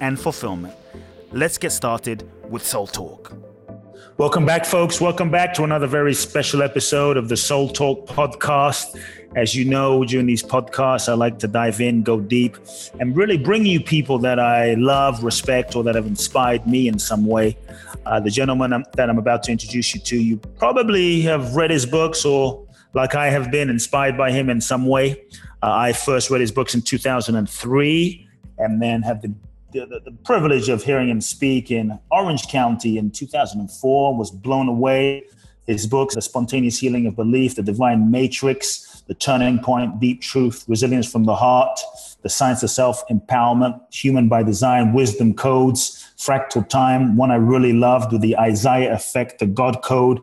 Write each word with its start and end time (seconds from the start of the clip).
and 0.00 0.18
fulfillment. 0.18 0.74
Let's 1.32 1.58
get 1.58 1.72
started 1.72 2.28
with 2.48 2.64
Soul 2.64 2.86
Talk. 2.86 3.32
Welcome 4.18 4.44
back, 4.44 4.64
folks. 4.64 5.00
Welcome 5.00 5.30
back 5.30 5.54
to 5.54 5.62
another 5.62 5.86
very 5.86 6.12
special 6.12 6.62
episode 6.62 7.16
of 7.16 7.28
the 7.28 7.36
Soul 7.36 7.68
Talk 7.68 8.06
podcast. 8.08 9.00
As 9.36 9.54
you 9.54 9.64
know, 9.64 10.04
during 10.04 10.26
these 10.26 10.42
podcasts, 10.42 11.08
I 11.08 11.12
like 11.12 11.38
to 11.38 11.46
dive 11.46 11.80
in, 11.80 12.02
go 12.02 12.18
deep, 12.18 12.56
and 12.98 13.16
really 13.16 13.38
bring 13.38 13.64
you 13.64 13.80
people 13.80 14.18
that 14.18 14.40
I 14.40 14.74
love, 14.74 15.22
respect, 15.22 15.76
or 15.76 15.84
that 15.84 15.94
have 15.94 16.06
inspired 16.06 16.66
me 16.66 16.88
in 16.88 16.98
some 16.98 17.26
way. 17.26 17.56
Uh, 18.06 18.18
the 18.18 18.30
gentleman 18.30 18.84
that 18.94 19.08
I'm 19.08 19.18
about 19.18 19.44
to 19.44 19.52
introduce 19.52 19.94
you 19.94 20.00
to, 20.00 20.16
you 20.16 20.38
probably 20.58 21.20
have 21.20 21.54
read 21.54 21.70
his 21.70 21.86
books 21.86 22.24
or 22.24 22.66
like 22.94 23.14
I 23.14 23.28
have 23.30 23.50
been 23.52 23.70
inspired 23.70 24.16
by 24.16 24.32
him 24.32 24.50
in 24.50 24.60
some 24.60 24.86
way. 24.86 25.22
Uh, 25.62 25.72
I 25.72 25.92
first 25.92 26.30
read 26.30 26.40
his 26.40 26.50
books 26.50 26.74
in 26.74 26.82
2003 26.82 28.28
and 28.58 28.82
then 28.82 29.02
had 29.02 29.22
the, 29.22 29.32
the, 29.72 30.00
the, 30.04 30.12
privilege 30.24 30.68
of 30.68 30.82
hearing 30.82 31.08
him 31.08 31.20
speak 31.20 31.70
in 31.70 31.98
Orange 32.10 32.48
County 32.48 32.98
in 32.98 33.10
2004, 33.10 34.16
was 34.16 34.30
blown 34.30 34.68
away. 34.68 35.24
His 35.66 35.86
books, 35.86 36.14
The 36.14 36.22
Spontaneous 36.22 36.78
Healing 36.78 37.06
of 37.06 37.14
Belief, 37.14 37.54
The 37.54 37.62
Divine 37.62 38.10
Matrix, 38.10 39.02
The 39.06 39.14
Turning 39.14 39.58
Point, 39.58 40.00
Deep 40.00 40.22
Truth, 40.22 40.64
Resilience 40.66 41.10
from 41.10 41.24
the 41.24 41.34
Heart, 41.34 41.78
The 42.22 42.30
Science 42.30 42.62
of 42.62 42.70
Self 42.70 43.06
Empowerment, 43.08 43.78
Human 43.92 44.28
by 44.28 44.42
Design, 44.42 44.94
Wisdom 44.94 45.34
Codes, 45.34 46.10
Fractal 46.16 46.66
Time, 46.66 47.16
one 47.16 47.30
I 47.30 47.36
really 47.36 47.74
loved 47.74 48.12
with 48.12 48.22
the 48.22 48.36
Isaiah 48.38 48.94
Effect, 48.94 49.40
the 49.40 49.46
God 49.46 49.82
Code. 49.82 50.20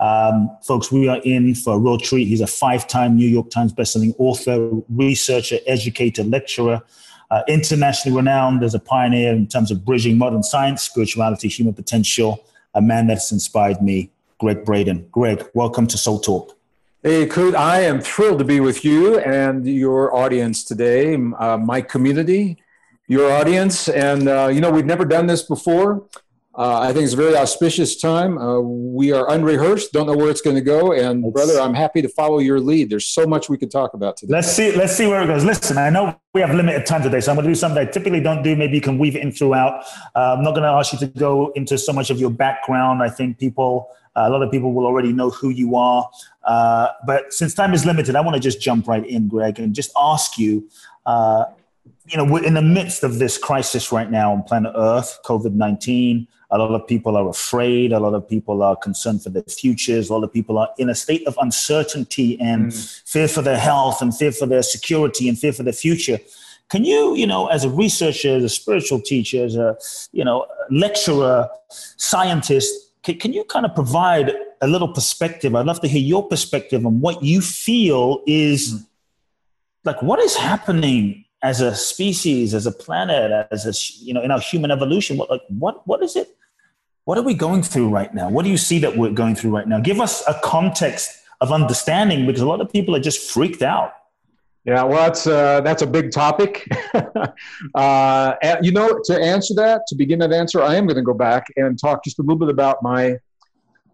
Um, 0.00 0.50
folks, 0.62 0.90
we 0.90 1.06
are 1.06 1.20
in 1.24 1.54
for 1.54 1.74
a 1.74 1.78
real 1.78 1.98
treat. 1.98 2.26
He's 2.26 2.40
a 2.40 2.46
five 2.48 2.88
time 2.88 3.16
New 3.16 3.28
York 3.28 3.50
Times 3.50 3.72
bestselling 3.72 4.14
author, 4.18 4.68
researcher, 4.88 5.58
educator, 5.66 6.24
lecturer. 6.24 6.82
Uh, 7.30 7.42
internationally 7.46 8.16
renowned 8.16 8.64
as 8.64 8.74
a 8.74 8.78
pioneer 8.78 9.32
in 9.34 9.46
terms 9.46 9.70
of 9.70 9.84
bridging 9.84 10.16
modern 10.16 10.42
science, 10.42 10.82
spirituality, 10.82 11.46
human 11.46 11.74
potential, 11.74 12.42
a 12.74 12.80
man 12.80 13.06
that's 13.06 13.30
inspired 13.32 13.82
me, 13.82 14.10
Gregg 14.38 14.64
Braden. 14.64 15.06
Greg, 15.12 15.46
welcome 15.52 15.86
to 15.88 15.98
Soul 15.98 16.20
Talk. 16.20 16.56
Hey, 17.02 17.26
Kute, 17.26 17.54
I 17.54 17.80
am 17.82 18.00
thrilled 18.00 18.38
to 18.38 18.44
be 18.44 18.60
with 18.60 18.84
you 18.84 19.18
and 19.18 19.66
your 19.66 20.16
audience 20.16 20.64
today, 20.64 21.14
uh, 21.14 21.58
my 21.58 21.80
community, 21.80 22.56
your 23.06 23.30
audience. 23.30 23.88
And, 23.88 24.26
uh, 24.26 24.48
you 24.50 24.60
know, 24.60 24.70
we've 24.70 24.86
never 24.86 25.04
done 25.04 25.26
this 25.26 25.42
before. 25.42 26.04
Uh, 26.58 26.80
I 26.80 26.92
think 26.92 27.04
it's 27.04 27.12
a 27.12 27.16
very 27.16 27.36
auspicious 27.36 28.00
time. 28.00 28.36
Uh, 28.36 28.58
we 28.58 29.12
are 29.12 29.30
unrehearsed, 29.30 29.92
don't 29.92 30.08
know 30.08 30.16
where 30.16 30.28
it's 30.28 30.40
going 30.40 30.56
to 30.56 30.62
go. 30.62 30.92
And 30.92 31.22
let's, 31.22 31.30
brother, 31.30 31.60
I'm 31.60 31.72
happy 31.72 32.02
to 32.02 32.08
follow 32.08 32.40
your 32.40 32.58
lead. 32.58 32.90
There's 32.90 33.06
so 33.06 33.28
much 33.28 33.48
we 33.48 33.56
could 33.56 33.70
talk 33.70 33.94
about 33.94 34.16
today. 34.16 34.32
Let's 34.32 34.50
see. 34.50 34.72
Let's 34.72 34.96
see 34.96 35.06
where 35.06 35.22
it 35.22 35.28
goes. 35.28 35.44
Listen, 35.44 35.78
I 35.78 35.88
know 35.88 36.18
we 36.34 36.40
have 36.40 36.52
limited 36.52 36.84
time 36.84 37.02
today, 37.02 37.20
so 37.20 37.30
I'm 37.30 37.36
going 37.36 37.46
to 37.46 37.50
do 37.52 37.54
something 37.54 37.78
I 37.78 37.88
typically 37.88 38.20
don't 38.20 38.42
do. 38.42 38.56
Maybe 38.56 38.74
you 38.74 38.80
can 38.80 38.98
weave 38.98 39.14
it 39.14 39.22
in 39.22 39.30
throughout. 39.30 39.84
Uh, 40.16 40.34
I'm 40.36 40.42
not 40.42 40.50
going 40.50 40.64
to 40.64 40.70
ask 40.70 40.92
you 40.92 40.98
to 40.98 41.06
go 41.06 41.52
into 41.52 41.78
so 41.78 41.92
much 41.92 42.10
of 42.10 42.18
your 42.18 42.30
background. 42.30 43.04
I 43.04 43.08
think 43.08 43.38
people, 43.38 43.88
uh, 44.16 44.24
a 44.26 44.30
lot 44.30 44.42
of 44.42 44.50
people 44.50 44.72
will 44.72 44.86
already 44.86 45.12
know 45.12 45.30
who 45.30 45.50
you 45.50 45.76
are. 45.76 46.10
Uh, 46.42 46.88
but 47.06 47.32
since 47.32 47.54
time 47.54 47.72
is 47.72 47.86
limited, 47.86 48.16
I 48.16 48.20
want 48.20 48.34
to 48.34 48.40
just 48.40 48.60
jump 48.60 48.88
right 48.88 49.06
in, 49.06 49.28
Gregg, 49.28 49.60
and 49.60 49.76
just 49.76 49.92
ask 49.96 50.36
you 50.36 50.68
uh, 51.06 51.44
you 52.08 52.16
know, 52.16 52.24
we're 52.24 52.42
in 52.42 52.54
the 52.54 52.62
midst 52.62 53.04
of 53.04 53.18
this 53.18 53.36
crisis 53.36 53.92
right 53.92 54.10
now 54.10 54.32
on 54.32 54.42
planet 54.42 54.72
Earth, 54.74 55.18
COVID 55.24 55.52
19. 55.52 56.26
A 56.50 56.56
lot 56.56 56.70
of 56.70 56.86
people 56.86 57.16
are 57.16 57.28
afraid. 57.28 57.92
A 57.92 58.00
lot 58.00 58.14
of 58.14 58.26
people 58.26 58.62
are 58.62 58.74
concerned 58.74 59.22
for 59.22 59.28
their 59.28 59.42
futures. 59.42 60.08
A 60.08 60.14
lot 60.14 60.24
of 60.24 60.32
people 60.32 60.58
are 60.58 60.70
in 60.78 60.88
a 60.88 60.94
state 60.94 61.26
of 61.26 61.36
uncertainty 61.40 62.40
and 62.40 62.72
mm. 62.72 63.02
fear 63.04 63.28
for 63.28 63.42
their 63.42 63.58
health 63.58 64.00
and 64.00 64.16
fear 64.16 64.32
for 64.32 64.46
their 64.46 64.62
security 64.62 65.28
and 65.28 65.38
fear 65.38 65.52
for 65.52 65.62
their 65.62 65.74
future. 65.74 66.18
Can 66.70 66.84
you, 66.84 67.14
you 67.14 67.26
know, 67.26 67.46
as 67.48 67.64
a 67.64 67.70
researcher, 67.70 68.36
as 68.36 68.44
a 68.44 68.48
spiritual 68.48 69.00
teacher, 69.00 69.44
as 69.44 69.56
a, 69.56 69.76
you 70.12 70.24
know, 70.24 70.46
lecturer, 70.70 71.48
scientist, 71.70 72.74
can, 73.02 73.18
can 73.18 73.32
you 73.32 73.44
kind 73.44 73.66
of 73.66 73.74
provide 73.74 74.32
a 74.60 74.66
little 74.66 74.88
perspective? 74.88 75.54
I'd 75.54 75.66
love 75.66 75.80
to 75.82 75.88
hear 75.88 76.00
your 76.00 76.26
perspective 76.26 76.84
on 76.86 77.00
what 77.00 77.22
you 77.22 77.40
feel 77.40 78.22
is 78.26 78.72
mm. 78.72 78.86
like 79.84 80.02
what 80.02 80.18
is 80.18 80.34
happening 80.36 81.24
as 81.42 81.60
a 81.60 81.74
species, 81.74 82.52
as 82.52 82.66
a 82.66 82.72
planet, 82.72 83.46
as 83.50 83.64
a 83.64 84.04
you 84.04 84.12
know, 84.12 84.22
in 84.22 84.30
our 84.30 84.40
human 84.40 84.70
evolution, 84.70 85.16
what 85.16 85.30
like 85.30 85.42
what 85.48 85.86
what 85.86 86.02
is 86.02 86.16
it? 86.16 86.36
What 87.08 87.16
are 87.16 87.22
we 87.22 87.32
going 87.32 87.62
through 87.62 87.88
right 87.88 88.12
now? 88.12 88.28
What 88.28 88.44
do 88.44 88.50
you 88.50 88.58
see 88.58 88.80
that 88.80 88.94
we're 88.94 89.12
going 89.12 89.34
through 89.34 89.52
right 89.52 89.66
now? 89.66 89.80
Give 89.80 89.98
us 89.98 90.22
a 90.28 90.38
context 90.44 91.22
of 91.40 91.50
understanding 91.50 92.26
because 92.26 92.42
a 92.42 92.46
lot 92.46 92.60
of 92.60 92.70
people 92.70 92.94
are 92.94 93.00
just 93.00 93.30
freaked 93.30 93.62
out. 93.62 93.94
Yeah, 94.66 94.82
well, 94.82 94.98
that's 94.98 95.26
uh, 95.26 95.62
that's 95.62 95.80
a 95.80 95.86
big 95.86 96.10
topic. 96.10 96.70
uh, 97.74 98.34
you 98.60 98.72
know, 98.72 99.00
to 99.04 99.18
answer 99.18 99.54
that, 99.54 99.86
to 99.86 99.94
begin 99.94 100.18
that 100.18 100.34
answer, 100.34 100.60
I 100.60 100.74
am 100.74 100.84
going 100.84 100.96
to 100.96 101.02
go 101.02 101.14
back 101.14 101.46
and 101.56 101.78
talk 101.78 102.04
just 102.04 102.18
a 102.18 102.22
little 102.22 102.36
bit 102.36 102.50
about 102.50 102.82
my 102.82 103.16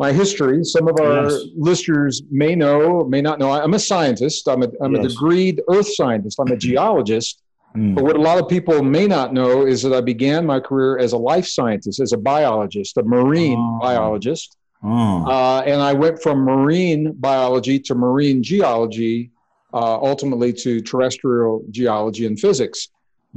my 0.01 0.13
history. 0.13 0.65
Some 0.65 0.89
of 0.89 0.99
our 0.99 1.31
yes. 1.31 1.41
listeners 1.55 2.21
may 2.33 2.57
know, 2.57 3.05
may 3.05 3.23
not 3.23 3.39
know. 3.39 3.53
I'm 3.53 3.75
a 3.75 3.79
scientist. 3.79 4.49
I'm 4.49 4.65
a, 4.65 4.69
I'm 4.83 4.93
yes. 4.97 5.05
a 5.05 5.09
degreed 5.17 5.61
earth 5.71 5.95
scientist. 5.95 6.41
I'm 6.41 6.51
a 6.51 6.57
geologist. 6.57 7.44
Mm. 7.77 7.95
But 7.95 8.05
what 8.05 8.17
a 8.17 8.21
lot 8.21 8.39
of 8.39 8.49
people 8.49 8.83
may 8.83 9.07
not 9.07 9.33
know 9.33 9.67
is 9.67 9.83
that 9.83 9.93
I 9.93 10.01
began 10.01 10.47
my 10.47 10.61
career 10.61 10.99
as 10.99 11.13
a 11.13 11.19
life 11.19 11.47
scientist, 11.47 12.01
as 12.01 12.13
a 12.13 12.17
biologist, 12.17 12.97
a 12.97 13.03
marine 13.03 13.59
oh. 13.59 13.79
biologist. 13.81 14.57
Oh. 14.83 15.27
Uh, 15.27 15.63
and 15.67 15.81
I 15.81 15.93
went 15.93 16.23
from 16.23 16.39
marine 16.41 17.13
biology 17.15 17.81
to 17.81 17.95
marine 17.95 18.43
geology, 18.43 19.31
uh, 19.73 19.97
ultimately 19.97 20.53
to 20.53 20.81
terrestrial 20.83 21.65
geology 21.71 22.27
and 22.27 22.39
physics. 22.39 22.89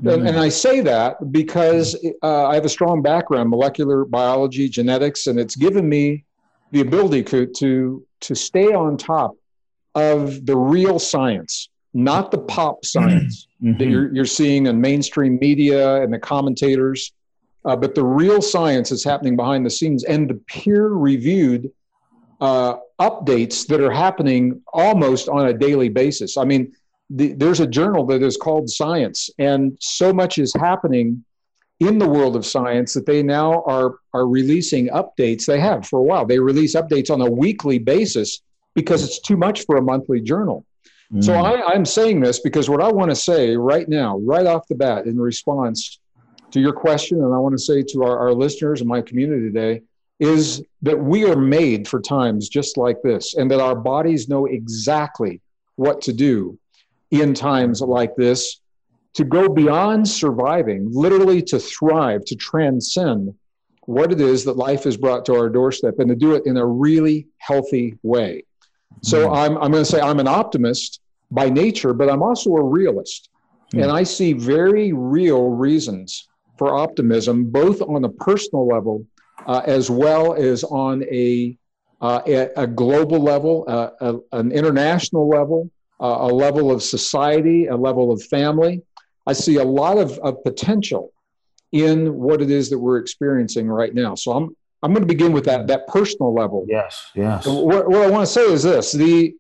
Mm. 0.02 0.14
And, 0.14 0.28
and, 0.28 0.40
I 0.40 0.50
say 0.50 0.82
that 0.82 1.32
because 1.32 1.96
uh, 2.22 2.48
I 2.48 2.54
have 2.54 2.66
a 2.66 2.70
strong 2.70 3.02
background, 3.02 3.50
molecular 3.50 4.06
biology, 4.06 4.70
genetics, 4.70 5.26
and 5.26 5.40
it's 5.40 5.56
given 5.56 5.90
me 5.90 6.26
the 6.72 6.82
ability 6.82 7.24
to, 7.24 7.48
to, 7.48 8.06
to 8.20 8.36
stay 8.36 8.74
on 8.74 8.98
top 8.98 9.36
of 9.96 10.46
the 10.46 10.56
real 10.56 11.00
science, 11.00 11.70
not 11.94 12.30
the 12.30 12.38
pop 12.38 12.86
science 12.86 13.47
mm-hmm. 13.62 13.78
that 13.78 13.88
you're, 13.88 14.14
you're 14.14 14.26
seeing 14.26 14.68
in 14.68 14.80
mainstream 14.80 15.38
media 15.40 16.02
and 16.02 16.14
the 16.14 16.20
commentators, 16.20 17.14
uh, 17.66 17.76
but 17.76 17.96
the 17.96 18.04
real 18.04 18.42
science 18.42 18.90
that's 18.90 19.04
happening 19.04 19.36
behind 19.36 19.66
the 19.66 19.70
scenes 19.70 20.04
and 20.04 20.30
the 20.30 20.36
peer 20.48 20.88
reviewed 20.90 21.72
uh, 22.40 22.76
updates 23.00 23.66
that 23.68 23.82
are 23.82 23.92
happening 23.92 24.62
almost 24.74 25.28
on 25.28 25.48
a 25.48 25.54
daily 25.54 25.90
basis. 25.90 26.38
I 26.38 26.46
mean, 26.46 26.74
the, 27.10 27.34
there's 27.34 27.60
a 27.60 27.68
journal 27.68 28.06
that 28.08 28.22
is 28.22 28.38
called 28.38 28.70
Science, 28.70 29.30
and 29.40 29.78
so 29.80 30.14
much 30.14 30.38
is 30.38 30.54
happening 30.54 31.24
in 31.80 32.00
the 32.00 32.08
world 32.08 32.36
of 32.36 32.46
science 32.46 32.94
that 32.94 33.06
they 33.06 33.22
now 33.22 33.64
are 33.66 34.00
are 34.14 34.28
releasing 34.28 34.88
updates. 34.90 35.46
They 35.46 35.60
have 35.60 35.88
for 35.88 36.00
a 36.00 36.04
while. 36.04 36.26
They 36.26 36.40
release 36.40 36.76
updates 36.76 37.12
on 37.12 37.22
a 37.22 37.30
weekly 37.30 37.78
basis 37.78 38.42
because 38.74 39.04
it's 39.04 39.20
too 39.20 39.38
much 39.38 39.66
for 39.66 39.78
a 39.78 39.82
monthly 39.82 40.22
journal. 40.22 40.66
Mm. 41.14 41.24
So 41.24 41.34
I, 41.34 41.74
I'm 41.74 41.86
saying 41.86 42.20
this 42.20 42.40
because 42.40 42.70
what 42.70 42.82
I 42.82 42.92
want 42.92 43.12
to 43.12 43.16
say 43.16 43.56
right 43.56 43.88
now, 43.88 44.18
right 44.20 44.46
off 44.46 44.68
the 44.68 44.76
bat, 44.76 45.06
in 45.06 45.20
response 45.20 46.00
to 46.52 46.60
your 46.60 46.74
question, 46.74 47.22
and 47.24 47.34
I 47.34 47.38
want 47.38 47.54
to 47.54 47.64
say 47.64 47.84
to 47.84 48.04
our, 48.04 48.18
our 48.18 48.34
listeners 48.34 48.82
and 48.82 48.90
my 48.90 49.02
community 49.02 49.44
today, 49.44 49.82
is 50.20 50.64
that 50.82 50.98
we 50.98 51.26
are 51.26 51.36
made 51.36 51.88
for 51.88 52.02
times 52.02 52.50
just 52.50 52.78
like 52.78 53.02
this, 53.04 53.36
and 53.36 53.50
that 53.52 53.60
our 53.60 53.76
bodies 53.76 54.28
know 54.28 54.46
exactly 54.46 55.42
what 55.76 56.02
to 56.02 56.14
do 56.14 56.58
in 57.12 57.34
times 57.34 57.82
like 57.82 58.16
this 58.16 58.60
to 59.14 59.24
go 59.24 59.48
beyond 59.50 60.08
surviving, 60.08 60.90
literally 60.92 61.42
to 61.42 61.60
thrive, 61.60 62.26
to 62.26 62.36
transcend 62.36 63.34
what 63.86 64.12
it 64.12 64.20
is 64.20 64.44
that 64.44 64.58
life 64.58 64.84
has 64.84 64.98
brought 64.98 65.26
to 65.26 65.34
our 65.34 65.50
doorstep 65.50 65.98
and 66.00 66.10
to 66.10 66.16
do 66.16 66.36
it 66.36 66.46
in 66.46 66.58
a 66.58 66.66
really 66.66 67.26
healthy 67.38 67.98
way. 68.04 68.44
So 69.02 69.28
mm. 69.28 69.38
I'm, 69.38 69.58
I'm 69.58 69.72
going 69.72 69.84
to 69.84 69.90
say 69.90 70.00
I'm 70.00 70.20
an 70.20 70.28
optimist 70.28 71.02
by 71.32 71.50
nature, 71.50 71.94
but 71.94 72.10
I'm 72.10 72.24
also 72.24 72.56
a 72.56 72.64
realist. 72.64 73.30
Mm. 73.74 73.84
And 73.84 73.92
I 73.92 74.04
see 74.04 74.34
very 74.34 74.94
real 74.94 75.50
reasons 75.50 76.28
for 76.58 76.76
optimism, 76.76 77.46
both 77.52 77.82
on 77.82 78.04
a 78.04 78.10
personal 78.10 78.68
level 78.68 79.06
uh, 79.46 79.62
as 79.66 79.90
well 79.90 80.34
as 80.34 80.64
on 80.64 81.04
a, 81.04 81.58
uh, 82.02 82.22
a, 82.26 82.50
a, 82.58 82.68
global 82.68 83.20
level, 83.20 83.64
uh, 83.68 83.90
a, 84.02 84.38
an 84.38 84.52
international 84.52 85.30
level, 85.30 85.70
uh, 86.02 86.18
a 86.22 86.28
level 86.28 86.72
of 86.72 86.82
society, 86.82 87.68
a 87.68 87.76
level 87.76 88.12
of 88.12 88.22
family. 88.24 88.82
I 89.26 89.34
see 89.34 89.58
a 89.58 89.64
lot 89.64 89.98
of, 89.98 90.18
of 90.20 90.44
potential 90.44 91.12
in 91.72 92.14
what 92.16 92.42
it 92.42 92.50
is 92.50 92.70
that 92.70 92.80
we're 92.80 92.98
experiencing 92.98 93.68
right 93.68 93.94
now. 93.94 94.16
So 94.16 94.32
I'm 94.32 94.56
I'm 94.88 94.94
going 94.94 95.04
to 95.04 95.14
begin 95.14 95.34
with 95.34 95.44
that 95.46 95.68
that 95.68 95.86
personal 95.88 96.34
level. 96.34 96.66
Yes, 96.66 97.12
yes. 97.14 97.46
What, 97.46 97.90
what 97.90 98.04
I 98.04 98.10
want 98.10 98.26
to 98.26 98.32
say 98.32 98.46
is 98.46 98.64
this: 98.64 98.94
the 98.94 99.36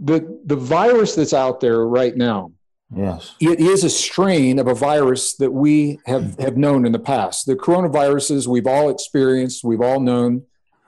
the 0.00 0.40
the 0.44 0.56
virus 0.56 1.14
that's 1.14 1.32
out 1.32 1.60
there 1.60 1.86
right 1.86 2.16
now. 2.16 2.50
Yes, 2.92 3.36
it 3.38 3.60
is 3.60 3.84
a 3.84 3.90
strain 3.90 4.58
of 4.58 4.66
a 4.66 4.74
virus 4.74 5.36
that 5.36 5.52
we 5.52 6.00
have 6.06 6.36
have 6.40 6.56
known 6.56 6.84
in 6.84 6.90
the 6.90 6.98
past. 6.98 7.46
The 7.46 7.54
coronaviruses 7.54 8.48
we've 8.48 8.66
all 8.66 8.90
experienced, 8.90 9.62
we've 9.62 9.80
all 9.80 10.00
known. 10.00 10.42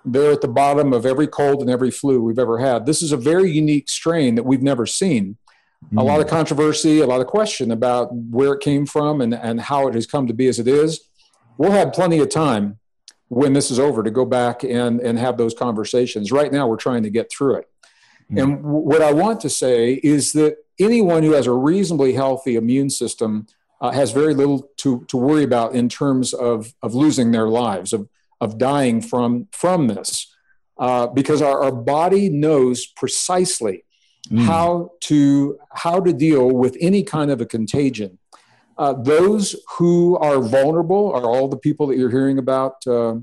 They're 0.05 0.33
at 0.33 0.41
the 0.41 0.49
bottom 0.49 0.93
of 0.93 1.07
every 1.07 1.29
cold 1.29 1.61
and 1.61 1.71
every 1.71 1.93
flu 1.93 2.21
we've 2.21 2.41
ever 2.41 2.59
had. 2.59 2.87
This 2.87 3.03
is 3.03 3.13
a 3.13 3.17
very 3.17 3.53
unique 3.53 3.89
strain 3.89 4.35
that 4.35 4.43
we've 4.43 4.63
never 4.63 4.85
seen. 4.85 5.37
Mm. 5.93 6.01
A 6.01 6.03
lot 6.03 6.21
of 6.21 6.27
controversy, 6.27 6.99
a 6.99 7.07
lot 7.07 7.21
of 7.21 7.29
question 7.29 7.71
about 7.71 8.13
where 8.13 8.55
it 8.55 8.63
came 8.63 8.85
from 8.85 9.21
and, 9.21 9.33
and 9.33 9.61
how 9.61 9.87
it 9.87 9.95
has 9.95 10.09
come 10.09 10.27
to 10.27 10.35
be 10.35 10.49
as 10.49 10.59
it 10.59 10.67
is. 10.67 11.09
We'll 11.57 11.71
have 11.71 11.93
plenty 11.93 12.19
of 12.19 12.31
time 12.31 12.81
when 13.33 13.55
this 13.55 13.71
is 13.71 13.79
over 13.79 14.03
to 14.03 14.11
go 14.11 14.27
back 14.27 14.63
and, 14.63 15.01
and 15.01 15.19
have 15.19 15.39
those 15.39 15.55
conversations. 15.55 16.31
Right 16.31 16.53
now, 16.53 16.67
we're 16.67 16.77
trying 16.77 17.03
to 17.05 17.09
get 17.09 17.33
through 17.33 17.57
it. 17.57 17.71
Mm-hmm. 18.31 18.39
And 18.39 18.63
what 18.63 19.01
I 19.01 19.15
want 19.15 19.41
to 19.41 19.49
say 19.49 19.95
is 20.03 20.33
that 20.33 20.57
anyone 20.79 21.23
who 21.23 21.33
has 21.33 21.47
a 21.47 21.53
reasonably 21.53 22.13
healthy 22.13 22.57
immune 22.57 22.91
system 22.91 23.47
uh, 23.81 23.91
has 23.91 24.13
very 24.13 24.35
little 24.35 24.69
to, 24.77 25.07
to 25.09 25.17
worry 25.17 25.45
about 25.45 25.75
in 25.75 25.89
terms 25.89 26.35
of, 26.35 26.75
of 26.83 26.95
losing 26.95 27.31
their 27.31 27.49
lives, 27.49 27.95
of, 27.95 28.07
of 28.43 28.59
dying 28.59 29.01
from, 29.01 29.49
from 29.51 29.87
this. 29.87 30.31
Uh, 30.77 31.07
because 31.07 31.41
our, 31.41 31.63
our 31.63 31.73
body 31.73 32.29
knows 32.29 32.87
precisely 32.87 33.83
mm. 34.29 34.45
how 34.45 34.91
to 35.01 35.59
how 35.71 36.01
to 36.01 36.13
deal 36.13 36.51
with 36.51 36.77
any 36.81 37.03
kind 37.03 37.31
of 37.31 37.41
a 37.41 37.47
contagion 37.47 38.19
uh, 38.79 38.95
those 38.95 39.57
who 39.77 40.17
are 40.19 40.41
vulnerable 40.41 41.13
are 41.13 41.25
all 41.25 41.49
the 41.49 41.57
people 41.57 41.87
that 41.89 41.99
you're 41.99 42.11
hearing 42.11 42.39
about, 42.39 42.87
uh, 42.87 43.17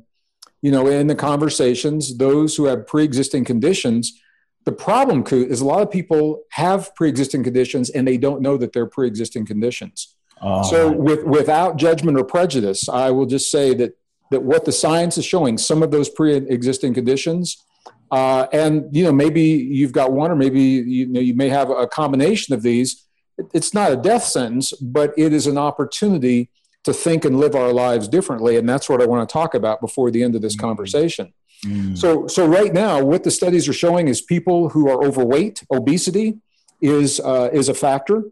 you 0.62 0.72
know, 0.72 0.88
in 0.88 1.07
the 1.07 1.16
conversations. 1.16 2.18
Those 2.18 2.56
who 2.56 2.66
have 2.66 2.88
pre-existing 2.88 3.46
conditions. 3.46 4.19
The 4.66 4.72
problem 4.72 5.24
is 5.31 5.62
a 5.62 5.66
lot 5.66 5.81
of 5.81 5.90
people 5.90 6.44
have 6.51 6.94
pre-existing 6.96 7.44
conditions 7.44 7.90
and 7.90 8.07
they 8.07 8.18
don't 8.18 8.42
know 8.42 8.57
that 8.57 8.74
they're 8.74 8.86
pre-existing 8.86 9.46
conditions. 9.46 10.16
Oh. 10.42 10.63
So, 10.63 10.92
with, 10.92 11.24
without 11.24 11.78
judgment 11.78 12.18
or 12.18 12.24
prejudice, 12.24 12.88
I 12.88 13.12
will 13.12 13.25
just 13.25 13.52
say 13.52 13.74
that 13.75 13.95
that 14.31 14.44
what 14.44 14.63
the 14.63 14.72
science 14.72 15.18
is 15.18 15.25
showing, 15.25 15.57
some 15.57 15.81
of 15.81 15.90
those 15.90 16.07
pre-existing 16.07 16.94
conditions, 16.94 17.66
uh, 18.12 18.48
and 18.54 18.95
you 18.95 19.04
know, 19.04 19.12
maybe 19.12 19.42
you've 19.42 19.92
got 19.92 20.12
one, 20.12 20.31
or 20.31 20.36
maybe 20.36 20.62
you 20.62 21.07
know, 21.07 21.19
you 21.19 21.36
may 21.36 21.50
have 21.50 21.69
a 21.69 21.88
combination 21.88 22.54
of 22.54 22.62
these 22.62 23.07
it's 23.54 23.74
not 23.74 23.92
a 23.92 23.96
death 23.96 24.24
sentence, 24.24 24.74
but 24.74 25.14
it 25.18 25.34
is 25.34 25.48
an 25.48 25.58
opportunity 25.58 26.50
to 26.84 26.94
think 26.94 27.26
and 27.26 27.40
live 27.40 27.56
our 27.56 27.74
lives 27.74 28.08
differently. 28.08 28.56
And 28.58 28.68
that's 28.68 28.90
what 28.90 29.02
I 29.02 29.06
want 29.06 29.28
to 29.28 29.32
talk 29.32 29.54
about 29.54 29.82
before 29.82 30.12
the 30.12 30.24
end 30.24 30.36
of 30.36 30.42
this 30.42 30.56
mm-hmm. 30.56 30.68
conversation. 30.68 31.34
Mm. 31.66 31.98
So, 31.98 32.28
so 32.28 32.48
right 32.48 32.74
now, 32.74 33.04
what 33.04 33.24
the 33.24 33.32
studies 33.32 33.68
are 33.68 33.74
showing 33.74 34.08
is 34.08 34.22
people 34.22 34.70
who 34.70 34.90
are 34.90 35.04
overweight, 35.04 35.64
obesity 35.72 36.38
is 36.82 37.20
uh, 37.20 37.50
is 37.52 37.68
a 37.68 37.74
factor. 37.74 38.24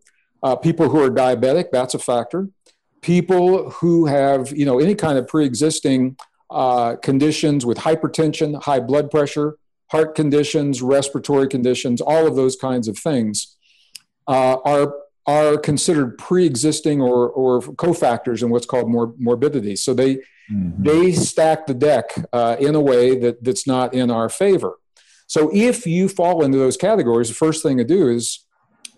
Uh, 0.42 0.56
people 0.56 0.88
who 0.88 1.04
are 1.04 1.10
diabetic, 1.10 1.66
that's 1.72 1.94
a 1.94 2.00
factor. 2.00 2.48
People 3.02 3.70
who 3.72 4.06
have 4.06 4.56
you 4.56 4.66
know 4.66 4.80
any 4.80 4.96
kind 4.96 5.18
of 5.18 5.28
pre-existing 5.28 6.16
uh, 6.50 6.96
conditions 6.96 7.66
with 7.66 7.80
hypertension, 7.80 8.64
high 8.64 8.80
blood 8.80 9.12
pressure, 9.12 9.58
heart 9.92 10.16
conditions, 10.16 10.82
respiratory 10.82 11.50
conditions, 11.50 12.00
all 12.00 12.28
of 12.28 12.38
those 12.38 12.56
kinds 12.56 12.88
of 12.88 12.98
things 12.98 13.57
uh, 14.28 14.58
are 14.66 14.94
are 15.26 15.58
considered 15.58 16.18
pre-existing 16.18 17.02
or, 17.02 17.30
or 17.30 17.60
cofactors 17.60 18.42
in 18.42 18.50
what's 18.50 18.66
called 18.66 18.90
mor- 18.90 19.14
morbidity. 19.20 19.76
So 19.76 19.94
they 19.94 20.16
mm-hmm. 20.50 20.84
they 20.84 21.12
stack 21.12 21.68
the 21.68 21.74
deck 21.74 22.14
uh, 22.32 22.56
in 22.60 22.76
a 22.76 22.82
way 22.82 23.18
that, 23.20 23.44
that's 23.44 23.68
not 23.68 23.94
in 23.94 24.10
our 24.10 24.30
favor. 24.30 24.78
So 25.28 25.52
if 25.54 25.86
you 25.86 26.08
fall 26.08 26.46
into 26.46 26.58
those 26.58 26.78
categories, 26.78 27.28
the 27.28 27.36
first 27.36 27.62
thing 27.62 27.78
to 27.78 27.84
do 27.84 28.10
is 28.10 28.46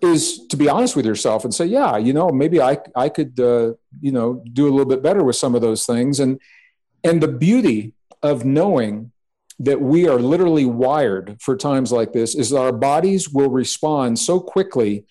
is 0.00 0.46
to 0.46 0.56
be 0.56 0.68
honest 0.68 0.96
with 0.96 1.04
yourself 1.04 1.44
and 1.44 1.54
say, 1.54 1.66
yeah, 1.66 1.98
you 1.98 2.12
know, 2.12 2.28
maybe 2.30 2.62
I 2.62 2.78
I 2.94 3.08
could 3.08 3.38
uh, 3.38 3.72
you 4.00 4.12
know 4.12 4.42
do 4.52 4.68
a 4.68 4.70
little 4.70 4.86
bit 4.86 5.02
better 5.02 5.24
with 5.24 5.36
some 5.36 5.54
of 5.54 5.60
those 5.60 5.84
things. 5.84 6.20
And 6.20 6.40
and 7.02 7.20
the 7.20 7.28
beauty 7.28 7.94
of 8.22 8.44
knowing 8.44 9.12
that 9.60 9.80
we 9.80 10.08
are 10.08 10.18
literally 10.18 10.64
wired 10.64 11.36
for 11.40 11.54
times 11.54 11.92
like 11.92 12.12
this 12.12 12.34
is 12.34 12.50
that 12.50 12.58
our 12.58 12.72
bodies 12.72 13.28
will 13.28 13.50
respond 13.50 14.18
so 14.18 14.40
quickly 14.40 15.04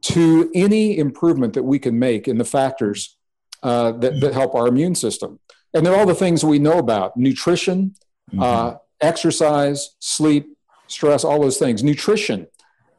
to 0.00 0.50
any 0.54 0.96
improvement 0.96 1.52
that 1.52 1.62
we 1.62 1.78
can 1.78 1.98
make 1.98 2.26
in 2.26 2.38
the 2.38 2.44
factors 2.44 3.18
uh, 3.62 3.92
that, 3.92 4.18
that 4.20 4.32
help 4.32 4.54
our 4.54 4.66
immune 4.66 4.94
system. 4.94 5.38
And 5.74 5.84
they're 5.84 5.94
all 5.94 6.06
the 6.06 6.14
things 6.14 6.42
we 6.42 6.58
know 6.58 6.78
about 6.78 7.18
nutrition, 7.18 7.94
mm-hmm. 8.32 8.42
uh, 8.42 8.74
exercise, 9.02 9.94
sleep, 9.98 10.56
stress, 10.86 11.22
all 11.22 11.42
those 11.42 11.58
things. 11.58 11.84
Nutrition, 11.84 12.46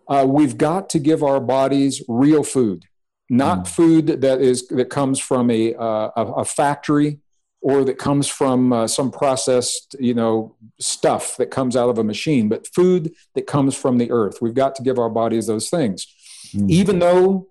uh, 0.08 0.26
we've 0.28 0.58
got 0.58 0.88
to 0.92 1.00
give 1.00 1.24
our 1.24 1.40
bodies 1.40 2.04
real 2.08 2.44
food, 2.44 2.86
not 3.28 3.66
mm. 3.66 3.68
food 3.68 4.08
that 4.22 4.40
is 4.40 4.68
that 4.68 4.92
comes 4.92 5.20
from 5.20 5.50
a, 5.50 5.74
uh, 5.74 6.12
a, 6.16 6.26
a 6.38 6.46
factory 6.46 7.20
or 7.62 7.84
that 7.86 7.98
comes 7.98 8.28
from 8.28 8.74
uh, 8.74 8.88
some 8.88 9.12
processed, 9.12 9.96
you 10.00 10.14
know, 10.14 10.56
stuff 10.80 11.38
that 11.38 11.52
comes 11.52 11.76
out 11.76 11.90
of 11.90 11.98
a 12.00 12.04
machine, 12.04 12.50
but 12.50 12.68
food 12.68 13.14
that 13.36 13.46
comes 13.46 13.76
from 13.76 13.98
the 14.00 14.12
earth. 14.12 14.42
We've 14.42 14.56
got 14.56 14.76
to 14.76 14.84
give 14.84 14.98
our 14.98 15.10
bodies 15.10 15.48
those 15.48 15.70
things. 15.70 16.08
Mm-hmm. 16.54 16.70
Even 16.70 17.00
though 17.00 17.48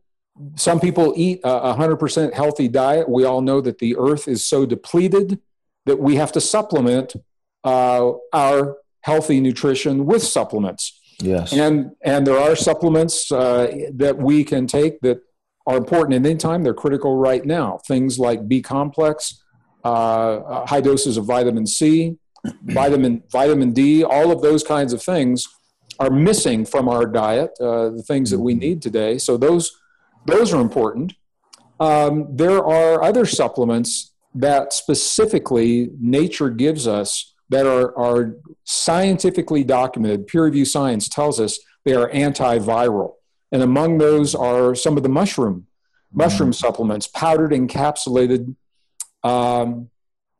some 0.56 0.80
people 0.80 1.12
eat 1.16 1.40
a 1.44 1.74
100% 1.74 2.34
healthy 2.34 2.66
diet, 2.66 3.08
we 3.08 3.24
all 3.24 3.40
know 3.40 3.60
that 3.60 3.78
the 3.78 3.96
earth 3.96 4.26
is 4.26 4.46
so 4.46 4.66
depleted 4.66 5.38
that 5.86 5.98
we 5.98 6.16
have 6.16 6.32
to 6.32 6.40
supplement 6.40 7.14
uh, 7.64 8.12
our 8.32 8.78
healthy 9.02 9.40
nutrition 9.40 10.06
with 10.06 10.22
supplements. 10.22 10.98
Yes. 11.20 11.52
And, 11.52 11.92
and 12.02 12.26
there 12.26 12.38
are 12.38 12.56
supplements 12.56 13.30
uh, 13.30 13.70
that 13.94 14.18
we 14.18 14.44
can 14.44 14.66
take 14.66 15.00
that 15.00 15.22
are 15.66 15.76
important 15.76 16.14
at 16.14 16.28
any 16.28 16.38
time. 16.38 16.62
They're 16.62 16.74
critical 16.74 17.16
right 17.16 17.44
now. 17.44 17.78
Things 17.86 18.18
like 18.18 18.48
B 18.48 18.62
complex, 18.62 19.39
uh, 19.84 20.66
high 20.66 20.80
doses 20.80 21.16
of 21.16 21.24
vitamin 21.26 21.66
C, 21.66 22.16
vitamin, 22.62 23.22
vitamin 23.30 23.72
D, 23.72 24.04
all 24.04 24.30
of 24.30 24.42
those 24.42 24.62
kinds 24.62 24.92
of 24.92 25.02
things 25.02 25.48
are 25.98 26.10
missing 26.10 26.64
from 26.64 26.88
our 26.88 27.04
diet, 27.06 27.50
uh, 27.60 27.90
the 27.90 28.02
things 28.06 28.30
that 28.30 28.38
we 28.38 28.52
mm-hmm. 28.52 28.60
need 28.60 28.82
today. 28.82 29.18
So 29.18 29.36
those 29.36 29.76
those 30.26 30.52
are 30.52 30.60
important. 30.60 31.14
Um, 31.78 32.26
there 32.36 32.62
are 32.64 33.02
other 33.02 33.24
supplements 33.24 34.12
that 34.34 34.72
specifically 34.72 35.90
nature 35.98 36.50
gives 36.50 36.86
us 36.86 37.34
that 37.48 37.66
are, 37.66 37.96
are 37.98 38.36
scientifically 38.64 39.64
documented. 39.64 40.26
Peer 40.26 40.44
review 40.44 40.64
science 40.64 41.08
tells 41.08 41.40
us 41.40 41.58
they 41.84 41.94
are 41.94 42.10
antiviral. 42.10 43.14
And 43.50 43.62
among 43.62 43.98
those 43.98 44.34
are 44.34 44.74
some 44.74 44.96
of 44.96 45.02
the 45.02 45.08
mushroom 45.08 45.66
mushroom 46.12 46.50
mm. 46.50 46.54
supplements, 46.54 47.06
powdered 47.06 47.52
encapsulated 47.52 48.54
um, 49.22 49.90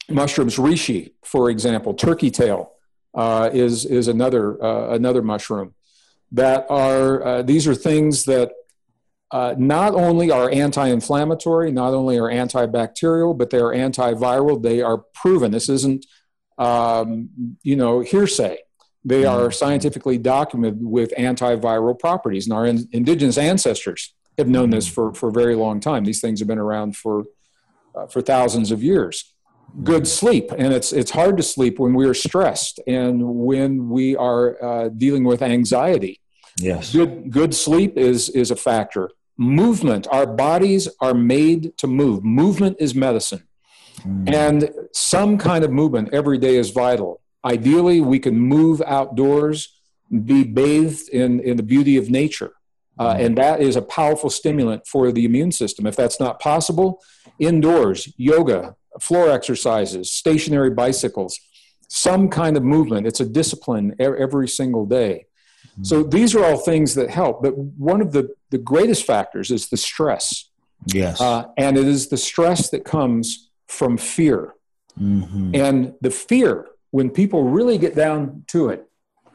mushrooms, 0.08 0.56
reishi, 0.56 1.12
for 1.24 1.50
example, 1.50 1.94
turkey 1.94 2.30
tail, 2.30 2.72
uh, 3.14 3.50
is 3.52 3.84
is 3.84 4.08
another 4.08 4.62
uh, 4.62 4.94
another 4.94 5.22
mushroom 5.22 5.74
that 6.32 6.66
are 6.70 7.24
uh, 7.24 7.42
these 7.42 7.66
are 7.66 7.74
things 7.74 8.24
that 8.24 8.52
uh, 9.32 9.54
not 9.56 9.94
only 9.94 10.30
are 10.30 10.50
anti-inflammatory, 10.50 11.70
not 11.70 11.94
only 11.94 12.18
are 12.18 12.28
antibacterial, 12.28 13.36
but 13.36 13.50
they 13.50 13.58
are 13.58 13.72
antiviral. 13.72 14.60
They 14.62 14.82
are 14.82 14.98
proven. 15.14 15.52
This 15.52 15.68
isn't 15.68 16.06
um, 16.58 17.56
you 17.62 17.76
know 17.76 18.00
hearsay. 18.00 18.58
They 19.04 19.22
mm-hmm. 19.22 19.46
are 19.46 19.50
scientifically 19.50 20.18
documented 20.18 20.84
with 20.84 21.12
antiviral 21.16 21.98
properties, 21.98 22.46
and 22.46 22.52
our 22.52 22.66
in, 22.66 22.88
indigenous 22.92 23.38
ancestors 23.38 24.14
have 24.38 24.48
known 24.48 24.70
this 24.70 24.86
mm-hmm. 24.86 24.94
for 24.94 25.14
for 25.14 25.28
a 25.28 25.32
very 25.32 25.54
long 25.54 25.80
time. 25.80 26.04
These 26.04 26.20
things 26.20 26.40
have 26.40 26.48
been 26.48 26.58
around 26.58 26.96
for 26.96 27.24
uh, 27.94 28.06
for 28.06 28.20
thousands 28.20 28.70
of 28.70 28.82
years. 28.82 29.32
Good 29.84 30.08
sleep 30.08 30.50
and 30.50 30.72
it's 30.72 30.92
it's 30.92 31.12
hard 31.12 31.36
to 31.36 31.44
sleep 31.44 31.78
when 31.78 31.94
we 31.94 32.04
are 32.06 32.14
stressed 32.14 32.80
and 32.88 33.22
when 33.22 33.88
we 33.88 34.16
are 34.16 34.62
uh, 34.62 34.88
dealing 34.88 35.22
with 35.24 35.42
anxiety. 35.42 36.20
Yes. 36.58 36.92
Good 36.92 37.30
good 37.30 37.54
sleep 37.54 37.96
is 37.96 38.30
is 38.30 38.50
a 38.50 38.56
factor. 38.56 39.10
Movement 39.36 40.08
our 40.10 40.26
bodies 40.26 40.88
are 41.00 41.14
made 41.14 41.76
to 41.78 41.86
move. 41.86 42.24
Movement 42.24 42.76
is 42.80 42.94
medicine. 42.94 43.44
Mm. 44.00 44.32
and 44.32 44.70
some 44.94 45.36
kind 45.36 45.62
of 45.62 45.70
movement 45.70 46.08
every 46.14 46.38
day 46.38 46.56
is 46.56 46.70
vital. 46.70 47.20
Ideally 47.44 48.00
we 48.00 48.18
can 48.18 48.38
move 48.38 48.80
outdoors 48.86 49.80
be 50.24 50.42
bathed 50.42 51.08
in 51.10 51.40
in 51.40 51.56
the 51.56 51.62
beauty 51.62 51.96
of 51.96 52.10
nature 52.10 52.52
Uh, 53.00 53.16
and 53.18 53.36
that 53.38 53.62
is 53.62 53.76
a 53.76 53.82
powerful 53.82 54.28
stimulant 54.28 54.86
for 54.86 55.10
the 55.10 55.24
immune 55.24 55.50
system. 55.50 55.86
If 55.86 55.96
that's 55.96 56.20
not 56.20 56.38
possible, 56.38 57.02
indoors, 57.38 58.12
yoga, 58.18 58.76
floor 59.00 59.30
exercises, 59.30 60.10
stationary 60.10 60.70
bicycles, 60.70 61.40
some 61.88 62.28
kind 62.28 62.56
of 62.56 62.62
movement. 62.62 63.06
It's 63.06 63.20
a 63.20 63.24
discipline 63.24 63.96
every 63.98 64.48
single 64.48 64.84
day. 64.86 65.26
So 65.82 66.02
these 66.02 66.34
are 66.34 66.44
all 66.44 66.58
things 66.58 66.94
that 66.94 67.08
help. 67.10 67.42
But 67.42 67.56
one 67.56 68.02
of 68.02 68.12
the, 68.12 68.34
the 68.50 68.58
greatest 68.58 69.06
factors 69.06 69.50
is 69.50 69.68
the 69.70 69.76
stress. 69.76 70.50
Yes. 70.86 71.20
Uh, 71.20 71.44
and 71.56 71.78
it 71.78 71.86
is 71.86 72.08
the 72.08 72.16
stress 72.16 72.70
that 72.70 72.84
comes 72.84 73.50
from 73.66 73.96
fear. 73.96 74.54
Mm-hmm. 75.00 75.54
And 75.54 75.94
the 76.00 76.10
fear, 76.10 76.68
when 76.90 77.08
people 77.08 77.44
really 77.44 77.78
get 77.78 77.94
down 77.94 78.44
to 78.48 78.68
it, 78.68 78.86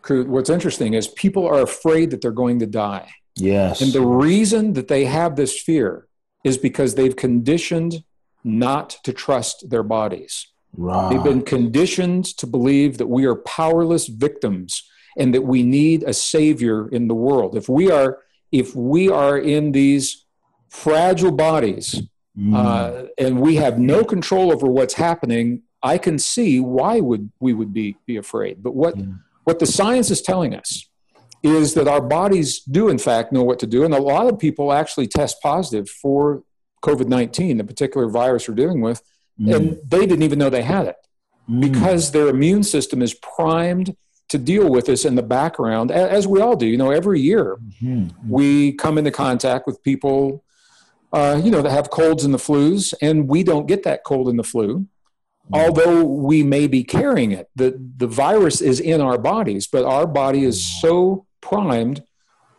what's 0.08 0.50
interesting 0.50 0.94
is 0.94 1.08
people 1.08 1.48
are 1.48 1.62
afraid 1.62 2.12
that 2.12 2.22
they're 2.22 2.32
going 2.32 2.60
to 2.60 2.68
die. 2.68 3.10
Yes. 3.36 3.82
And 3.82 3.92
the 3.92 4.06
reason 4.06 4.74
that 4.74 4.88
they 4.88 5.06
have 5.06 5.36
this 5.36 5.60
fear 5.60 6.08
is 6.44 6.58
because 6.58 6.96
they've 6.96 7.16
conditioned 7.16 8.04
not 8.44 8.98
to 9.04 9.12
trust 9.12 9.70
their 9.70 9.84
bodies. 9.84 10.48
Right. 10.78 11.10
They've 11.10 11.24
been 11.24 11.42
conditioned 11.42 12.26
to 12.38 12.48
believe 12.48 12.98
that 12.98 13.08
we 13.08 13.26
are 13.26 13.36
powerless 13.36 14.08
victims 14.08 14.84
and 15.18 15.34
that 15.34 15.42
we 15.42 15.64
need 15.64 16.04
a 16.04 16.14
savior 16.14 16.88
in 16.90 17.08
the 17.08 17.16
world. 17.16 17.56
If 17.56 17.70
we 17.70 17.90
are 17.92 18.20
if 18.52 18.76
we 18.76 19.10
are 19.10 19.38
in 19.38 19.72
these 19.72 20.26
fragile 20.70 21.32
bodies 21.32 22.02
mm. 22.38 22.56
uh, 22.56 23.08
and 23.18 23.42
we 23.42 23.56
have 23.56 23.80
no 23.80 24.04
control 24.04 24.52
over 24.52 24.68
what's 24.68 24.94
happening, 24.94 25.64
I 25.82 25.98
can 25.98 26.20
see 26.20 26.60
why 26.60 27.00
would 27.00 27.32
we 27.40 27.54
would 27.54 27.74
be 27.74 27.98
be 28.06 28.18
afraid. 28.18 28.62
But 28.62 28.76
what 28.76 28.98
yeah. 28.98 29.06
what 29.46 29.60
the 29.60 29.66
science 29.66 30.12
is 30.12 30.22
telling 30.22 30.54
us 30.54 30.88
is 31.46 31.74
that 31.76 31.88
our 31.88 32.02
bodies 32.02 32.60
do 32.62 32.90
in 32.90 32.98
fact 32.98 33.32
know 33.32 33.44
what 33.44 33.60
to 33.60 33.68
do, 33.68 33.84
and 33.86 33.94
a 33.94 34.02
lot 34.02 34.28
of 34.28 34.40
people 34.40 34.74
actually 34.74 35.08
test 35.08 35.42
positive 35.42 35.90
for 35.90 36.44
COVID 36.84 37.08
nineteen, 37.08 37.58
the 37.58 37.64
particular 37.64 38.10
virus 38.10 38.48
we're 38.48 38.56
dealing 38.56 38.82
with, 38.82 39.02
mm. 39.40 39.56
and 39.56 39.80
they 39.88 40.06
didn't 40.06 40.24
even 40.24 40.40
know 40.40 40.50
they 40.50 40.62
had 40.62 40.88
it 40.88 40.98
mm. 41.50 41.62
because 41.62 42.12
their 42.12 42.28
immune 42.28 42.64
system 42.64 43.02
is 43.02 43.14
primed 43.14 43.96
to 44.28 44.38
deal 44.40 44.70
with 44.70 44.86
this 44.88 45.06
in 45.06 45.16
the 45.16 45.24
background, 45.24 45.92
as 45.92 46.28
we 46.28 46.42
all 46.42 46.56
do. 46.56 46.66
You 46.66 46.78
know, 46.78 46.92
every 46.92 47.22
year 47.22 47.58
mm-hmm. 47.58 48.08
we 48.28 48.74
come 48.74 48.98
into 48.98 49.12
contact 49.12 49.68
with 49.68 49.84
people, 49.84 50.44
uh, 51.14 51.40
you 51.44 51.52
know, 51.52 51.62
that 51.62 51.70
have 51.70 51.92
colds 51.92 52.26
and 52.26 52.34
the 52.34 52.40
flus, 52.40 52.94
and 53.02 53.28
we 53.28 53.44
don't 53.44 53.68
get 53.68 53.84
that 53.84 54.04
cold 54.04 54.28
and 54.28 54.40
the 54.40 54.44
flu. 54.44 54.80
Mm-hmm. 54.80 55.56
Although 55.56 56.04
we 56.04 56.42
may 56.42 56.66
be 56.66 56.84
carrying 56.84 57.32
it, 57.32 57.50
the, 57.56 57.80
the 57.98 58.08
virus 58.08 58.62
is 58.62 58.80
in 58.80 59.00
our 59.00 59.20
bodies, 59.20 59.68
but 59.68 59.86
our 59.86 60.08
body 60.08 60.44
is 60.44 60.60
mm. 60.60 60.82
so 60.82 61.28
primed 61.50 62.04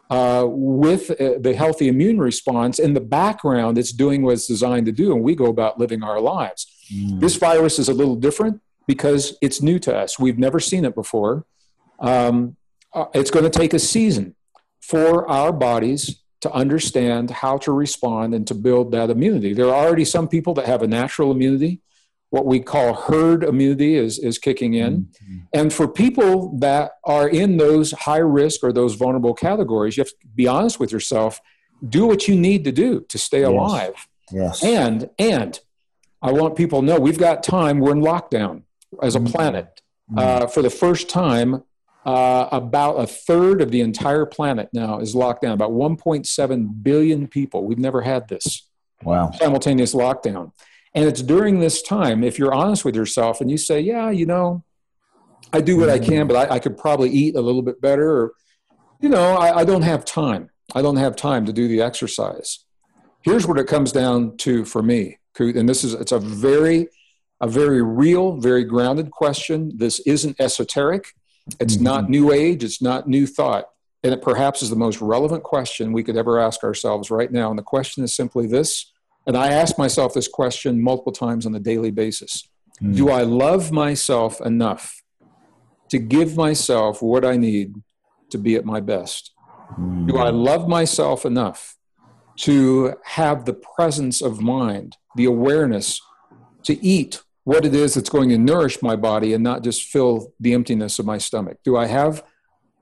uh, 0.09 0.45
with 0.49 1.11
uh, 1.11 1.39
the 1.41 1.55
healthy 1.55 1.89
immune 1.89 2.19
response 2.19 2.79
in 2.79 2.95
the 2.95 3.01
background, 3.01 3.77
it's 3.77 3.93
doing 3.93 4.23
what 4.23 4.35
it's 4.35 4.47
designed 4.47 4.87
to 4.87 4.93
do, 4.93 5.13
and 5.13 5.23
we 5.23 5.35
go 5.35 5.47
about 5.47 5.79
living 5.79 6.03
our 6.03 6.21
lives. 6.21 6.67
Mm. 6.95 7.21
This 7.21 7.37
virus 7.37 7.79
is 7.79 7.89
a 7.89 7.95
little 7.95 8.17
different 8.17 8.61
because 8.87 9.37
it's 9.43 9.61
new 9.61 9.79
to 9.81 9.97
us. 9.97 10.19
We've 10.19 10.39
never 10.39 10.61
seen 10.61 10.85
it 10.85 10.95
before. 10.95 11.45
Um, 11.99 12.57
uh, 12.95 13.07
it's 13.15 13.31
going 13.31 13.45
to 13.51 13.59
take 13.63 13.75
a 13.75 13.81
season 13.81 14.37
for 14.81 15.29
our 15.29 15.53
bodies 15.53 16.23
to 16.43 16.53
understand 16.53 17.31
how 17.31 17.59
to 17.59 17.73
respond 17.73 18.35
and 18.35 18.47
to 18.47 18.55
build 18.55 18.93
that 18.93 19.11
immunity. 19.11 19.53
There 19.53 19.67
are 19.67 19.87
already 19.87 20.05
some 20.05 20.29
people 20.29 20.55
that 20.55 20.67
have 20.67 20.83
a 20.83 20.87
natural 20.87 21.33
immunity. 21.33 21.81
What 22.31 22.45
we 22.47 22.61
call 22.61 22.95
herd 22.95 23.45
immunity 23.45 23.95
is, 23.95 24.19
is 24.19 24.39
kicking 24.39 24.75
in. 24.75 25.03
Mm-hmm. 25.03 25.39
And 25.53 25.73
for 25.73 25.87
people 25.87 26.59
that 26.59 26.93
are 27.05 27.29
in 27.29 27.57
those 27.57 27.93
high 27.93 28.19
risk 28.19 28.65
or 28.65 28.73
those 28.73 28.95
vulnerable 28.95 29.35
categories, 29.35 29.97
you 29.97 30.03
have 30.03 30.11
to 30.11 30.27
be 30.35 30.47
honest 30.47 30.81
with 30.81 30.93
yourself. 30.93 31.41
Do 31.87 32.07
what 32.07 32.27
you 32.27 32.35
need 32.37 32.65
to 32.65 32.73
do 32.73 33.05
to 33.09 33.19
stay 33.19 33.41
yes. 33.41 33.49
alive. 33.49 34.09
Yes. 34.33 34.65
And 34.65 35.11
and 35.19 35.61
I 36.23 36.33
want 36.33 36.57
people 36.57 36.81
to 36.81 36.87
know 36.87 36.99
we've 36.99 37.19
got 37.19 37.43
time. 37.43 37.79
We're 37.79 37.93
in 37.93 38.01
lockdown 38.01 38.63
as 39.03 39.15
a 39.15 39.21
mm-hmm. 39.21 39.33
planet. 39.33 39.83
Mm-hmm. 40.11 40.19
Uh, 40.19 40.47
for 40.47 40.63
the 40.63 40.71
first 40.71 41.09
time, 41.09 41.63
uh, 42.07 42.49
about 42.53 42.95
a 42.95 43.07
third 43.07 43.61
of 43.61 43.73
the 43.73 43.81
entire 43.81 44.25
planet 44.25 44.69
now 44.73 45.01
is 45.01 45.15
locked 45.15 45.43
down, 45.43 45.53
about 45.53 45.73
1.7 45.73 46.83
billion 46.83 47.27
people. 47.27 47.65
We've 47.65 47.79
never 47.79 48.01
had 48.01 48.29
this 48.29 48.69
wow. 49.03 49.33
simultaneous 49.33 49.93
lockdown. 49.93 50.53
And 50.97 51.05
it's 51.05 51.21
during 51.21 51.61
this 51.61 51.83
time, 51.83 52.25
if 52.25 52.39
you're 52.39 52.55
honest 52.55 52.83
with 52.83 52.97
yourself 52.97 53.43
and 53.43 53.51
you 53.51 53.59
say, 53.59 53.79
yeah, 53.79 54.11
you 54.11 54.25
know, 54.25 54.65
I 55.53 55.61
do 55.61 55.77
what 55.79 55.91
I 55.91 55.99
can, 55.99 56.27
but 56.27 56.51
I, 56.51 56.55
I 56.55 56.59
could 56.59 56.79
probably 56.79 57.11
eat 57.11 57.37
a 57.37 57.41
little 57.41 57.61
bit 57.61 57.83
better, 57.83 58.11
or, 58.11 58.33
you 59.01 59.11
know, 59.11 59.37
I, 59.37 59.59
I 59.59 59.65
don't 59.65 59.83
have 59.83 60.07
time. 60.07 60.49
I 60.75 60.81
don't 60.81 60.97
have 60.97 61.15
time 61.15 61.45
to 61.47 61.53
do 61.53 61.69
the 61.69 61.83
exercise. 61.83 62.65
Here's 63.23 63.47
what 63.47 63.59
it 63.59 63.67
comes 63.67 63.93
down 63.93 64.39
to 64.39 64.65
for 64.65 64.83
me, 64.83 65.19
and 65.39 65.69
this 65.69 65.85
is 65.85 65.93
it's 65.93 66.13
a 66.13 66.19
very, 66.19 66.89
a 67.43 67.47
very 67.47 67.83
real, 67.83 68.39
very 68.39 68.65
grounded 68.65 69.11
question. 69.11 69.73
This 69.77 70.01
isn't 70.01 70.41
esoteric. 70.41 71.13
It's 71.61 71.75
mm-hmm. 71.75 71.85
not 71.85 72.09
new 72.09 72.33
age, 72.33 72.65
it's 72.65 72.81
not 72.81 73.07
new 73.07 73.27
thought. 73.27 73.67
And 74.03 74.15
it 74.15 74.23
perhaps 74.23 74.63
is 74.63 74.71
the 74.71 74.77
most 74.77 75.01
relevant 75.01 75.43
question 75.43 75.93
we 75.93 76.05
could 76.05 76.17
ever 76.17 76.41
ask 76.41 76.65
ourselves 76.65 77.11
right 77.11 77.31
now. 77.31 77.51
And 77.51 77.59
the 77.59 77.63
question 77.63 78.03
is 78.03 78.15
simply 78.15 78.47
this. 78.47 78.93
And 79.27 79.37
I 79.37 79.49
ask 79.49 79.77
myself 79.77 80.15
this 80.15 80.29
question 80.29 80.81
multiple 80.81 81.13
times 81.13 81.47
on 81.47 81.55
a 81.55 81.61
daily 81.61 81.91
basis 81.91 82.49
mm-hmm. 82.81 82.95
Do 82.95 83.11
I 83.11 83.23
love 83.23 83.73
myself 83.73 84.41
enough 84.41 85.03
to 85.91 85.99
give 85.99 86.37
myself 86.37 87.03
what 87.03 87.25
I 87.25 87.37
need 87.37 87.75
to 88.31 88.39
be 88.39 88.57
at 88.57 88.65
my 88.65 88.81
best? 88.81 89.33
Mm-hmm. 89.73 90.07
Do 90.07 90.19
I 90.19 90.31
love 90.31 90.69
myself 90.69 91.25
enough 91.25 91.77
to 92.37 92.95
have 93.05 93.45
the 93.45 93.55
presence 93.55 94.21
of 94.21 94.41
mind, 94.41 94.97
the 95.17 95.25
awareness 95.25 96.01
to 96.65 96.85
eat 96.85 97.23
what 97.45 97.65
it 97.65 97.75
is 97.75 97.95
that's 97.95 98.11
going 98.11 98.29
to 98.29 98.39
nourish 98.39 98.83
my 98.83 98.97
body 98.97 99.33
and 99.33 99.43
not 99.43 99.63
just 99.63 99.85
fill 99.85 100.35
the 100.39 100.53
emptiness 100.53 100.99
of 100.99 101.07
my 101.07 101.19
stomach? 101.19 101.59
Do 101.65 101.77
I 101.77 101.87
have 101.87 102.25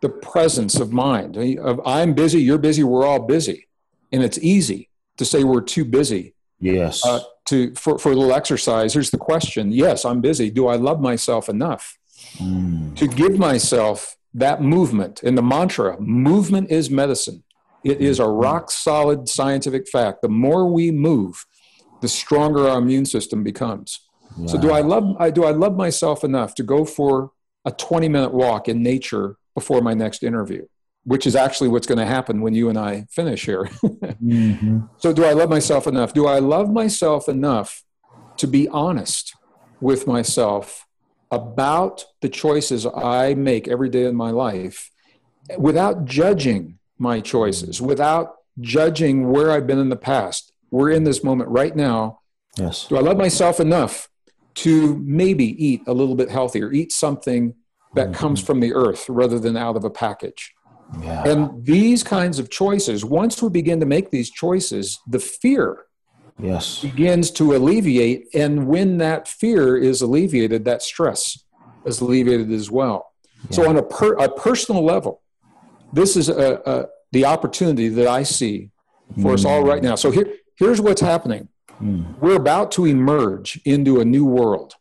the 0.00 0.08
presence 0.08 0.80
of 0.80 0.92
mind? 0.92 1.38
I'm 1.86 2.14
busy, 2.14 2.42
you're 2.42 2.58
busy, 2.58 2.82
we're 2.82 3.06
all 3.06 3.20
busy. 3.20 3.68
And 4.10 4.22
it's 4.22 4.38
easy 4.38 4.90
to 5.16 5.24
say 5.24 5.44
we're 5.44 5.60
too 5.60 5.84
busy. 5.84 6.34
Yes. 6.60 7.04
Uh, 7.04 7.20
to 7.46 7.74
for, 7.74 7.98
for 7.98 8.12
a 8.12 8.14
little 8.14 8.34
exercise, 8.34 8.94
here's 8.94 9.10
the 9.10 9.18
question. 9.18 9.70
Yes, 9.72 10.04
I'm 10.04 10.20
busy. 10.20 10.50
Do 10.50 10.66
I 10.66 10.76
love 10.76 11.00
myself 11.00 11.48
enough 11.48 11.98
mm. 12.36 12.96
to 12.96 13.06
give 13.06 13.38
myself 13.38 14.16
that 14.32 14.62
movement? 14.62 15.22
And 15.22 15.36
the 15.36 15.42
mantra, 15.42 16.00
movement 16.00 16.70
is 16.70 16.88
medicine. 16.88 17.44
It 17.82 18.00
is 18.00 18.18
a 18.18 18.26
rock 18.26 18.70
solid 18.70 19.28
scientific 19.28 19.88
fact. 19.88 20.22
The 20.22 20.28
more 20.28 20.72
we 20.72 20.90
move, 20.90 21.44
the 22.00 22.08
stronger 22.08 22.66
our 22.66 22.78
immune 22.78 23.04
system 23.04 23.44
becomes. 23.44 24.00
Wow. 24.38 24.46
So 24.46 24.58
do 24.58 24.70
I 24.70 24.80
love 24.80 25.16
I 25.20 25.30
do 25.30 25.44
I 25.44 25.50
love 25.50 25.76
myself 25.76 26.24
enough 26.24 26.54
to 26.56 26.62
go 26.62 26.84
for 26.84 27.32
a 27.64 27.70
20 27.70 28.08
minute 28.08 28.32
walk 28.32 28.68
in 28.68 28.82
nature 28.82 29.36
before 29.54 29.80
my 29.80 29.94
next 29.94 30.22
interview, 30.22 30.66
which 31.04 31.26
is 31.26 31.36
actually 31.36 31.68
what's 31.68 31.86
going 31.86 31.98
to 31.98 32.06
happen 32.06 32.40
when 32.40 32.54
you 32.54 32.68
and 32.68 32.78
I 32.78 33.06
finish 33.10 33.44
here. 33.44 33.64
mm-hmm. 33.64 34.80
So 34.98 35.12
do 35.12 35.24
I 35.24 35.32
love 35.32 35.50
myself 35.50 35.86
enough? 35.86 36.12
Do 36.14 36.26
I 36.26 36.38
love 36.38 36.70
myself 36.70 37.28
enough 37.28 37.82
to 38.38 38.46
be 38.46 38.68
honest 38.68 39.34
with 39.80 40.06
myself 40.06 40.86
about 41.30 42.04
the 42.20 42.28
choices 42.28 42.86
I 42.86 43.34
make 43.34 43.68
every 43.68 43.88
day 43.88 44.04
in 44.04 44.16
my 44.16 44.30
life 44.30 44.90
without 45.58 46.04
judging 46.04 46.78
my 46.98 47.20
choices, 47.20 47.82
without 47.82 48.36
judging 48.60 49.30
where 49.30 49.50
I've 49.50 49.66
been 49.66 49.78
in 49.78 49.90
the 49.90 49.96
past? 49.96 50.52
We're 50.70 50.90
in 50.90 51.04
this 51.04 51.22
moment 51.22 51.50
right 51.50 51.74
now. 51.76 52.20
Yes. 52.56 52.86
Do 52.88 52.96
I 52.96 53.00
love 53.00 53.16
myself 53.16 53.60
enough 53.60 54.08
to 54.54 54.96
maybe 55.04 55.44
eat 55.64 55.82
a 55.86 55.92
little 55.92 56.14
bit 56.14 56.30
healthier, 56.30 56.72
eat 56.72 56.92
something 56.92 57.54
that 57.94 58.08
mm-hmm. 58.08 58.14
comes 58.14 58.40
from 58.40 58.60
the 58.60 58.72
earth 58.74 59.08
rather 59.08 59.38
than 59.38 59.56
out 59.56 59.76
of 59.76 59.84
a 59.84 59.90
package. 59.90 60.53
Yeah. 61.00 61.24
And 61.24 61.64
these 61.64 62.02
kinds 62.02 62.38
of 62.38 62.50
choices, 62.50 63.04
once 63.04 63.42
we 63.42 63.48
begin 63.48 63.80
to 63.80 63.86
make 63.86 64.10
these 64.10 64.30
choices, 64.30 65.00
the 65.06 65.18
fear 65.18 65.84
yes. 66.38 66.80
begins 66.80 67.30
to 67.32 67.56
alleviate. 67.56 68.28
And 68.34 68.66
when 68.66 68.98
that 68.98 69.26
fear 69.26 69.76
is 69.76 70.02
alleviated, 70.02 70.64
that 70.66 70.82
stress 70.82 71.44
is 71.84 72.00
alleviated 72.00 72.52
as 72.52 72.70
well. 72.70 73.12
Yeah. 73.44 73.56
So, 73.56 73.68
on 73.68 73.76
a, 73.76 73.82
per, 73.82 74.14
a 74.14 74.28
personal 74.28 74.84
level, 74.84 75.22
this 75.92 76.16
is 76.16 76.28
a, 76.28 76.62
a, 76.64 76.86
the 77.12 77.24
opportunity 77.24 77.88
that 77.88 78.06
I 78.06 78.22
see 78.22 78.70
for 79.16 79.30
mm. 79.30 79.34
us 79.34 79.44
all 79.44 79.64
right 79.64 79.82
now. 79.82 79.96
So, 79.96 80.10
here, 80.10 80.32
here's 80.56 80.80
what's 80.80 81.00
happening 81.00 81.48
Mm. 81.80 82.18
We're 82.18 82.36
about 82.36 82.70
to 82.72 82.86
emerge 82.86 83.60
into 83.64 84.00
a 84.00 84.04
new 84.04 84.24
world. 84.24 84.74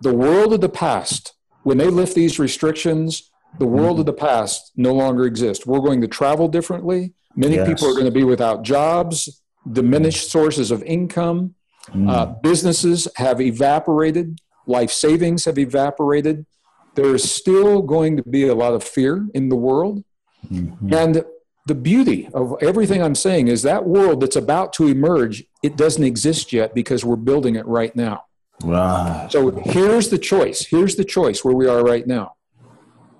The 0.00 0.14
world 0.14 0.52
of 0.52 0.60
the 0.60 0.68
past, 0.68 1.34
when 1.62 1.78
they 1.78 1.88
lift 1.88 2.14
these 2.14 2.38
restrictions, 2.38 3.30
the 3.58 3.66
world 3.66 3.98
of 3.98 4.06
the 4.06 4.12
past 4.12 4.72
no 4.76 4.92
longer 4.92 5.24
exists. 5.24 5.66
We're 5.66 5.80
going 5.80 6.00
to 6.02 6.08
travel 6.08 6.48
differently. 6.48 7.14
Many 7.34 7.56
yes. 7.56 7.68
people 7.68 7.88
are 7.88 7.92
going 7.92 8.04
to 8.04 8.10
be 8.10 8.24
without 8.24 8.62
jobs, 8.62 9.42
diminished 9.70 10.30
sources 10.30 10.70
of 10.70 10.82
income. 10.82 11.54
Mm. 11.88 12.10
Uh, 12.10 12.26
businesses 12.42 13.08
have 13.16 13.40
evaporated, 13.40 14.40
life 14.66 14.90
savings 14.90 15.44
have 15.46 15.58
evaporated. 15.58 16.46
There 16.94 17.14
is 17.14 17.30
still 17.30 17.82
going 17.82 18.16
to 18.16 18.22
be 18.22 18.48
a 18.48 18.54
lot 18.54 18.74
of 18.74 18.82
fear 18.84 19.26
in 19.34 19.48
the 19.48 19.56
world. 19.56 20.04
Mm-hmm. 20.50 20.92
And 20.92 21.24
the 21.66 21.74
beauty 21.74 22.28
of 22.34 22.56
everything 22.60 23.02
I'm 23.02 23.14
saying 23.14 23.48
is 23.48 23.62
that 23.62 23.84
world 23.84 24.20
that's 24.20 24.36
about 24.36 24.72
to 24.74 24.88
emerge, 24.88 25.44
it 25.62 25.76
doesn't 25.76 26.02
exist 26.02 26.52
yet 26.52 26.74
because 26.74 27.04
we're 27.04 27.16
building 27.16 27.56
it 27.56 27.66
right 27.66 27.94
now. 27.94 28.24
Right. 28.62 29.28
So 29.30 29.50
here's 29.50 30.08
the 30.08 30.18
choice. 30.18 30.66
Here's 30.66 30.96
the 30.96 31.04
choice 31.04 31.44
where 31.44 31.54
we 31.54 31.68
are 31.68 31.82
right 31.82 32.06
now. 32.06 32.32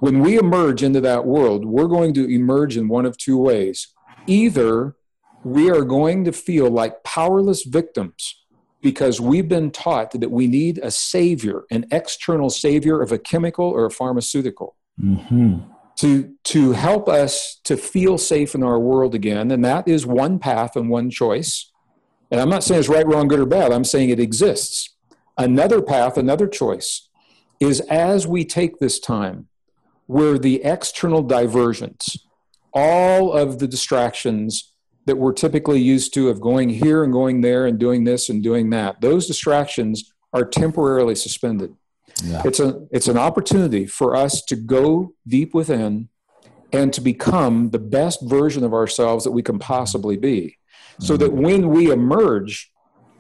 When 0.01 0.21
we 0.21 0.39
emerge 0.39 0.83
into 0.83 1.01
that 1.01 1.27
world, 1.27 1.65
we're 1.65 1.89
going 1.89 2.15
to 2.15 2.33
emerge 2.33 2.77
in 2.77 2.89
one 2.89 3.05
of 3.05 3.17
two 3.17 3.37
ways. 3.37 3.89
Either 4.27 4.95
we 5.43 5.71
are 5.71 5.83
going 5.83 6.25
to 6.25 6.33
feel 6.33 6.71
like 6.71 7.03
powerless 7.03 7.65
victims 7.65 8.37
because 8.81 9.21
we've 9.21 9.49
been 9.49 9.71
taught 9.71 10.13
that 10.13 10.31
we 10.31 10.47
need 10.47 10.79
a 10.79 10.91
savior, 10.91 11.65
an 11.71 11.87
external 11.91 12.49
savior 12.49 13.03
of 13.03 13.11
a 13.11 13.19
chemical 13.19 13.65
or 13.65 13.87
a 13.87 13.91
pharmaceutical. 13.91 14.77
Mm-hmm. 15.03 15.73
To, 15.97 16.33
to 16.45 16.73
help 16.73 17.09
us 17.09 17.61
to 17.65 17.77
feel 17.77 18.19
safe 18.19 18.55
in 18.55 18.63
our 18.63 18.79
world 18.79 19.17
again. 19.17 19.51
And 19.51 19.65
that 19.65 19.89
is 19.89 20.07
one 20.07 20.39
path 20.39 20.77
and 20.77 20.89
one 20.89 21.11
choice. 21.11 21.73
And 22.31 22.41
I'm 22.41 22.49
not 22.49 22.63
saying 22.63 22.79
it's 22.79 22.89
right, 22.89 23.05
wrong, 23.05 23.27
good, 23.27 23.41
or 23.41 23.47
bad. 23.47 23.73
I'm 23.73 23.83
saying 23.83 24.11
it 24.11 24.21
exists. 24.21 24.95
Another 25.37 25.83
path, 25.83 26.17
another 26.17 26.47
choice 26.47 27.09
is 27.59 27.81
as 27.81 28.29
we 28.29 28.45
take 28.45 28.79
this 28.79 29.01
time 29.01 29.48
where 30.09 30.39
the 30.39 30.65
external 30.65 31.23
diversions, 31.23 32.17
all 32.73 33.33
of 33.33 33.59
the 33.59 33.69
distractions 33.69 34.73
that 35.05 35.17
we're 35.17 35.35
typically 35.35 35.81
used 35.81 36.13
to 36.15 36.29
of 36.31 36.41
going 36.41 36.71
here 36.71 37.05
and 37.05 37.13
going 37.13 37.43
there 37.43 37.67
and 37.67 37.79
doing 37.79 38.05
this 38.05 38.29
and 38.29 38.43
doing 38.43 38.71
that, 38.71 39.01
those 39.01 39.27
distractions 39.27 40.13
are 40.33 40.45
temporarily 40.45 41.15
suspended. 41.15 41.75
Yeah. 42.25 42.43
It's 42.45 42.59
a 42.59 42.87
it's 42.91 43.07
an 43.07 43.19
opportunity 43.19 43.87
for 43.87 44.17
us 44.17 44.43
to 44.47 44.57
go 44.57 45.15
deep 45.27 45.55
within 45.55 46.09
and 46.73 46.93
to 46.95 47.01
become 47.01 47.71
the 47.71 47.79
best 47.79 48.21
version 48.23 48.65
of 48.65 48.73
ourselves 48.73 49.25
that 49.25 49.31
we 49.31 49.43
can 49.43 49.59
possibly 49.59 50.17
be. 50.17 50.59
So 51.01 51.17
that 51.19 51.31
mm-hmm. 51.31 51.43
when 51.43 51.69
we 51.69 51.93
emerge 51.93 52.73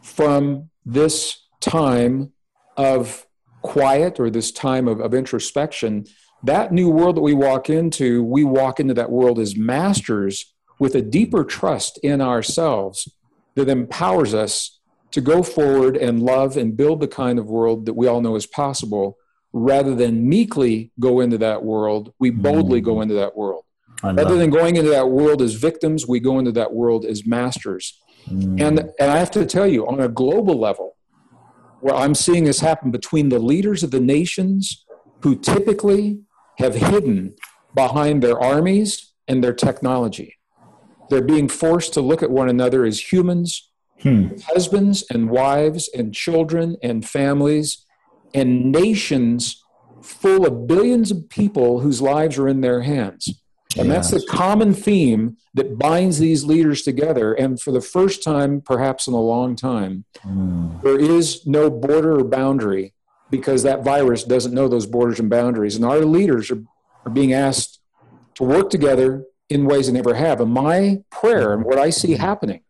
from 0.03 0.71
this 0.85 1.47
time 1.61 2.33
of 2.77 3.27
quiet 3.63 4.19
or 4.19 4.31
this 4.31 4.51
time 4.51 4.89
of, 4.89 5.01
of 5.01 5.15
introspection, 5.15 6.07
that 6.45 6.73
new 6.73 6.89
world 6.89 7.17
that 7.17 7.23
we 7.23 7.35
walk 7.35 7.69
into, 7.69 8.23
we 8.23 8.45
walk 8.45 8.81
into 8.81 8.95
that 8.95 9.11
world 9.11 9.39
as 9.39 9.57
masters 9.57 10.55
with 10.79 10.95
a 10.95 11.03
deeper 11.03 11.45
trust 11.45 11.99
in 11.99 12.21
ourselves 12.21 13.09
that 13.57 13.69
empowers 13.69 14.35
us 14.35 14.79
to 15.11 15.21
go 15.21 15.43
forward 15.43 15.97
and 15.97 16.23
love 16.23 16.57
and 16.57 16.77
build 16.77 17.01
the 17.01 17.09
kind 17.09 17.39
of 17.39 17.47
world 17.47 17.87
that 17.87 17.95
we 17.95 18.07
all 18.07 18.21
know 18.21 18.37
is 18.37 18.47
possible. 18.47 19.17
Rather 19.53 19.95
than 19.95 20.29
meekly 20.29 20.93
go 21.01 21.21
into 21.21 21.39
that 21.39 21.65
world 21.65 22.13
we 22.19 22.31
boldly 22.31 22.81
go 22.81 23.01
into 23.01 23.15
that 23.15 23.37
world. 23.37 23.65
Rather 24.03 24.37
than 24.37 24.51
going 24.51 24.77
into 24.77 24.91
that 24.91 25.09
world 25.09 25.41
as 25.41 25.55
victims 25.55 26.07
we 26.07 26.21
go 26.21 26.39
into 26.39 26.53
that 26.53 26.73
world 26.73 27.05
as 27.05 27.27
masters. 27.27 27.99
Mm. 28.31 28.61
and 28.61 28.79
and 29.01 29.11
i 29.11 29.17
have 29.17 29.31
to 29.31 29.47
tell 29.47 29.67
you 29.67 29.87
on 29.87 30.01
a 30.01 30.09
global 30.09 30.59
level 30.59 30.97
where 31.81 31.95
i'm 31.95 32.15
seeing 32.15 32.45
this 32.45 32.61
happen 32.61 32.91
between 32.91 33.31
the 33.31 33.39
leaders 33.39 33.83
of 33.83 33.91
the 33.91 34.01
nations 34.01 34.85
who 35.21 35.35
typically 35.35 36.21
have 36.59 36.75
hidden 36.75 37.35
behind 37.75 38.23
their 38.23 38.39
armies 38.39 39.13
and 39.27 39.43
their 39.43 39.55
technology 39.55 40.35
they're 41.11 41.23
being 41.23 41.49
forced 41.49 41.95
to 41.95 42.01
look 42.03 42.23
at 42.23 42.31
one 42.31 42.49
another 42.49 42.85
as 42.85 43.13
humans 43.13 43.65
Hmm. 44.01 44.29
husbands 44.47 45.03
and 45.11 45.29
wives 45.29 45.91
and 45.93 46.15
children 46.15 46.77
and 46.85 47.05
families 47.05 47.85
and 48.33 48.71
nations 48.71 49.61
full 50.03 50.47
of 50.47 50.69
billions 50.69 51.11
of 51.11 51.29
people 51.29 51.81
whose 51.81 52.01
lives 52.01 52.39
are 52.39 52.47
in 52.47 52.61
their 52.61 52.83
hands. 52.83 53.29
And 53.77 53.91
that's 53.91 54.13
the 54.13 54.25
common 54.29 54.73
theme 54.73 55.37
that 55.55 55.79
binds 55.79 56.21
these 56.21 56.45
leaders 56.45 56.83
together. 56.83 57.33
And 57.35 57.61
for 57.61 57.73
the 57.73 57.81
first 57.81 58.23
time, 58.23 58.61
perhaps 58.61 59.09
in 59.09 59.15
a 59.15 59.21
long 59.21 59.57
time, 59.57 60.05
Mm. 60.25 60.81
there 60.83 61.01
is 61.01 61.45
no 61.45 61.69
border 61.69 62.21
or 62.21 62.25
boundary 62.25 62.95
because 63.31 63.63
that 63.63 63.85
virus 63.85 64.25
doesn't 64.25 64.55
know 64.55 64.69
those 64.69 64.87
borders 64.87 65.21
and 65.21 65.29
boundaries. 65.29 65.77
And 65.77 65.85
our 65.85 66.01
leaders 66.01 66.51
are, 66.51 66.63
are 67.05 67.11
being 67.11 67.33
asked 67.33 67.81
to 68.35 68.45
work 68.45 68.71
together 68.71 69.25
in 69.49 69.65
ways 69.65 69.87
they 69.87 69.93
never 69.93 70.15
have. 70.15 70.41
And 70.41 70.53
my 70.53 71.03
prayer 71.11 71.53
and 71.53 71.65
what 71.65 71.79
I 71.79 71.91
see 71.91 72.13
happening, 72.13 72.63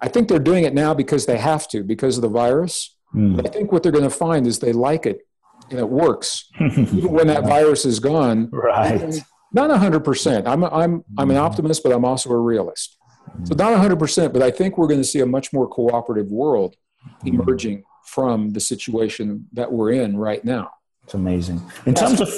I 0.00 0.08
think 0.08 0.28
they're 0.28 0.38
doing 0.38 0.64
it 0.64 0.74
now 0.74 0.94
because 0.94 1.26
they 1.26 1.38
have 1.38 1.68
to, 1.68 1.82
because 1.82 2.18
of 2.18 2.22
the 2.22 2.28
virus. 2.28 2.96
Mm. 3.14 3.36
But 3.36 3.46
I 3.46 3.50
think 3.50 3.72
what 3.72 3.82
they're 3.82 3.92
going 3.92 4.04
to 4.04 4.10
find 4.10 4.46
is 4.46 4.58
they 4.58 4.72
like 4.72 5.06
it 5.06 5.26
and 5.70 5.78
it 5.78 5.88
works. 5.88 6.50
Even 6.60 7.12
when 7.12 7.26
that 7.28 7.44
virus 7.44 7.84
is 7.84 7.98
gone, 7.98 8.50
right. 8.52 9.14
not 9.52 9.70
100%. 9.70 10.46
I'm, 10.46 10.64
I'm, 10.64 11.04
I'm 11.18 11.30
an 11.30 11.36
optimist, 11.36 11.82
but 11.82 11.92
I'm 11.92 12.04
also 12.04 12.30
a 12.30 12.38
realist. 12.38 12.96
So 13.44 13.54
not 13.54 13.72
100%, 13.72 14.32
but 14.32 14.42
I 14.42 14.50
think 14.50 14.78
we're 14.78 14.86
going 14.86 15.00
to 15.00 15.06
see 15.06 15.20
a 15.20 15.26
much 15.26 15.52
more 15.52 15.68
cooperative 15.68 16.28
world 16.28 16.76
emerging 17.24 17.84
from 18.06 18.50
the 18.50 18.60
situation 18.60 19.46
that 19.52 19.70
we're 19.72 19.92
in 19.92 20.16
right 20.16 20.44
now. 20.44 20.70
It's 21.04 21.14
amazing. 21.14 21.60
In 21.86 21.94
terms 21.94 22.20
of 22.20 22.28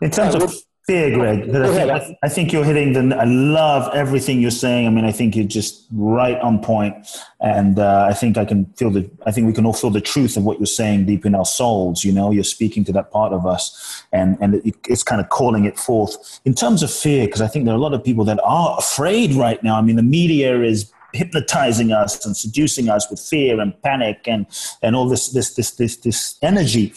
in 0.00 0.10
terms 0.10 0.34
of 0.34 0.54
fear, 0.86 1.12
Gregg, 1.16 1.54
I 1.54 1.98
think. 1.98 2.18
I 2.22 2.28
think 2.28 2.52
you're 2.52 2.64
hitting 2.64 2.92
the. 2.92 3.16
I 3.16 3.24
love 3.24 3.92
everything 3.94 4.40
you're 4.40 4.50
saying. 4.50 4.86
I 4.86 4.90
mean, 4.90 5.04
I 5.04 5.12
think 5.12 5.34
you're 5.34 5.44
just 5.44 5.86
right 5.92 6.38
on 6.40 6.60
point, 6.60 6.94
and 7.40 7.78
uh, 7.78 8.06
I 8.08 8.14
think 8.14 8.36
I 8.36 8.44
can 8.44 8.66
feel 8.76 8.90
the. 8.90 9.10
I 9.26 9.32
think 9.32 9.46
we 9.46 9.52
can 9.52 9.66
all 9.66 9.72
feel 9.72 9.90
the 9.90 10.00
truth 10.00 10.36
of 10.36 10.44
what 10.44 10.58
you're 10.58 10.66
saying 10.66 11.06
deep 11.06 11.26
in 11.26 11.34
our 11.34 11.44
souls. 11.44 12.04
You 12.04 12.12
know, 12.12 12.30
you're 12.30 12.44
speaking 12.44 12.84
to 12.84 12.92
that 12.92 13.10
part 13.10 13.32
of 13.32 13.46
us, 13.46 14.04
and 14.12 14.38
and 14.40 14.56
it, 14.66 14.76
it's 14.88 15.02
kind 15.02 15.20
of 15.20 15.28
calling 15.28 15.64
it 15.64 15.78
forth. 15.78 16.40
In 16.44 16.54
terms 16.54 16.82
of 16.82 16.90
fear, 16.90 17.26
because 17.26 17.40
I 17.40 17.48
think 17.48 17.64
there 17.64 17.74
are 17.74 17.78
a 17.78 17.80
lot 17.80 17.94
of 17.94 18.04
people 18.04 18.24
that 18.24 18.40
are 18.44 18.76
afraid 18.78 19.34
right 19.34 19.62
now. 19.62 19.76
I 19.76 19.82
mean, 19.82 19.96
the 19.96 20.02
media 20.02 20.62
is 20.62 20.92
hypnotizing 21.12 21.92
us 21.92 22.24
and 22.26 22.36
seducing 22.36 22.88
us 22.88 23.08
with 23.10 23.20
fear 23.20 23.60
and 23.60 23.80
panic 23.82 24.20
and 24.26 24.46
and 24.82 24.94
all 24.96 25.08
this 25.08 25.30
this 25.30 25.54
this 25.54 25.72
this 25.72 25.96
this 25.96 26.38
energy 26.42 26.92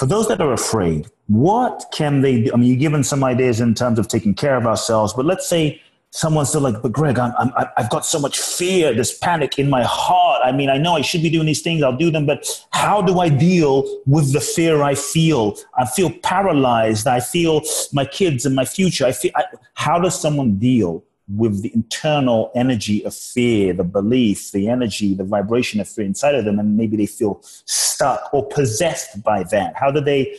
for 0.00 0.06
those 0.06 0.28
that 0.28 0.40
are 0.40 0.54
afraid, 0.54 1.08
what 1.26 1.84
can 1.92 2.22
they 2.22 2.44
do? 2.44 2.52
I 2.54 2.56
mean, 2.56 2.70
you've 2.70 2.80
given 2.80 3.04
some 3.04 3.22
ideas 3.22 3.60
in 3.60 3.74
terms 3.74 3.98
of 3.98 4.08
taking 4.08 4.32
care 4.32 4.56
of 4.56 4.66
ourselves, 4.66 5.12
but 5.12 5.26
let's 5.26 5.46
say 5.46 5.82
someone's 6.08 6.48
still 6.48 6.62
like, 6.62 6.80
but 6.80 6.90
Gregg, 6.90 7.18
I'm, 7.18 7.34
I'm, 7.38 7.52
I've 7.76 7.90
got 7.90 8.06
so 8.06 8.18
much 8.18 8.40
fear, 8.40 8.94
this 8.94 9.18
panic 9.18 9.58
in 9.58 9.68
my 9.68 9.82
heart. 9.84 10.40
I 10.42 10.52
mean, 10.52 10.70
I 10.70 10.78
know 10.78 10.96
I 10.96 11.02
should 11.02 11.22
be 11.22 11.28
doing 11.28 11.44
these 11.44 11.60
things, 11.60 11.82
I'll 11.82 11.96
do 11.96 12.10
them, 12.10 12.24
but 12.24 12.64
how 12.70 13.02
do 13.02 13.20
I 13.20 13.28
deal 13.28 13.84
with 14.06 14.32
the 14.32 14.40
fear 14.40 14.82
I 14.82 14.94
feel? 14.94 15.54
I 15.78 15.84
feel 15.84 16.10
paralyzed. 16.22 17.06
I 17.06 17.20
feel 17.20 17.60
my 17.92 18.06
kids 18.06 18.46
and 18.46 18.56
my 18.56 18.64
future. 18.64 19.04
I 19.04 19.12
feel, 19.12 19.32
I, 19.36 19.44
how 19.74 19.98
does 19.98 20.18
someone 20.18 20.56
deal 20.56 21.04
with 21.36 21.62
the 21.62 21.72
internal 21.74 22.50
energy 22.54 23.04
of 23.04 23.14
fear, 23.14 23.72
the 23.72 23.84
belief, 23.84 24.50
the 24.52 24.68
energy, 24.68 25.14
the 25.14 25.24
vibration 25.24 25.80
of 25.80 25.88
fear 25.88 26.04
inside 26.04 26.34
of 26.34 26.44
them, 26.44 26.58
and 26.58 26.76
maybe 26.76 26.96
they 26.96 27.06
feel 27.06 27.40
stuck 27.66 28.32
or 28.32 28.46
possessed 28.48 29.22
by 29.22 29.44
that? 29.44 29.76
How 29.76 29.90
do 29.90 30.00
they 30.00 30.36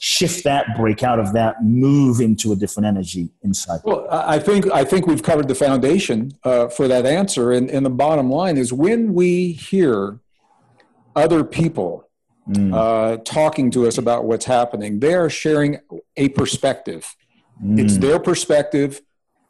shift 0.00 0.44
that, 0.44 0.76
break 0.76 1.02
out 1.02 1.18
of 1.18 1.32
that, 1.34 1.62
move 1.62 2.20
into 2.20 2.52
a 2.52 2.56
different 2.56 2.86
energy 2.86 3.28
inside? 3.42 3.80
Well, 3.84 4.06
I 4.10 4.38
think 4.38 4.70
I 4.72 4.84
think 4.84 5.06
we've 5.06 5.22
covered 5.22 5.48
the 5.48 5.54
foundation 5.54 6.32
uh, 6.44 6.68
for 6.68 6.88
that 6.88 7.06
answer, 7.06 7.52
and, 7.52 7.70
and 7.70 7.86
the 7.86 7.90
bottom 7.90 8.30
line 8.30 8.56
is 8.56 8.72
when 8.72 9.14
we 9.14 9.52
hear 9.52 10.18
other 11.14 11.44
people 11.44 12.08
Mm. 12.48 12.74
uh, 12.74 13.18
talking 13.18 13.70
to 13.70 13.86
us 13.86 13.98
about 13.98 14.24
what's 14.24 14.46
happening, 14.46 14.98
they 14.98 15.14
are 15.14 15.30
sharing 15.30 15.78
a 16.16 16.28
perspective. 16.30 17.14
It's 17.76 17.96
Mm. 17.96 18.00
their 18.00 18.18
perspective 18.18 19.00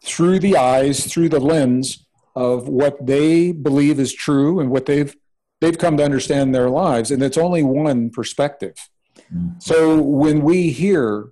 through 0.04 0.40
the 0.40 0.56
eyes, 0.56 1.06
through 1.06 1.28
the 1.28 1.40
lens 1.40 2.04
of 2.34 2.68
what 2.68 3.04
they 3.06 3.52
believe 3.52 4.00
is 4.00 4.12
true 4.12 4.60
and 4.60 4.70
what 4.70 4.86
they've 4.86 5.14
they've 5.60 5.78
come 5.78 5.96
to 5.96 6.04
understand 6.04 6.48
in 6.48 6.52
their 6.52 6.70
lives, 6.70 7.10
and 7.10 7.22
it's 7.22 7.38
only 7.38 7.62
one 7.62 8.10
perspective. 8.10 8.74
Mm. 9.32 9.62
So 9.62 10.02
when 10.02 10.42
we 10.42 10.70
hear 10.70 11.28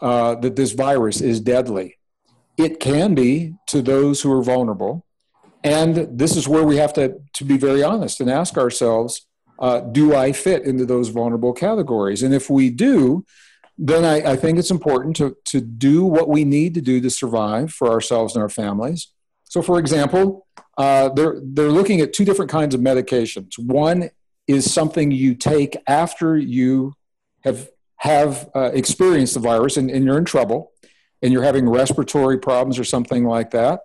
uh, 0.00 0.36
that 0.36 0.56
this 0.56 0.72
virus 0.72 1.20
is 1.20 1.40
deadly, 1.40 1.98
it 2.56 2.80
can 2.80 3.14
be 3.14 3.54
to 3.66 3.82
those 3.82 4.22
who 4.22 4.32
are 4.32 4.42
vulnerable, 4.42 5.04
and 5.62 6.18
this 6.18 6.36
is 6.36 6.48
where 6.48 6.64
we 6.64 6.76
have 6.78 6.92
to 6.94 7.16
to 7.34 7.44
be 7.44 7.58
very 7.58 7.82
honest 7.82 8.20
and 8.20 8.30
ask 8.30 8.56
ourselves: 8.56 9.26
uh, 9.58 9.80
Do 9.80 10.14
I 10.14 10.32
fit 10.32 10.62
into 10.62 10.86
those 10.86 11.08
vulnerable 11.08 11.52
categories? 11.52 12.22
And 12.22 12.32
if 12.32 12.48
we 12.48 12.70
do, 12.70 13.24
then 13.76 14.04
I, 14.04 14.32
I 14.32 14.36
think 14.36 14.58
it's 14.58 14.70
important 14.70 15.16
to, 15.16 15.36
to 15.46 15.60
do 15.60 16.04
what 16.04 16.28
we 16.28 16.44
need 16.44 16.74
to 16.74 16.80
do 16.80 17.00
to 17.00 17.10
survive 17.10 17.72
for 17.72 17.90
ourselves 17.90 18.34
and 18.34 18.42
our 18.42 18.48
families. 18.48 19.08
So, 19.44 19.62
for 19.62 19.78
example, 19.78 20.46
uh, 20.78 21.08
they're, 21.10 21.40
they're 21.42 21.70
looking 21.70 22.00
at 22.00 22.12
two 22.12 22.24
different 22.24 22.50
kinds 22.50 22.74
of 22.74 22.80
medications. 22.80 23.58
One 23.58 24.10
is 24.46 24.72
something 24.72 25.10
you 25.10 25.34
take 25.34 25.76
after 25.86 26.36
you 26.36 26.94
have, 27.42 27.68
have 27.96 28.48
uh, 28.54 28.70
experienced 28.74 29.34
the 29.34 29.40
virus 29.40 29.76
and, 29.76 29.90
and 29.90 30.04
you're 30.04 30.18
in 30.18 30.24
trouble 30.24 30.72
and 31.22 31.32
you're 31.32 31.42
having 31.42 31.68
respiratory 31.68 32.38
problems 32.38 32.78
or 32.78 32.84
something 32.84 33.24
like 33.24 33.50
that. 33.50 33.80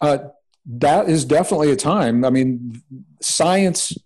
Uh, 0.00 0.18
that 0.66 1.08
is 1.08 1.24
definitely 1.24 1.70
a 1.70 1.76
time. 1.76 2.24
I 2.24 2.30
mean, 2.30 2.82
science 3.20 3.96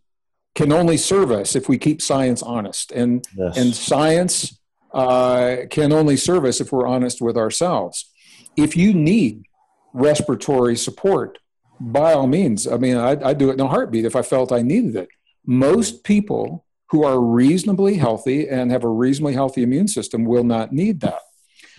can 0.55 0.73
only 0.73 0.97
serve 0.97 1.31
us 1.31 1.55
if 1.55 1.69
we 1.69 1.79
keep 1.79 2.01
science 2.01 2.43
honest. 2.43 2.93
And, 2.93 3.27
Yes. 3.37 3.57
and 3.57 3.75
science 3.75 4.59
uh, 4.93 5.57
can 5.71 5.93
only 5.93 6.17
serve 6.17 6.45
us 6.45 6.61
if 6.61 6.73
we're 6.73 6.87
honest 6.87 7.21
with 7.21 7.37
ourselves. 7.37 8.11
If 8.57 8.77
you 8.77 8.95
need 8.95 9.45
respiratory 9.93 10.77
support, 10.77 11.39
by 11.81 12.13
all 12.13 12.27
means. 12.27 12.67
I 12.67 12.77
mean, 12.77 12.97
I'd, 12.97 13.23
I'd 13.23 13.39
do 13.39 13.51
it 13.51 13.55
in 13.55 13.61
a 13.61 13.69
heartbeat 13.69 14.05
if 14.05 14.17
I 14.17 14.23
felt 14.23 14.53
I 14.53 14.63
needed 14.63 14.97
it. 14.97 15.09
Most 15.45 16.05
people 16.05 16.65
who 16.91 17.05
are 17.05 17.21
reasonably 17.21 17.97
healthy 17.97 18.49
and 18.49 18.71
have 18.71 18.85
a 18.85 18.89
reasonably 18.89 19.35
healthy 19.35 19.63
immune 19.63 19.89
system 19.89 20.25
will 20.25 20.45
not 20.45 20.73
need 20.73 21.01
that. 21.01 21.21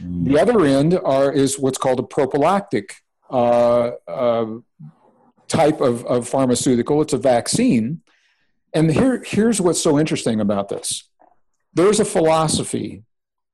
Mm. 0.01 0.25
The 0.25 0.39
other 0.39 0.65
end 0.65 0.99
are 1.03 1.31
is 1.31 1.57
what's 1.57 1.77
called 1.77 1.99
a 1.99 2.03
prophylactic 2.03 2.95
uh, 3.29 3.91
uh, 4.07 4.45
type 5.47 5.81
of, 5.81 6.05
of 6.05 6.27
pharmaceutical. 6.27 7.01
It's 7.01 7.13
a 7.13 7.17
vaccine. 7.17 8.01
And 8.73 8.91
here, 8.91 9.23
here's 9.25 9.61
what's 9.61 9.81
so 9.81 9.97
interesting 9.97 10.41
about 10.41 10.69
this. 10.69 11.09
There's 11.77 11.99
a 11.99 12.05
philosophy 12.05 13.03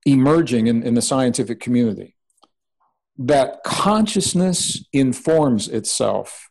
emerging 0.05 0.67
in, 0.67 0.81
in 0.81 0.93
the 0.93 1.01
scientific 1.01 1.59
community 1.59 2.15
that 3.17 3.61
consciousness 3.65 4.85
informs 4.93 5.67
itself 5.67 6.49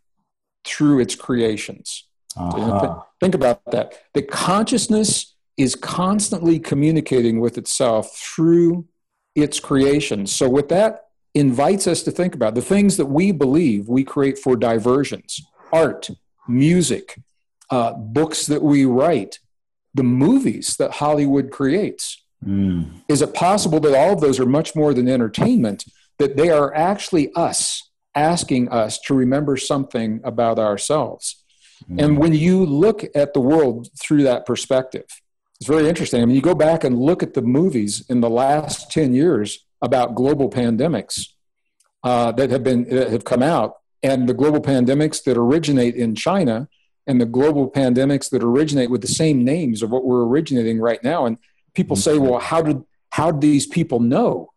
through 0.66 1.00
its 1.00 1.14
creations. 1.14 2.06
Uh-huh. 2.36 3.00
Think 3.20 3.34
about 3.34 3.62
that. 3.72 4.02
The 4.12 4.20
consciousness 4.20 5.34
is 5.56 5.74
constantly 5.74 6.58
communicating 6.58 7.40
with 7.40 7.56
itself 7.56 8.14
through 8.18 8.86
its 9.34 9.58
creations. 9.58 10.30
So, 10.30 10.50
what 10.50 10.68
that 10.68 11.06
invites 11.32 11.86
us 11.86 12.02
to 12.02 12.10
think 12.10 12.34
about, 12.34 12.54
the 12.54 12.60
things 12.60 12.98
that 12.98 13.06
we 13.06 13.32
believe 13.32 13.88
we 13.88 14.04
create 14.04 14.38
for 14.38 14.56
diversions 14.56 15.40
art, 15.72 16.10
music, 16.46 17.18
uh, 17.70 17.94
books 17.94 18.44
that 18.46 18.62
we 18.62 18.84
write, 18.84 19.38
the 19.94 20.02
movies 20.02 20.76
that 20.76 20.92
Hollywood 20.92 21.50
creates. 21.50 22.22
Mm. 22.44 23.02
Is 23.08 23.22
it 23.22 23.34
possible 23.34 23.80
that 23.80 23.96
all 23.96 24.14
of 24.14 24.20
those 24.20 24.40
are 24.40 24.46
much 24.46 24.74
more 24.74 24.94
than 24.94 25.08
entertainment, 25.08 25.84
that 26.18 26.36
they 26.36 26.50
are 26.50 26.74
actually 26.74 27.32
us 27.34 27.90
asking 28.14 28.68
us 28.70 28.98
to 29.00 29.14
remember 29.14 29.56
something 29.56 30.20
about 30.24 30.58
ourselves? 30.58 31.42
Mm. 31.90 32.04
And 32.04 32.18
when 32.18 32.34
you 32.34 32.64
look 32.64 33.04
at 33.14 33.34
the 33.34 33.40
world 33.40 33.88
through 34.00 34.24
that 34.24 34.46
perspective, 34.46 35.06
it's 35.60 35.68
very 35.68 35.88
interesting. 35.88 36.22
I 36.22 36.24
mean, 36.24 36.34
you 36.34 36.42
go 36.42 36.56
back 36.56 36.82
and 36.82 36.98
look 36.98 37.22
at 37.22 37.34
the 37.34 37.42
movies 37.42 38.04
in 38.08 38.20
the 38.20 38.30
last 38.30 38.90
10 38.90 39.14
years 39.14 39.64
about 39.80 40.14
global 40.14 40.50
pandemics 40.50 41.28
uh, 42.02 42.32
that 42.32 42.50
have 42.50 42.64
been 42.64 42.84
that 42.88 43.10
have 43.10 43.24
come 43.24 43.42
out, 43.42 43.76
and 44.02 44.28
the 44.28 44.34
global 44.34 44.60
pandemics 44.60 45.22
that 45.22 45.36
originate 45.36 45.94
in 45.94 46.16
China, 46.16 46.68
and 47.06 47.20
the 47.20 47.26
global 47.26 47.70
pandemics 47.70 48.30
that 48.30 48.42
originate 48.42 48.90
with 48.90 49.00
the 49.00 49.08
same 49.08 49.44
names 49.44 49.82
of 49.82 49.90
what 49.90 50.04
we're 50.04 50.24
originating 50.24 50.80
right 50.80 51.02
now. 51.02 51.26
And 51.26 51.38
people 51.74 51.96
say, 51.96 52.18
well, 52.18 52.38
how 52.38 52.62
did 52.62 52.82
how 53.10 53.30
did 53.30 53.40
these 53.40 53.66
people 53.66 54.00
know? 54.00 54.52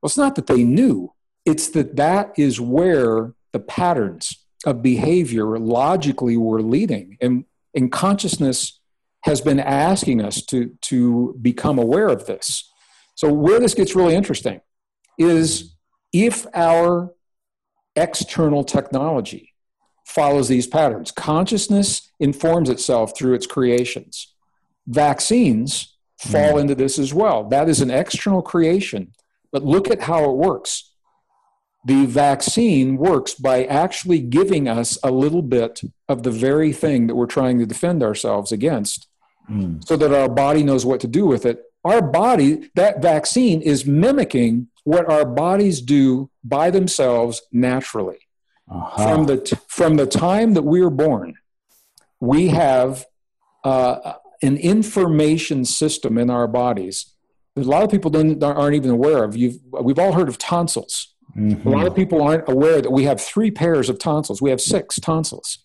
Well, 0.00 0.08
it's 0.08 0.16
not 0.16 0.34
that 0.34 0.46
they 0.46 0.64
knew; 0.64 1.12
it's 1.44 1.68
that 1.68 1.96
that 1.96 2.32
is 2.36 2.60
where 2.60 3.34
the 3.52 3.60
patterns 3.60 4.36
of 4.64 4.82
behavior 4.82 5.58
logically 5.58 6.36
were 6.36 6.62
leading, 6.62 7.16
and 7.20 7.44
and 7.74 7.92
consciousness 7.92 8.80
has 9.22 9.40
been 9.40 9.60
asking 9.60 10.22
us 10.22 10.42
to 10.46 10.76
to 10.82 11.36
become 11.40 11.78
aware 11.78 12.08
of 12.08 12.26
this. 12.26 12.70
So 13.14 13.32
where 13.32 13.60
this 13.60 13.74
gets 13.74 13.94
really 13.94 14.14
interesting 14.14 14.60
is 15.18 15.76
if 16.12 16.46
our 16.54 17.12
external 17.94 18.64
technology 18.64 19.49
follows 20.10 20.48
these 20.48 20.66
patterns. 20.66 21.10
Consciousness 21.10 22.10
informs 22.18 22.68
itself 22.68 23.16
through 23.16 23.34
its 23.34 23.46
creations. 23.46 24.34
Vaccines 24.86 25.96
fall 26.18 26.54
mm. 26.54 26.60
into 26.60 26.74
this 26.74 26.98
as 26.98 27.14
well. 27.14 27.48
That 27.48 27.68
is 27.68 27.80
an 27.80 27.90
external 27.90 28.42
creation. 28.42 29.12
But 29.52 29.64
look 29.64 29.90
at 29.90 30.02
how 30.02 30.24
it 30.24 30.36
works. 30.36 30.90
The 31.84 32.06
vaccine 32.06 32.96
works 32.96 33.34
by 33.34 33.64
actually 33.64 34.20
giving 34.20 34.68
us 34.68 34.98
a 35.02 35.10
little 35.10 35.42
bit 35.42 35.80
of 36.08 36.24
the 36.24 36.30
very 36.30 36.72
thing 36.72 37.06
that 37.06 37.14
we're 37.14 37.26
trying 37.26 37.58
to 37.58 37.66
defend 37.66 38.02
ourselves 38.02 38.52
against 38.52 39.06
mm. 39.50 39.82
so 39.86 39.96
that 39.96 40.12
our 40.12 40.28
body 40.28 40.62
knows 40.62 40.84
what 40.84 41.00
to 41.00 41.08
do 41.08 41.26
with 41.26 41.46
it. 41.46 41.62
Our 41.84 42.02
body, 42.02 42.70
that 42.74 43.00
vaccine 43.00 43.62
is 43.62 43.86
mimicking 43.86 44.68
what 44.84 45.08
our 45.08 45.24
bodies 45.24 45.80
do 45.80 46.30
by 46.44 46.70
themselves 46.70 47.40
naturally. 47.50 48.18
Uh-huh. 48.70 49.02
From, 49.02 49.26
the 49.26 49.36
t- 49.38 49.56
from 49.68 49.96
the 49.96 50.06
time 50.06 50.54
that 50.54 50.62
we 50.62 50.80
are 50.80 50.90
born, 50.90 51.34
we 52.20 52.48
have 52.48 53.04
uh, 53.64 54.14
an 54.42 54.56
information 54.56 55.64
system 55.64 56.18
in 56.18 56.30
our 56.30 56.46
bodies 56.46 57.14
that 57.56 57.66
a 57.66 57.68
lot 57.68 57.82
of 57.82 57.90
people 57.90 58.10
don't, 58.10 58.42
aren't 58.42 58.76
even 58.76 58.90
aware 58.90 59.24
of. 59.24 59.36
You've, 59.36 59.58
we've 59.82 59.98
all 59.98 60.12
heard 60.12 60.28
of 60.28 60.38
tonsils. 60.38 61.14
Mm-hmm. 61.36 61.66
A 61.66 61.70
lot 61.70 61.86
of 61.86 61.94
people 61.94 62.22
aren't 62.22 62.48
aware 62.48 62.80
that 62.80 62.90
we 62.90 63.04
have 63.04 63.20
three 63.20 63.50
pairs 63.50 63.88
of 63.88 63.98
tonsils. 63.98 64.40
We 64.40 64.50
have 64.50 64.60
six 64.60 64.98
tonsils. 65.00 65.58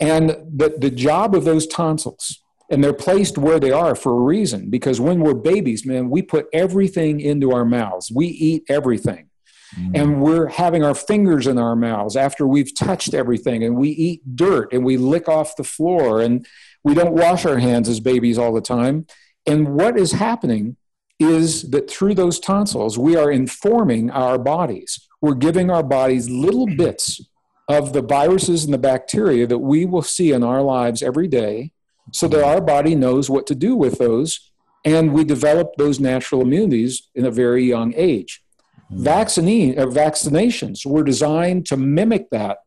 And 0.00 0.30
the, 0.30 0.74
the 0.78 0.90
job 0.90 1.34
of 1.34 1.44
those 1.44 1.66
tonsils 1.66 2.42
and 2.72 2.82
they're 2.82 2.94
placed 2.94 3.36
where 3.36 3.60
they 3.60 3.70
are 3.70 3.94
for 3.94 4.12
a 4.12 4.20
reason 4.20 4.70
because 4.70 4.98
when 5.00 5.20
we're 5.20 5.34
babies 5.34 5.84
man 5.84 6.08
we 6.08 6.22
put 6.22 6.46
everything 6.52 7.20
into 7.20 7.52
our 7.52 7.64
mouths 7.64 8.10
we 8.10 8.26
eat 8.26 8.64
everything 8.68 9.28
mm. 9.78 9.90
and 9.94 10.20
we're 10.20 10.48
having 10.48 10.82
our 10.84 10.94
fingers 10.94 11.46
in 11.46 11.58
our 11.58 11.76
mouths 11.76 12.16
after 12.16 12.46
we've 12.46 12.74
touched 12.74 13.14
everything 13.14 13.64
and 13.64 13.76
we 13.76 13.90
eat 13.90 14.36
dirt 14.36 14.72
and 14.72 14.84
we 14.84 14.96
lick 14.96 15.28
off 15.28 15.56
the 15.56 15.64
floor 15.64 16.20
and 16.20 16.46
we 16.84 16.94
don't 16.94 17.14
wash 17.14 17.46
our 17.46 17.58
hands 17.58 17.88
as 17.88 18.00
babies 18.00 18.38
all 18.38 18.52
the 18.52 18.60
time. 18.60 19.06
And 19.46 19.74
what 19.74 19.98
is 19.98 20.12
happening 20.12 20.76
is 21.18 21.70
that 21.70 21.90
through 21.90 22.14
those 22.14 22.40
tonsils 22.40 22.98
we 22.98 23.16
are 23.16 23.30
informing 23.30 24.10
our 24.10 24.38
bodies. 24.38 25.08
We're 25.20 25.34
giving 25.34 25.70
our 25.70 25.82
bodies 25.82 26.28
little 26.28 26.66
bits 26.66 27.20
of 27.68 27.92
the 27.92 28.02
viruses 28.02 28.64
and 28.64 28.74
the 28.74 28.78
bacteria 28.78 29.46
that 29.46 29.58
we 29.58 29.86
will 29.86 30.02
see 30.02 30.32
in 30.32 30.42
our 30.42 30.62
lives 30.62 31.02
every 31.02 31.28
day 31.28 31.72
so 32.12 32.26
that 32.28 32.44
our 32.44 32.60
body 32.60 32.94
knows 32.94 33.30
what 33.30 33.46
to 33.46 33.54
do 33.54 33.76
with 33.76 33.98
those. 33.98 34.50
And 34.84 35.12
we 35.12 35.22
develop 35.22 35.76
those 35.76 36.00
natural 36.00 36.40
immunities 36.40 37.08
in 37.14 37.24
a 37.24 37.30
very 37.30 37.64
young 37.64 37.94
age 37.94 38.41
Vaccine, 38.94 39.78
uh, 39.78 39.86
vaccinations 39.86 40.84
were 40.86 41.02
designed 41.02 41.66
to 41.66 41.76
mimic 41.76 42.30
that 42.30 42.58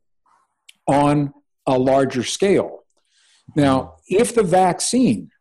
on 0.87 1.33
a 1.67 1.77
larger 1.77 2.23
scale 2.23 2.83
now 3.55 3.95
if 4.07 4.35
the 4.35 4.43
vaccine 4.43 5.31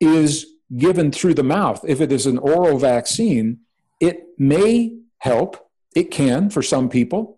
is 0.00 0.46
given 0.76 1.10
through 1.10 1.34
the 1.34 1.42
mouth 1.42 1.84
if 1.88 2.00
it 2.00 2.12
is 2.12 2.26
an 2.26 2.38
oral 2.38 2.78
vaccine 2.78 3.58
it 4.00 4.26
may 4.38 4.96
help 5.18 5.68
it 5.96 6.10
can 6.10 6.48
for 6.50 6.62
some 6.62 6.88
people 6.88 7.36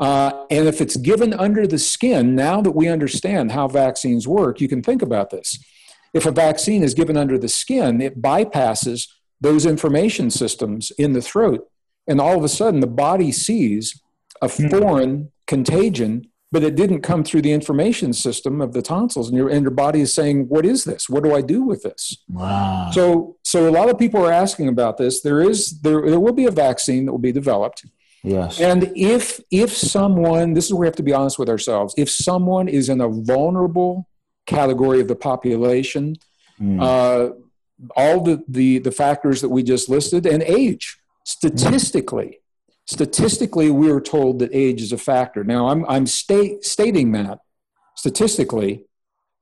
uh, 0.00 0.46
and 0.50 0.66
if 0.66 0.80
it's 0.80 0.96
given 0.96 1.34
under 1.34 1.66
the 1.66 1.78
skin, 1.78 2.34
now 2.34 2.62
that 2.62 2.70
we 2.70 2.88
understand 2.88 3.52
how 3.52 3.68
vaccines 3.68 4.26
work, 4.26 4.58
you 4.58 4.66
can 4.66 4.82
think 4.82 5.02
about 5.02 5.28
this. 5.28 5.62
If 6.14 6.24
a 6.24 6.30
vaccine 6.30 6.82
is 6.82 6.94
given 6.94 7.18
under 7.18 7.36
the 7.36 7.50
skin, 7.50 8.00
it 8.00 8.20
bypasses 8.20 9.08
those 9.42 9.66
information 9.66 10.30
systems 10.30 10.90
in 10.92 11.12
the 11.12 11.20
throat. 11.20 11.68
And 12.10 12.20
all 12.20 12.36
of 12.36 12.42
a 12.42 12.48
sudden, 12.48 12.80
the 12.80 12.86
body 12.88 13.30
sees 13.30 14.02
a 14.42 14.48
hmm. 14.48 14.68
foreign 14.68 15.32
contagion, 15.46 16.28
but 16.50 16.64
it 16.64 16.74
didn't 16.74 17.02
come 17.02 17.22
through 17.22 17.42
the 17.42 17.52
information 17.52 18.12
system 18.12 18.60
of 18.60 18.72
the 18.72 18.82
tonsils. 18.82 19.28
And 19.28 19.36
your, 19.36 19.48
and 19.48 19.62
your 19.62 19.70
body 19.70 20.00
is 20.00 20.12
saying, 20.12 20.48
What 20.48 20.66
is 20.66 20.82
this? 20.84 21.08
What 21.08 21.22
do 21.22 21.34
I 21.34 21.40
do 21.40 21.62
with 21.62 21.82
this? 21.82 22.16
Wow. 22.28 22.90
So, 22.92 23.36
so 23.44 23.68
a 23.68 23.70
lot 23.70 23.88
of 23.88 23.98
people 23.98 24.24
are 24.26 24.32
asking 24.32 24.68
about 24.68 24.98
this. 24.98 25.22
There, 25.22 25.40
is, 25.40 25.80
there, 25.82 26.02
there 26.10 26.20
will 26.20 26.32
be 26.32 26.46
a 26.46 26.50
vaccine 26.50 27.06
that 27.06 27.12
will 27.12 27.18
be 27.18 27.32
developed. 27.32 27.86
Yes. 28.22 28.60
And 28.60 28.92
if 28.96 29.40
if 29.50 29.72
someone, 29.72 30.52
this 30.52 30.66
is 30.66 30.74
where 30.74 30.80
we 30.80 30.86
have 30.86 30.96
to 30.96 31.02
be 31.02 31.14
honest 31.14 31.38
with 31.38 31.48
ourselves. 31.48 31.94
If 31.96 32.10
someone 32.10 32.68
is 32.68 32.90
in 32.90 33.00
a 33.00 33.08
vulnerable 33.08 34.06
category 34.44 35.00
of 35.00 35.08
the 35.08 35.16
population, 35.16 36.16
mm. 36.60 36.82
uh, 36.82 37.32
all 37.96 38.20
the, 38.20 38.44
the 38.46 38.78
the 38.80 38.92
factors 38.92 39.40
that 39.40 39.48
we 39.48 39.62
just 39.62 39.88
listed, 39.88 40.26
and 40.26 40.42
age, 40.42 40.99
statistically, 41.24 42.40
statistically, 42.86 43.70
we 43.70 43.90
are 43.90 44.00
told 44.00 44.38
that 44.40 44.50
age 44.52 44.82
is 44.82 44.92
a 44.92 44.98
factor. 44.98 45.44
Now, 45.44 45.68
I'm 45.68 45.84
I'm 45.86 46.06
state, 46.06 46.64
stating 46.64 47.12
that 47.12 47.40
statistically, 47.96 48.86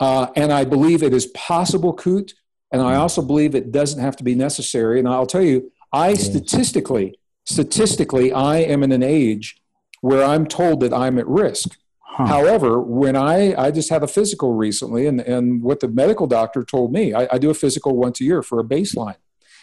uh, 0.01 0.29
and 0.37 0.53
I 0.53 0.65
believe 0.65 1.03
it 1.03 1.15
is 1.15 1.27
possible, 1.27 1.95
Kute, 1.95 2.33
and 2.73 2.83
I 2.83 2.97
also 2.97 3.23
believe 3.23 3.55
it 3.55 3.73
doesn't 3.73 4.01
have 4.01 4.17
to 4.17 4.25
be 4.25 4.35
necessary. 4.35 4.99
And 4.99 5.09
I'll 5.09 5.27
tell 5.27 5.43
you, 5.43 5.73
I 5.93 6.15
statistically 6.15 7.19
statistically, 7.49 8.31
I 8.33 8.59
am 8.59 8.83
in 8.83 8.93
an 8.93 9.03
age 9.03 9.61
where 10.03 10.23
I'm 10.23 10.47
told 10.47 10.81
that 10.81 10.93
I'm 10.93 11.19
at 11.19 11.27
risk. 11.27 11.77
Huh. 12.01 12.27
However, 12.27 12.81
when 12.81 13.17
I, 13.17 13.55
I 13.57 13.71
just 13.71 13.91
had 13.91 14.03
a 14.03 14.07
physical 14.07 14.53
recently, 14.53 15.07
and, 15.07 15.21
and 15.21 15.63
what 15.63 15.81
the 15.81 15.89
medical 15.89 16.27
doctor 16.27 16.63
told 16.63 16.93
me, 16.93 17.15
I, 17.15 17.27
I 17.33 17.39
do 17.39 17.51
a 17.51 17.55
physical 17.55 17.97
once 17.97 18.21
a 18.21 18.25
year 18.25 18.43
for 18.43 18.61
a 18.61 18.65
baseline. 18.65 19.17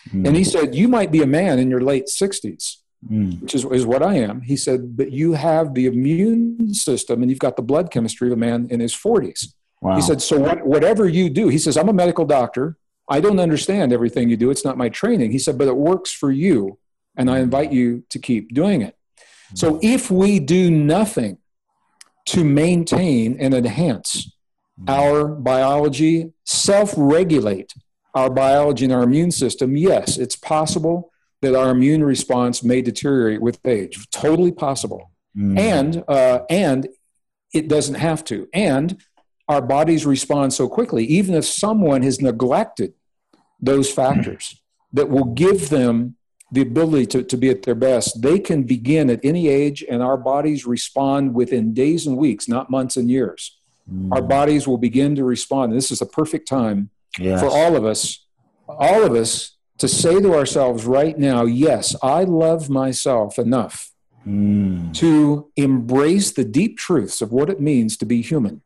Mm. 0.09 0.27
And 0.27 0.35
he 0.35 0.43
said, 0.43 0.75
You 0.75 0.87
might 0.87 1.11
be 1.11 1.21
a 1.21 1.27
man 1.27 1.59
in 1.59 1.69
your 1.69 1.81
late 1.81 2.05
60s, 2.07 2.77
mm. 3.09 3.41
which 3.41 3.55
is, 3.55 3.65
is 3.65 3.85
what 3.85 4.03
I 4.03 4.15
am. 4.15 4.41
He 4.41 4.57
said, 4.57 4.97
But 4.97 5.11
you 5.11 5.33
have 5.33 5.73
the 5.73 5.85
immune 5.85 6.73
system 6.73 7.21
and 7.21 7.29
you've 7.29 7.39
got 7.39 7.55
the 7.55 7.63
blood 7.63 7.91
chemistry 7.91 8.27
of 8.27 8.33
a 8.33 8.37
man 8.37 8.67
in 8.69 8.79
his 8.79 8.95
40s. 8.95 9.53
Wow. 9.81 9.95
He 9.95 10.01
said, 10.01 10.21
So 10.21 10.39
what, 10.39 10.65
whatever 10.65 11.07
you 11.07 11.29
do, 11.29 11.49
he 11.49 11.57
says, 11.57 11.77
I'm 11.77 11.89
a 11.89 11.93
medical 11.93 12.25
doctor. 12.25 12.77
I 13.09 13.19
don't 13.19 13.39
understand 13.39 13.93
everything 13.93 14.29
you 14.29 14.37
do. 14.37 14.49
It's 14.49 14.65
not 14.65 14.77
my 14.77 14.89
training. 14.89 15.31
He 15.31 15.39
said, 15.39 15.57
But 15.57 15.67
it 15.67 15.75
works 15.75 16.11
for 16.11 16.31
you 16.31 16.79
and 17.17 17.29
I 17.29 17.39
invite 17.39 17.71
you 17.71 18.03
to 18.09 18.19
keep 18.19 18.53
doing 18.53 18.81
it. 18.81 18.95
So 19.53 19.79
if 19.81 20.11
we 20.11 20.39
do 20.39 20.69
nothing 20.69 21.37
to 22.27 22.43
maintain 22.43 23.37
and 23.39 23.53
enhance 23.53 24.31
our 24.87 25.27
biology, 25.27 26.33
self 26.43 26.93
regulate 26.97 27.73
our 28.15 28.29
biology 28.29 28.85
and 28.85 28.93
our 28.93 29.03
immune 29.03 29.31
system, 29.31 29.75
yes, 29.75 30.17
it's 30.17 30.37
possible 30.37 31.11
that 31.41 31.53
our 31.53 31.69
immune 31.69 32.03
response 32.03 32.63
may 32.63 32.81
deteriorate 32.81 33.41
with 33.41 33.59
age. 33.65 34.09
Totally 34.09 34.53
possible. 34.53 35.11
Mm. 35.37 35.59
And, 35.59 36.03
uh, 36.07 36.39
and 36.49 36.87
it 37.53 37.67
doesn't 37.67 37.95
have 37.95 38.23
to. 38.25 38.47
And 38.53 39.03
our 39.47 39.61
bodies 39.61 40.05
respond 40.05 40.53
so 40.53 40.67
quickly, 40.67 41.05
even 41.05 41.35
if 41.35 41.45
someone 41.45 42.01
has 42.03 42.21
neglected 42.21 42.93
those 43.59 43.91
factors 43.91 44.61
that 44.93 45.09
will 45.09 45.25
give 45.25 45.69
them 45.69 46.15
the 46.51 46.61
ability 46.61 47.05
to, 47.07 47.23
to 47.23 47.37
be 47.37 47.49
at 47.49 47.63
their 47.63 47.75
best, 47.75 48.21
they 48.21 48.39
can 48.39 48.63
begin 48.63 49.09
at 49.09 49.19
any 49.23 49.49
age, 49.49 49.83
and 49.89 50.01
our 50.01 50.17
bodies 50.17 50.65
respond 50.65 51.33
within 51.33 51.73
days 51.73 52.07
and 52.07 52.15
weeks, 52.17 52.47
not 52.47 52.69
months 52.69 52.95
and 52.95 53.09
years. 53.09 53.59
Mm. 53.91 54.11
Our 54.13 54.21
bodies 54.21 54.67
will 54.67 54.77
begin 54.77 55.15
to 55.15 55.25
respond. 55.25 55.73
This 55.73 55.91
is 55.91 55.99
the 55.99 56.05
perfect 56.05 56.47
time 56.47 56.91
yes. 57.19 57.41
for 57.41 57.49
all 57.49 57.75
of 57.75 57.85
us, 57.85 58.25
all 58.67 59.03
of 59.03 59.13
us, 59.13 59.57
to 59.77 59.87
say 59.87 60.21
to 60.21 60.33
ourselves 60.33 60.85
right 60.85 61.17
now, 61.17 61.43
yes, 61.43 61.95
I 62.01 62.23
love 62.23 62.69
myself 62.69 63.37
enough 63.37 63.91
mm. 64.25 64.93
to 64.95 65.51
embrace 65.55 66.31
the 66.31 66.45
deep 66.45 66.77
truths 66.77 67.21
of 67.21 67.31
what 67.31 67.49
it 67.49 67.59
means 67.59 67.97
to 67.97 68.05
be 68.05 68.21
human 68.21 68.61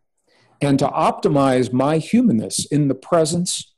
and 0.62 0.78
to 0.80 0.88
optimize 0.88 1.74
my 1.74 1.98
humanness 1.98 2.66
in 2.66 2.88
the 2.88 2.96
presence 2.96 3.74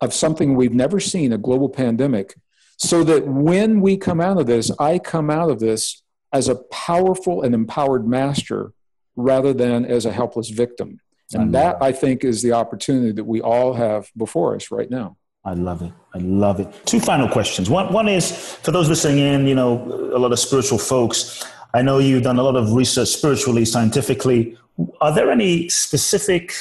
of 0.00 0.12
something 0.12 0.54
we've 0.54 0.74
never 0.74 1.00
seen 1.00 1.32
a 1.32 1.38
global 1.38 1.68
pandemic 1.68 2.34
so 2.76 3.04
that 3.04 3.26
when 3.26 3.80
we 3.80 3.96
come 3.96 4.20
out 4.20 4.38
of 4.38 4.46
this, 4.46 4.70
I 4.78 4.98
come 4.98 5.30
out 5.30 5.50
of 5.50 5.60
this 5.60 6.02
as 6.32 6.48
a 6.48 6.56
powerful 6.56 7.42
and 7.42 7.54
empowered 7.54 8.06
master 8.06 8.72
rather 9.16 9.52
than 9.52 9.84
as 9.84 10.04
a 10.04 10.12
helpless 10.12 10.50
victim. 10.50 11.00
And 11.32 11.54
that, 11.54 11.82
I 11.82 11.92
think, 11.92 12.24
is 12.24 12.42
the 12.42 12.52
opportunity 12.52 13.12
that 13.12 13.24
we 13.24 13.40
all 13.40 13.74
have 13.74 14.10
before 14.16 14.54
us 14.54 14.70
right 14.70 14.90
now. 14.90 15.16
I 15.44 15.52
love 15.52 15.82
it. 15.82 15.92
I 16.14 16.18
love 16.18 16.60
it. 16.60 16.68
Two 16.86 17.00
final 17.00 17.28
questions. 17.28 17.68
One, 17.68 17.92
one 17.92 18.08
is 18.08 18.32
for 18.62 18.70
those 18.70 18.88
listening 18.88 19.18
in, 19.18 19.46
you 19.46 19.54
know, 19.54 19.82
a 20.14 20.18
lot 20.18 20.32
of 20.32 20.38
spiritual 20.38 20.78
folks. 20.78 21.44
I 21.74 21.82
know 21.82 21.98
you've 21.98 22.22
done 22.22 22.38
a 22.38 22.42
lot 22.42 22.56
of 22.56 22.72
research 22.72 23.08
spiritually, 23.08 23.64
scientifically. 23.64 24.56
Are 25.00 25.14
there 25.14 25.30
any 25.30 25.68
specific, 25.68 26.54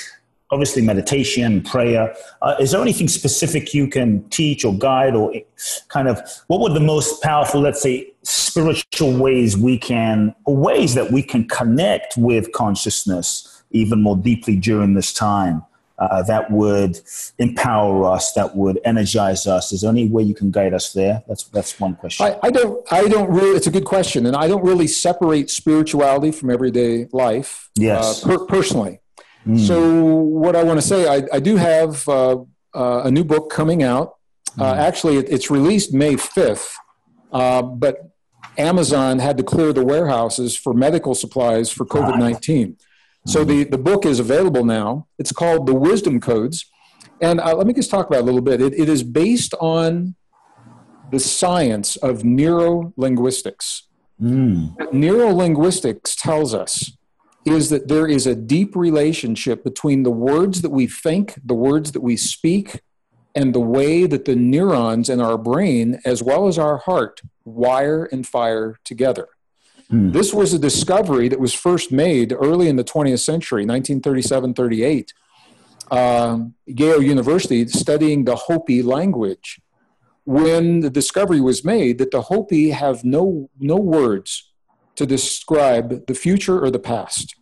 obviously, 0.51 0.81
meditation, 0.81 1.61
prayer? 1.61 2.13
Uh, 2.41 2.55
is 2.59 2.71
there 2.71 2.81
anything 2.81 3.07
specific 3.07 3.73
you 3.73 3.87
can 3.87 4.27
teach 4.29 4.65
or 4.65 4.73
guide 4.73 5.15
or 5.15 5.33
kind 5.87 6.07
of 6.07 6.19
what 6.47 6.59
would 6.59 6.73
the 6.73 6.81
most 6.81 7.21
powerful, 7.21 7.61
let's 7.61 7.81
say, 7.81 8.11
spiritual 8.23 9.17
ways 9.17 9.57
we 9.57 9.77
can, 9.77 10.35
or 10.45 10.57
ways 10.57 10.93
that 10.95 11.11
we 11.11 11.21
can 11.21 11.47
connect 11.47 12.17
with 12.17 12.51
consciousness 12.51 13.52
even 13.73 14.01
more 14.01 14.15
deeply 14.15 14.55
during 14.55 14.93
this 14.93 15.11
time? 15.11 15.63
uh, 15.99 16.23
that 16.23 16.49
would 16.49 16.99
empower 17.37 18.05
us, 18.05 18.33
that 18.33 18.55
would 18.55 18.79
energize 18.83 19.45
us? 19.47 19.71
Is 19.71 19.81
there 19.81 19.91
any 19.91 20.07
way 20.07 20.23
you 20.23 20.33
can 20.33 20.51
guide 20.51 20.73
us 20.73 20.91
there? 20.93 21.23
That's 21.27 21.43
that's 21.45 21.79
one 21.79 21.95
question. 21.95 22.25
I, 22.25 22.39
I 22.43 22.49
don't. 22.49 22.85
I 22.91 23.07
don't 23.07 23.29
really. 23.29 23.55
It's 23.55 23.67
a 23.67 23.71
good 23.71 23.85
question, 23.85 24.25
and 24.25 24.35
I 24.35 24.47
don't 24.47 24.63
really 24.63 24.87
separate 24.87 25.49
spirituality 25.49 26.31
from 26.31 26.49
everyday 26.49 27.07
life. 27.11 27.69
Yes. 27.75 28.23
Uh, 28.23 28.27
per, 28.27 28.45
personally. 28.45 28.99
Mm. 29.47 29.59
So 29.59 30.03
what 30.03 30.55
I 30.55 30.63
want 30.63 30.79
to 30.79 30.85
say, 30.85 31.07
I, 31.07 31.27
I 31.33 31.39
do 31.39 31.57
have 31.57 32.07
uh, 32.07 32.37
uh 32.73 33.01
a 33.05 33.11
new 33.11 33.23
book 33.23 33.51
coming 33.51 33.83
out. 33.83 34.15
Mm. 34.57 34.77
actually, 34.77 35.17
it, 35.17 35.29
it's 35.29 35.49
released 35.49 35.93
May 35.93 36.15
fifth, 36.15 36.75
uh, 37.31 37.61
but 37.61 38.09
Amazon 38.57 39.19
had 39.19 39.37
to 39.37 39.43
clear 39.43 39.73
the 39.73 39.83
warehouses 39.83 40.55
for 40.55 40.73
medical 40.73 41.15
supplies 41.15 41.69
for 41.69 41.85
COVID 41.85 42.17
nineteen. 42.17 42.77
So 43.25 43.43
the, 43.43 43.63
the 43.63 43.77
book 43.77 44.05
is 44.05 44.19
available 44.19 44.65
now. 44.65 45.07
It's 45.17 45.31
called 45.31 45.65
The 45.65 45.73
Wisdom 45.73 46.19
Codes. 46.19 46.65
And 47.21 47.39
uh, 47.39 47.55
let 47.55 47.67
me 47.67 47.73
just 47.73 47.89
talk 47.89 48.07
about 48.07 48.17
it 48.17 48.23
a 48.23 48.25
little 48.25 48.41
bit. 48.41 48.61
It, 48.61 48.73
it 48.73 48.89
is 48.89 49.03
based 49.03 49.53
on 49.61 50.15
the 51.11 51.19
science 51.19 51.95
of 51.97 52.23
neurolinguistics. 52.23 53.83
Mm. 54.21 54.75
What 54.77 54.91
neurolinguistics 54.91 56.15
tells 56.19 56.53
us 56.53 56.97
is 57.45 57.69
that 57.69 57.87
there 57.87 58.07
is 58.07 58.25
a 58.25 58.35
deep 58.35 58.75
relationship 58.75 59.63
between 59.63 60.03
the 60.03 60.11
words 60.11 60.61
that 60.61 60.69
we 60.71 60.87
think, 60.87 61.35
the 61.43 61.53
words 61.53 61.91
that 61.91 62.01
we 62.01 62.17
speak, 62.17 62.81
and 63.35 63.53
the 63.53 63.59
way 63.59 64.05
that 64.05 64.25
the 64.25 64.35
neurons 64.35 65.09
in 65.09 65.19
our 65.19 65.37
brain, 65.37 65.99
as 66.05 66.21
well 66.21 66.47
as 66.47 66.57
our 66.57 66.77
heart, 66.77 67.21
wire 67.45 68.05
and 68.05 68.27
fire 68.27 68.79
together. 68.85 69.27
Hmm. 69.93 70.09
This 70.09 70.33
was 70.33 70.53
a 70.53 70.59
discovery 70.59 71.27
that 71.27 71.39
was 71.39 71.53
first 71.53 71.91
made 71.91 72.33
early 72.33 72.67
in 72.67 72.77
the 72.77 72.83
20th 72.83 73.19
century, 73.19 73.61
1937 73.61 74.55
38. 74.55 75.13
Um, 75.91 76.55
Yale 76.65 77.03
University 77.03 77.67
studying 77.67 78.25
the 78.25 78.35
Hopi 78.35 78.81
language. 78.81 79.61
When 80.25 80.79
the 80.79 80.89
discovery 80.89 81.41
was 81.41 81.63
made 81.63 81.99
that 81.99 82.09
the 82.09 82.23
Hopi 82.23 82.71
have 82.71 83.03
no, 83.03 83.51
no 83.59 83.75
words 83.75 84.51
to 84.95 85.05
describe 85.05 86.07
the 86.07 86.15
future 86.15 86.59
or 86.59 86.71
the 86.71 86.79
past. 86.79 87.35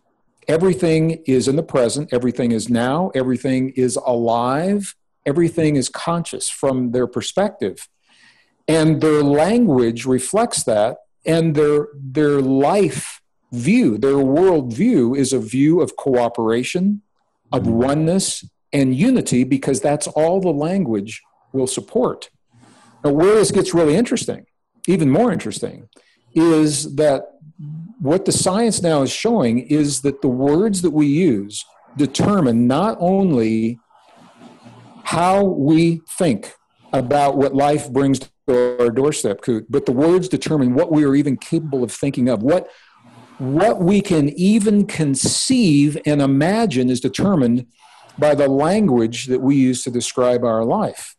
Everything 0.46 1.22
is 1.26 1.48
in 1.48 1.56
the 1.56 1.62
present, 1.62 2.12
everything 2.12 2.52
is 2.52 2.68
now, 2.68 3.10
everything 3.14 3.70
is 3.76 3.96
alive, 3.96 4.94
everything 5.24 5.76
is 5.76 5.88
conscious 5.88 6.50
from 6.50 6.92
their 6.92 7.06
perspective. 7.06 7.88
And 8.68 9.00
their 9.00 9.22
language 9.22 10.04
reflects 10.04 10.64
that 10.64 10.98
and 11.24 11.54
their 11.54 11.88
their 11.94 12.40
life 12.40 13.20
view, 13.52 13.98
their 13.98 14.18
world 14.18 14.72
view 14.72 15.14
is 15.14 15.32
a 15.32 15.38
view 15.38 15.80
of 15.80 15.96
cooperation, 15.96 17.02
of 17.52 17.62
mm-hmm. 17.62 17.72
oneness, 17.72 18.44
and 18.72 18.96
unity 18.96 19.44
because 19.44 19.80
that's 19.80 20.06
all 20.06 20.40
the 20.40 20.52
language 20.52 21.22
will 21.52 21.66
support. 21.66 22.30
Now, 23.04 23.12
where 23.12 23.34
this 23.34 23.50
gets 23.50 23.74
really 23.74 23.96
interesting, 23.96 24.46
even 24.86 25.10
more 25.10 25.32
interesting, 25.32 25.88
is 26.34 26.96
that 26.96 27.24
what 28.00 28.24
the 28.24 28.32
science 28.32 28.82
now 28.82 29.02
is 29.02 29.12
showing 29.12 29.60
is 29.60 30.00
that 30.02 30.22
the 30.22 30.28
words 30.28 30.82
that 30.82 30.90
we 30.90 31.06
use 31.06 31.64
determine 31.96 32.66
not 32.66 32.96
only 32.98 33.78
how 35.04 35.44
we 35.44 36.00
think 36.08 36.54
about 36.92 37.36
what 37.36 37.54
life 37.54 37.90
brings 37.90 38.20
our 38.52 38.90
doorstep, 38.90 39.40
but 39.68 39.86
the 39.86 39.92
words 39.92 40.28
determine 40.28 40.74
what 40.74 40.92
we 40.92 41.04
are 41.04 41.14
even 41.14 41.36
capable 41.36 41.82
of 41.82 41.92
thinking 41.92 42.28
of. 42.28 42.42
What, 42.42 42.68
what 43.38 43.80
we 43.80 44.00
can 44.00 44.28
even 44.30 44.86
conceive 44.86 45.98
and 46.06 46.22
imagine 46.22 46.90
is 46.90 47.00
determined 47.00 47.66
by 48.18 48.34
the 48.34 48.48
language 48.48 49.26
that 49.26 49.40
we 49.40 49.56
use 49.56 49.82
to 49.84 49.90
describe 49.90 50.44
our 50.44 50.64
life. 50.64 51.16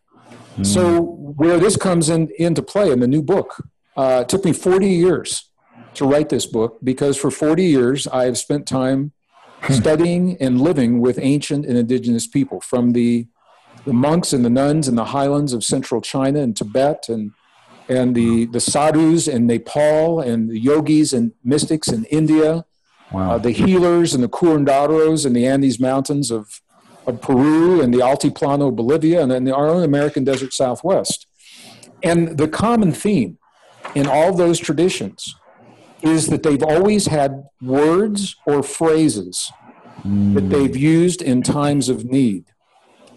Mm. 0.58 0.66
So, 0.66 1.02
where 1.02 1.60
this 1.60 1.76
comes 1.76 2.10
in, 2.10 2.30
into 2.38 2.62
play 2.62 2.92
in 2.92 3.00
the 3.00 3.08
new 3.08 3.24
book, 3.24 3.64
uh, 3.98 4.20
it 4.22 4.30
took 4.30 4.46
me 4.46 4.54
40 4.54 4.88
years 4.88 5.50
to 5.96 6.06
write 6.06 6.30
this 6.30 6.46
book 6.46 6.80
because 6.84 7.18
for 7.18 7.32
40 7.32 7.64
years 7.64 8.08
I 8.08 8.26
have 8.26 8.38
spent 8.38 8.68
time 8.68 9.12
studying 9.70 10.38
and 10.40 10.62
living 10.62 11.00
with 11.00 11.20
ancient 11.20 11.66
and 11.66 11.78
indigenous 11.78 12.28
people 12.28 12.62
from 12.62 12.92
the 12.92 13.28
the 13.86 13.94
monks 13.94 14.34
and 14.34 14.44
the 14.46 14.50
nuns 14.50 14.88
in 14.88 14.96
the 14.96 15.06
highlands 15.06 15.54
of 15.54 15.64
central 15.64 16.02
China 16.02 16.40
and 16.40 16.56
Tibet 16.56 17.06
and 17.10 17.32
and 17.90 18.16
the, 18.16 18.46
the 18.46 18.60
sadhus 18.60 19.28
in 19.28 19.46
Nepal 19.48 20.22
and 20.22 20.50
the 20.50 20.60
yogis 20.60 21.14
and 21.14 21.34
mystics 21.44 21.90
in 21.90 22.06
India, 22.06 22.66
wow. 23.12 23.32
uh, 23.32 23.38
the 23.38 23.52
healers 23.52 24.14
and 24.14 24.24
the 24.24 24.30
curanderos 24.30 25.26
in 25.26 25.34
the 25.34 25.46
Andes 25.46 25.80
Mountains 25.80 26.32
of, 26.32 26.62
of 27.06 27.22
Peru 27.22 27.82
and 27.82 27.94
the 27.94 28.00
Altiplano 28.00 28.74
Bolivia 28.74 29.22
and 29.22 29.32
then 29.32 29.52
our 29.52 29.68
own 29.68 29.84
American 29.84 30.24
desert 30.24 30.54
Southwest. 30.54 31.28
And 32.02 32.38
the 32.38 32.48
common 32.48 32.94
theme 32.94 33.38
in 33.96 34.08
all 34.08 34.34
those 34.34 34.60
traditions 34.60 35.36
is 36.02 36.28
that 36.28 36.44
they've 36.44 36.64
always 36.64 37.08
had 37.08 37.46
words 37.62 38.36
or 38.46 38.64
phrases 38.64 39.52
mm. 40.06 40.34
that 40.36 40.50
they've 40.50 40.76
used 40.76 41.22
in 41.22 41.42
times 41.42 41.90
of 41.90 42.06
need 42.06 42.46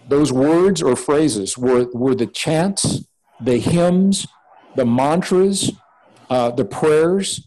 those 0.08 0.32
words 0.32 0.82
or 0.82 0.96
phrases 0.96 1.58
were, 1.58 1.86
were 1.92 2.14
the 2.14 2.26
chants, 2.26 3.04
the 3.40 3.58
hymns, 3.58 4.26
the 4.76 4.84
mantras, 4.84 5.72
uh, 6.30 6.50
the 6.50 6.64
prayers 6.64 7.46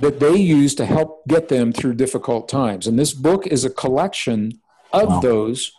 that 0.00 0.20
they 0.20 0.36
used 0.36 0.76
to 0.78 0.86
help 0.86 1.26
get 1.28 1.48
them 1.48 1.72
through 1.72 1.94
difficult 1.94 2.48
times. 2.48 2.86
And 2.86 2.98
this 2.98 3.12
book 3.12 3.46
is 3.46 3.64
a 3.64 3.70
collection 3.70 4.60
of 4.92 5.08
wow. 5.08 5.20
those 5.20 5.72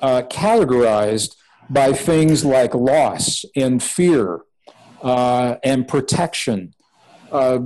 uh, 0.00 0.22
categorized 0.22 1.36
by 1.70 1.92
things 1.92 2.44
like 2.44 2.74
loss 2.74 3.44
and 3.54 3.82
fear 3.82 4.40
uh, 5.02 5.56
and 5.62 5.86
protection, 5.86 6.74
uh, 7.30 7.58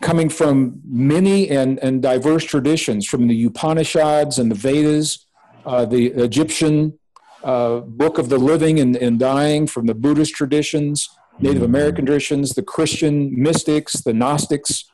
coming 0.00 0.28
from 0.28 0.80
many 0.86 1.50
and, 1.50 1.78
and 1.80 2.02
diverse 2.02 2.44
traditions, 2.44 3.06
from 3.06 3.26
the 3.26 3.44
Upanishads 3.44 4.38
and 4.38 4.50
the 4.50 4.54
Vedas, 4.54 5.26
uh, 5.66 5.84
the 5.84 6.06
Egyptian 6.06 6.98
uh, 7.44 7.80
Book 7.80 8.18
of 8.18 8.28
the 8.28 8.38
Living 8.38 8.80
and, 8.80 8.96
and 8.96 9.18
Dying 9.18 9.66
from 9.66 9.86
the 9.86 9.94
Buddhist 9.94 10.34
traditions, 10.34 11.08
Native. 11.40 11.62
American 11.62 12.06
traditions, 12.06 12.54
the 12.54 12.62
Christian 12.62 13.40
mystics, 13.40 13.94
the 14.02 14.12
Gnostics, 14.12 14.84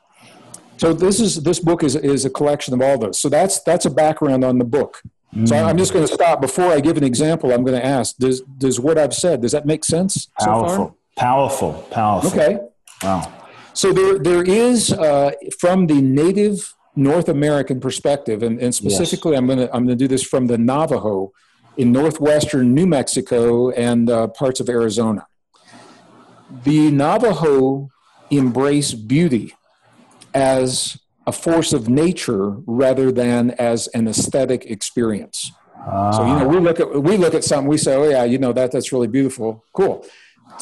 So 0.77 0.93
this 0.93 1.19
is 1.19 1.43
this 1.43 1.59
book 1.59 1.83
is 1.83 1.95
is 1.95 2.25
a 2.25 2.29
collection 2.29 2.73
of 2.73 2.81
all 2.81 2.97
those. 2.97 3.19
So 3.19 3.29
that's 3.29 3.61
that's 3.63 3.85
a 3.85 3.89
background 3.89 4.43
on 4.43 4.57
the 4.57 4.65
book. 4.65 5.01
So 5.45 5.55
I'm 5.55 5.77
just 5.77 5.93
going 5.93 6.07
to 6.07 6.11
stop 6.11 6.41
before 6.41 6.71
I 6.71 6.79
give 6.79 6.97
an 6.97 7.03
example. 7.03 7.53
I'm 7.53 7.63
going 7.63 7.79
to 7.79 7.85
ask: 7.85 8.17
Does 8.17 8.41
does 8.57 8.79
what 8.79 8.97
I've 8.97 9.13
said 9.13 9.41
does 9.41 9.51
that 9.51 9.65
make 9.65 9.85
sense? 9.85 10.27
Powerful, 10.39 10.87
so 10.87 10.95
powerful, 11.17 11.73
powerful. 11.91 12.31
Okay. 12.31 12.59
Wow. 13.03 13.31
So 13.73 13.93
there 13.93 14.17
there 14.17 14.43
is 14.43 14.91
uh, 14.91 15.31
from 15.59 15.85
the 15.85 16.01
native 16.01 16.73
North 16.95 17.29
American 17.29 17.79
perspective, 17.79 18.41
and, 18.41 18.59
and 18.59 18.73
specifically, 18.73 19.33
yes. 19.33 19.39
I'm 19.39 19.45
going 19.45 19.59
to 19.59 19.65
I'm 19.75 19.85
going 19.85 19.97
to 19.97 20.03
do 20.03 20.07
this 20.07 20.23
from 20.23 20.47
the 20.47 20.57
Navajo 20.57 21.31
in 21.79 21.93
northwestern 21.93 22.73
New 22.73 22.85
Mexico 22.85 23.69
and 23.69 24.09
uh, 24.09 24.27
parts 24.27 24.59
of 24.59 24.67
Arizona. 24.67 25.25
The 26.65 26.91
Navajo 26.91 27.87
embrace 28.29 28.93
beauty 28.93 29.55
as 30.33 30.99
a 31.25 31.31
force 31.31 31.71
of 31.71 31.87
nature 31.87 32.57
rather 32.67 33.13
than 33.13 33.51
as 33.51 33.87
an 33.93 34.09
aesthetic 34.09 34.65
experience. 34.65 35.53
So 36.15 36.25
you 36.27 36.39
know, 36.39 36.47
we 36.49 36.59
look 36.59 36.81
at 36.81 37.01
we 37.01 37.15
look 37.15 37.33
at 37.33 37.45
something, 37.45 37.69
we 37.69 37.77
say, 37.77 37.95
"Oh 37.95 38.09
yeah, 38.09 38.25
you 38.25 38.37
know 38.37 38.51
that 38.51 38.73
that's 38.73 38.91
really 38.91 39.07
beautiful, 39.07 39.63
cool." 39.71 40.05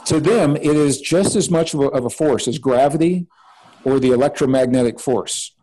To 0.06 0.20
them, 0.20 0.56
it 0.56 0.76
is 0.88 1.02
just 1.02 1.36
as 1.36 1.50
much 1.50 1.74
of 1.74 1.80
a, 1.80 1.88
of 1.88 2.06
a 2.06 2.12
force 2.12 2.48
as 2.48 2.60
gravity 2.60 3.26
or 3.84 4.00
the 4.00 4.12
electromagnetic 4.12 5.00
force, 5.00 5.56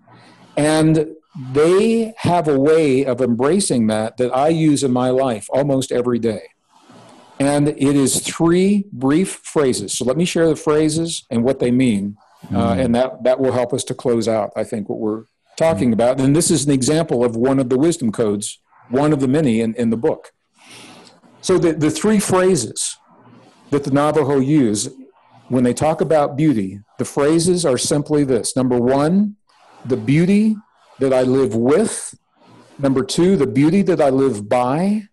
and 0.56 1.14
they 1.53 2.14
have 2.18 2.47
a 2.47 2.59
way 2.59 3.05
of 3.05 3.20
embracing 3.20 3.88
that 3.88 4.16
that 4.18 4.35
I 4.35 4.49
use 4.49 4.85
in 4.85 4.92
my 4.92 5.11
life 5.11 5.47
almost 5.51 5.90
every 5.90 6.18
day. 6.18 6.42
And 7.40 7.68
it 7.68 7.97
is 7.97 8.20
three 8.20 8.85
brief 8.92 9.40
phrases. 9.42 9.99
So 9.99 10.05
let 10.05 10.16
me 10.16 10.25
share 10.25 10.49
the 10.49 10.57
phrases 10.57 11.25
and 11.31 11.42
what 11.42 11.59
they 11.59 11.73
mean 11.73 12.16
uh, 12.51 12.73
mm-hmm. 12.73 12.81
and 12.81 12.94
that, 12.94 13.25
that 13.25 13.40
will 13.40 13.53
help 13.53 13.73
us 13.73 13.85
to 13.85 13.94
close 13.94 14.29
out, 14.29 14.53
I 14.55 14.64
think, 14.64 14.88
what 14.88 14.99
we're 14.99 15.25
talking 15.57 15.90
mm. 15.90 15.94
about. 15.94 16.20
And 16.20 16.35
this 16.37 16.51
is 16.51 16.66
an 16.66 16.73
example 16.73 17.25
of 17.25 17.37
one 17.37 17.59
of 17.59 17.68
the 17.68 17.79
wisdom 17.79 18.12
codes, 18.12 18.61
one 18.90 19.12
of 19.12 19.20
the 19.20 19.29
many 19.29 19.61
in, 19.61 19.75
in 19.75 19.90
the 19.90 19.97
book. 19.97 20.33
So 21.40 21.59
the, 21.59 21.73
the 21.73 21.90
three 21.90 22.20
phrases 22.20 22.99
that 23.70 23.85
the 23.85 23.90
Navajo 23.90 24.38
use 24.38 24.88
when 25.49 25.64
they 25.64 25.75
talk 25.75 26.01
about 26.01 26.37
beauty, 26.37 26.81
the 26.99 27.05
phrases 27.05 27.64
are 27.66 27.79
simply 27.79 28.25
this 28.25 28.57
number 28.57 28.79
one, 28.79 29.37
the 29.85 29.97
beauty 29.97 30.57
that 30.98 31.12
I 31.12 31.22
live 31.22 31.54
with. 31.54 32.14
Number 32.78 33.04
two, 33.04 33.37
the 33.37 33.46
beauty 33.46 33.83
that 33.83 34.00
I 34.00 34.11
live 34.11 34.48
by. 34.48 35.09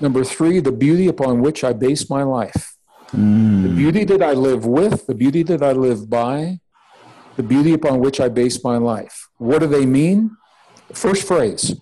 Number 0.00 0.24
three, 0.24 0.60
the 0.60 0.72
beauty 0.72 1.08
upon 1.08 1.40
which 1.40 1.64
I 1.64 1.72
base 1.72 2.08
my 2.10 2.22
life. 2.22 2.76
Mm. 3.12 3.62
The 3.62 3.68
beauty 3.68 4.04
that 4.04 4.22
I 4.22 4.32
live 4.32 4.66
with, 4.66 5.06
the 5.06 5.14
beauty 5.14 5.42
that 5.44 5.62
I 5.62 5.72
live 5.72 6.10
by, 6.10 6.60
the 7.36 7.42
beauty 7.42 7.72
upon 7.72 8.00
which 8.00 8.20
I 8.20 8.28
base 8.28 8.62
my 8.64 8.76
life. 8.78 9.28
What 9.38 9.60
do 9.60 9.66
they 9.66 9.86
mean? 9.86 10.36
First 10.92 11.26
phrase 11.26 11.80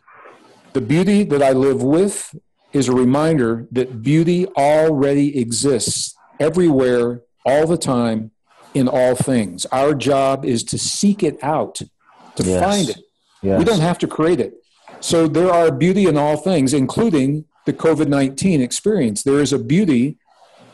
the 0.73 0.81
beauty 0.81 1.23
that 1.23 1.43
I 1.43 1.53
live 1.53 1.83
with 1.83 2.35
is 2.73 2.89
a 2.89 2.93
reminder 2.93 3.69
that 3.71 4.03
beauty 4.03 4.47
already 4.57 5.39
exists 5.39 6.15
everywhere, 6.41 7.23
all 7.47 7.67
the 7.67 7.77
time, 7.77 8.33
in 8.75 8.89
all 8.89 9.15
things. 9.15 9.67
Our 9.67 9.95
job 9.95 10.45
is 10.45 10.65
to 10.65 10.79
seek 10.79 11.23
it 11.23 11.39
out, 11.43 11.77
to 11.77 12.43
yes. 12.43 12.61
find 12.61 12.89
it. 12.89 13.04
Yes. 13.45 13.59
We 13.59 13.65
don't 13.65 13.81
have 13.81 13.99
to 13.99 14.09
create 14.09 14.41
it. 14.41 14.55
So 15.01 15.29
there 15.29 15.53
are 15.53 15.71
beauty 15.71 16.07
in 16.07 16.17
all 16.17 16.37
things, 16.37 16.73
including 16.73 17.45
the 17.67 17.73
COVID 17.73 18.09
19 18.09 18.61
experience. 18.61 19.23
There 19.23 19.41
is 19.41 19.53
a 19.53 19.59
beauty 19.59 20.19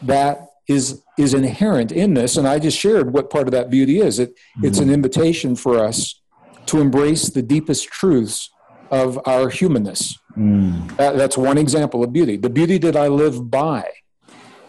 that 0.02 0.46
is 0.70 1.02
is 1.18 1.34
inherent 1.34 1.90
in 1.90 2.14
this 2.14 2.36
and 2.36 2.46
i 2.46 2.58
just 2.58 2.78
shared 2.78 3.12
what 3.12 3.28
part 3.28 3.48
of 3.48 3.52
that 3.52 3.70
beauty 3.70 3.98
is 3.98 4.18
it 4.18 4.30
mm-hmm. 4.30 4.66
it's 4.66 4.78
an 4.78 4.84
mm-hmm. 4.84 4.94
invitation 4.94 5.56
for 5.56 5.84
us 5.84 6.22
to 6.66 6.80
embrace 6.80 7.28
the 7.30 7.42
deepest 7.42 7.88
truths 7.88 8.48
of 8.90 9.18
our 9.26 9.48
humanness 9.48 10.16
mm. 10.36 10.96
that, 10.96 11.16
that's 11.16 11.36
one 11.36 11.58
example 11.58 12.04
of 12.04 12.12
beauty 12.12 12.36
the 12.36 12.48
beauty 12.48 12.78
that 12.78 12.96
i 12.96 13.08
live 13.08 13.50
by 13.50 13.84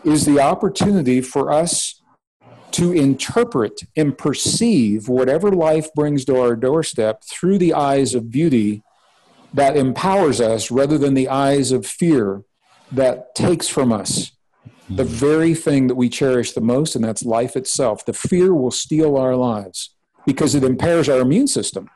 is 0.03 0.25
the 0.25 0.39
opportunity 0.39 1.21
for 1.21 1.51
us 1.51 2.00
to 2.73 2.91
interpret 2.91 3.81
and 3.95 4.17
perceive 4.17 5.07
whatever 5.07 5.51
life 5.51 5.93
brings 5.93 6.25
to 6.25 6.39
our 6.39 6.55
doorstep 6.55 7.23
through 7.23 7.57
the 7.57 7.73
eyes 7.73 8.13
of 8.15 8.31
beauty 8.31 8.83
that 9.53 9.75
empowers 9.75 10.39
us 10.39 10.71
rather 10.71 10.97
than 10.97 11.13
the 11.13 11.27
eyes 11.27 11.71
of 11.71 11.85
fear 11.85 12.43
that 12.91 13.35
takes 13.35 13.67
from 13.67 13.91
us 13.91 14.31
the 14.89 15.03
hmm. 15.05 15.09
very 15.09 15.53
thing 15.53 15.87
that 15.87 15.95
we 15.95 16.09
cherish 16.09 16.51
the 16.51 16.61
most, 16.61 16.95
and 16.95 17.03
that's 17.03 17.23
life 17.23 17.55
itself. 17.55 18.05
The 18.05 18.13
fear 18.13 18.53
will 18.53 18.71
steal 18.71 19.17
our 19.17 19.35
lives 19.35 19.95
because 20.25 20.53
it 20.53 20.63
impairs 20.63 21.07
our 21.07 21.19
immune 21.19 21.47
system. 21.47 21.89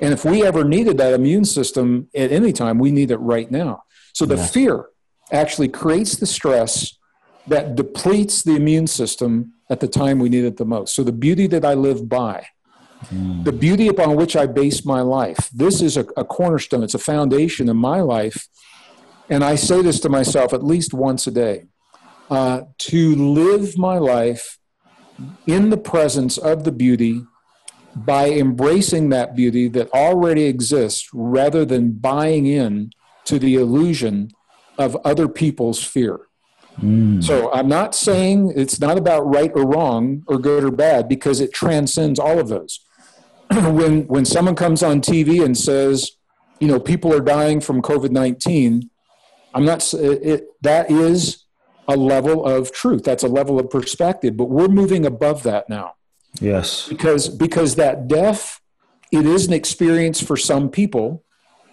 And 0.00 0.12
if 0.12 0.24
we 0.24 0.44
ever 0.44 0.64
needed 0.64 0.98
that 0.98 1.14
immune 1.14 1.44
system 1.44 2.08
at 2.14 2.32
any 2.32 2.52
time, 2.52 2.78
we 2.78 2.90
need 2.90 3.10
it 3.12 3.18
right 3.18 3.50
now. 3.50 3.84
So 4.12 4.26
the 4.26 4.36
yeah. 4.36 4.46
fear 4.46 4.86
actually 5.30 5.68
creates 5.68 6.16
the 6.16 6.26
stress 6.26 6.98
that 7.46 7.76
depletes 7.76 8.42
the 8.42 8.56
immune 8.56 8.88
system 8.88 9.52
at 9.72 9.80
the 9.80 9.88
time 9.88 10.18
we 10.18 10.28
need 10.28 10.44
it 10.44 10.58
the 10.58 10.66
most. 10.66 10.94
So 10.94 11.02
the 11.02 11.18
beauty 11.26 11.46
that 11.46 11.64
I 11.64 11.72
live 11.72 12.06
by, 12.06 12.46
mm. 13.06 13.42
the 13.42 13.52
beauty 13.52 13.88
upon 13.88 14.16
which 14.16 14.36
I 14.36 14.46
base 14.46 14.84
my 14.84 15.00
life, 15.00 15.48
this 15.52 15.80
is 15.80 15.96
a, 15.96 16.04
a 16.18 16.24
cornerstone, 16.24 16.82
it's 16.82 16.94
a 16.94 16.98
foundation 16.98 17.70
in 17.70 17.78
my 17.78 18.02
life. 18.02 18.48
And 19.30 19.42
I 19.42 19.54
say 19.54 19.80
this 19.80 19.98
to 20.00 20.10
myself 20.10 20.52
at 20.52 20.62
least 20.62 20.92
once 20.92 21.26
a 21.26 21.30
day 21.30 21.64
uh, 22.30 22.62
to 22.90 23.16
live 23.16 23.78
my 23.78 23.96
life 23.96 24.58
in 25.46 25.70
the 25.70 25.78
presence 25.78 26.36
of 26.36 26.64
the 26.64 26.72
beauty 26.72 27.24
by 27.96 28.28
embracing 28.30 29.08
that 29.08 29.34
beauty 29.34 29.68
that 29.68 29.90
already 29.92 30.44
exists 30.44 31.08
rather 31.14 31.64
than 31.64 31.92
buying 31.92 32.44
in 32.44 32.90
to 33.24 33.38
the 33.38 33.54
illusion 33.54 34.30
of 34.76 34.96
other 35.04 35.28
people's 35.28 35.82
fear. 35.82 36.20
Mm. 36.80 37.22
So 37.22 37.52
I'm 37.52 37.68
not 37.68 37.94
saying 37.94 38.52
it's 38.56 38.80
not 38.80 38.98
about 38.98 39.22
right 39.22 39.50
or 39.54 39.66
wrong 39.66 40.24
or 40.26 40.38
good 40.38 40.64
or 40.64 40.70
bad 40.70 41.08
because 41.08 41.40
it 41.40 41.52
transcends 41.52 42.18
all 42.18 42.38
of 42.38 42.48
those. 42.48 42.80
when 43.50 44.06
when 44.06 44.24
someone 44.24 44.54
comes 44.54 44.82
on 44.82 45.00
TV 45.00 45.44
and 45.44 45.56
says, 45.56 46.12
you 46.60 46.68
know, 46.68 46.80
people 46.80 47.12
are 47.12 47.20
dying 47.20 47.60
from 47.60 47.82
COVID-19, 47.82 48.88
I'm 49.54 49.64
not 49.64 49.92
it, 49.94 50.46
that 50.62 50.90
is 50.90 51.44
a 51.88 51.96
level 51.96 52.44
of 52.44 52.72
truth. 52.72 53.02
That's 53.04 53.24
a 53.24 53.28
level 53.28 53.58
of 53.58 53.70
perspective. 53.70 54.36
But 54.36 54.46
we're 54.46 54.68
moving 54.68 55.04
above 55.04 55.42
that 55.42 55.68
now. 55.68 55.94
Yes. 56.40 56.88
Because 56.88 57.28
because 57.28 57.74
that 57.76 58.08
death, 58.08 58.60
it 59.10 59.26
is 59.26 59.46
an 59.46 59.52
experience 59.52 60.22
for 60.22 60.36
some 60.36 60.70
people, 60.70 61.24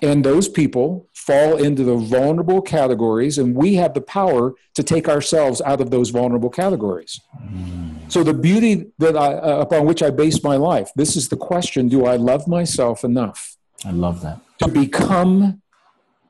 and 0.01 0.23
those 0.23 0.47
people 0.47 1.07
fall 1.13 1.57
into 1.57 1.83
the 1.83 1.95
vulnerable 1.95 2.61
categories, 2.61 3.37
and 3.37 3.55
we 3.55 3.75
have 3.75 3.93
the 3.93 4.01
power 4.01 4.53
to 4.75 4.83
take 4.83 5.09
ourselves 5.09 5.61
out 5.61 5.81
of 5.81 5.91
those 5.91 6.09
vulnerable 6.09 6.49
categories. 6.49 7.19
Mm. 7.41 8.11
So 8.11 8.23
the 8.23 8.33
beauty 8.33 8.87
that 8.97 9.15
I, 9.17 9.33
uh, 9.33 9.57
upon 9.59 9.85
which 9.85 10.01
I 10.01 10.09
base 10.09 10.43
my 10.43 10.55
life, 10.55 10.91
this 10.95 11.15
is 11.15 11.29
the 11.29 11.37
question: 11.37 11.89
Do 11.89 12.05
I 12.05 12.15
love 12.15 12.47
myself 12.47 13.03
enough? 13.03 13.57
I 13.85 13.91
love 13.91 14.21
that 14.21 14.39
to 14.59 14.67
become 14.67 15.61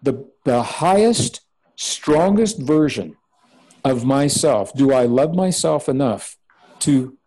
the 0.01 0.29
the 0.45 0.63
highest, 0.63 1.41
strongest 1.75 2.60
version 2.60 3.17
of 3.84 4.05
myself? 4.05 4.73
Do 4.73 4.93
I 4.93 5.05
love 5.05 5.36
myself 5.36 5.88
enough 5.88 6.38
to 6.79 7.17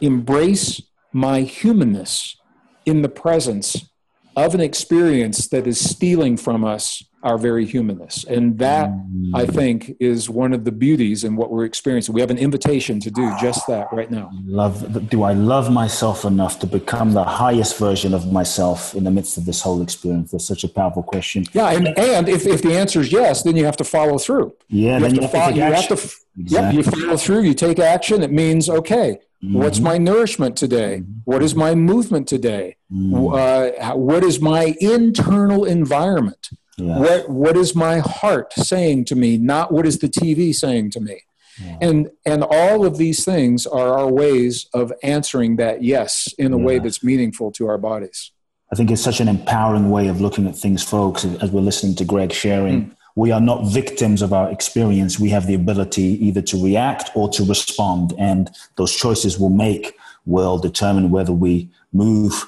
embrace 0.00 0.82
my 1.12 1.40
humanness 1.42 2.36
in 2.84 3.02
the 3.02 3.08
presence 3.08 3.88
of 4.36 4.54
an 4.54 4.60
experience 4.60 5.48
that 5.48 5.66
is 5.66 5.80
stealing 5.80 6.36
from 6.36 6.64
us 6.64 7.02
our 7.26 7.36
very 7.36 7.66
humanness. 7.66 8.24
And 8.24 8.58
that, 8.58 8.88
I 9.34 9.44
mm. 9.44 9.54
think, 9.54 9.96
is 9.98 10.30
one 10.30 10.52
of 10.52 10.64
the 10.64 10.72
beauties 10.72 11.24
in 11.24 11.34
what 11.34 11.50
we're 11.50 11.64
experiencing. 11.64 12.14
We 12.14 12.20
have 12.20 12.30
an 12.30 12.38
invitation 12.38 13.00
to 13.00 13.10
do 13.10 13.34
just 13.40 13.66
that 13.66 13.88
right 13.92 14.10
now. 14.10 14.30
Love, 14.44 15.08
do 15.10 15.24
I 15.24 15.32
love 15.32 15.70
myself 15.72 16.24
enough 16.24 16.60
to 16.60 16.66
become 16.66 17.12
the 17.12 17.24
highest 17.24 17.78
version 17.78 18.14
of 18.14 18.32
myself 18.32 18.94
in 18.94 19.02
the 19.04 19.10
midst 19.10 19.36
of 19.36 19.44
this 19.44 19.60
whole 19.60 19.82
experience? 19.82 20.30
That's 20.30 20.46
such 20.46 20.62
a 20.62 20.68
powerful 20.68 21.02
question. 21.02 21.44
Yeah, 21.52 21.70
and, 21.70 21.88
and 21.98 22.28
if, 22.28 22.46
if 22.46 22.62
the 22.62 22.74
answer 22.74 23.00
is 23.00 23.10
yes, 23.10 23.42
then 23.42 23.56
you 23.56 23.64
have 23.64 23.76
to 23.78 23.84
follow 23.84 24.18
through. 24.18 24.54
Yeah, 24.68 24.98
you 24.98 25.04
have, 25.04 25.14
to, 25.14 25.22
you 25.22 25.28
follow, 25.28 25.54
you 25.54 25.62
have 25.62 25.88
to, 25.88 25.94
exactly. 25.94 26.46
yep, 26.48 26.74
you 26.74 26.82
follow 26.84 27.16
through, 27.16 27.42
you 27.42 27.54
take 27.54 27.78
action. 27.80 28.22
It 28.22 28.30
means, 28.30 28.70
okay, 28.70 29.18
Mm-hmm. 29.44 29.58
What's 29.58 29.80
my 29.80 29.98
nourishment 29.98 30.56
today? 30.56 31.02
Mm-hmm. 31.02 31.20
What 31.24 31.42
is 31.42 31.54
my 31.54 31.74
movement 31.74 32.26
today? 32.26 32.76
Mm-hmm. 32.90 33.34
Uh, 33.34 33.94
what 33.94 34.24
is 34.24 34.40
my 34.40 34.74
internal 34.80 35.64
environment? 35.64 36.48
What 36.78 37.28
what 37.30 37.56
is 37.56 37.74
my 37.74 37.98
heart 37.98 38.52
saying 38.52 39.06
to 39.06 39.14
me, 39.14 39.38
not 39.38 39.72
what 39.72 39.86
is 39.86 39.98
the 39.98 40.08
TV 40.08 40.54
saying 40.54 40.90
to 40.92 41.00
me? 41.00 41.20
Yeah. 41.58 41.78
And 41.80 42.10
and 42.26 42.44
all 42.44 42.84
of 42.84 42.98
these 42.98 43.24
things 43.24 43.66
are 43.66 43.98
our 43.98 44.12
ways 44.12 44.66
of 44.74 44.92
answering 45.02 45.56
that 45.56 45.82
yes 45.82 46.32
in 46.38 46.52
a 46.52 46.58
yeah. 46.58 46.64
way 46.64 46.78
that's 46.78 47.02
meaningful 47.02 47.50
to 47.52 47.66
our 47.66 47.78
bodies. 47.78 48.32
I 48.72 48.76
think 48.76 48.90
it's 48.90 49.02
such 49.02 49.20
an 49.20 49.28
empowering 49.28 49.90
way 49.90 50.08
of 50.08 50.20
looking 50.20 50.46
at 50.46 50.56
things, 50.56 50.82
folks, 50.82 51.24
as 51.24 51.50
we're 51.50 51.60
listening 51.60 51.94
to 51.96 52.04
Gregg 52.04 52.32
sharing. 52.32 52.86
Mm. 52.86 52.96
We 53.14 53.32
are 53.32 53.40
not 53.40 53.66
victims 53.68 54.20
of 54.20 54.34
our 54.34 54.50
experience. 54.50 55.18
We 55.18 55.30
have 55.30 55.46
the 55.46 55.54
ability 55.54 56.26
either 56.26 56.42
to 56.42 56.62
react 56.62 57.10
or 57.14 57.30
to 57.30 57.44
respond. 57.44 58.12
And 58.18 58.50
those 58.76 58.94
choices 58.94 59.38
we'll 59.38 59.50
make 59.50 59.96
will 60.26 60.58
determine 60.58 61.10
whether 61.10 61.32
we 61.32 61.70
move 61.92 62.44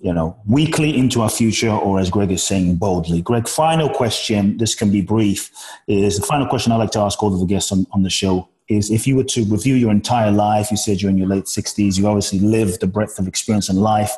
you 0.00 0.12
know, 0.12 0.36
weekly 0.46 0.96
into 0.96 1.22
our 1.22 1.30
future, 1.30 1.70
or 1.70 1.98
as 1.98 2.10
Gregg 2.10 2.30
is 2.30 2.42
saying, 2.42 2.76
boldly. 2.76 3.22
Gregg, 3.22 3.48
final 3.48 3.88
question. 3.88 4.56
This 4.58 4.74
can 4.74 4.90
be 4.90 5.00
brief. 5.00 5.50
Is 5.86 6.18
the 6.18 6.26
final 6.26 6.46
question 6.46 6.72
I 6.72 6.76
like 6.76 6.92
to 6.92 7.00
ask 7.00 7.22
all 7.22 7.32
of 7.32 7.40
the 7.40 7.46
guests 7.46 7.72
on, 7.72 7.86
on 7.92 8.02
the 8.02 8.10
show 8.10 8.48
is 8.68 8.90
if 8.90 9.06
you 9.06 9.16
were 9.16 9.24
to 9.24 9.44
review 9.46 9.74
your 9.74 9.90
entire 9.90 10.30
life, 10.30 10.70
you 10.70 10.76
said 10.76 11.00
you're 11.00 11.10
in 11.10 11.16
your 11.16 11.26
late 11.26 11.44
60s, 11.44 11.98
you 11.98 12.06
obviously 12.06 12.38
lived 12.38 12.80
the 12.80 12.86
breadth 12.86 13.18
of 13.18 13.26
experience 13.26 13.68
in 13.68 13.76
life. 13.76 14.12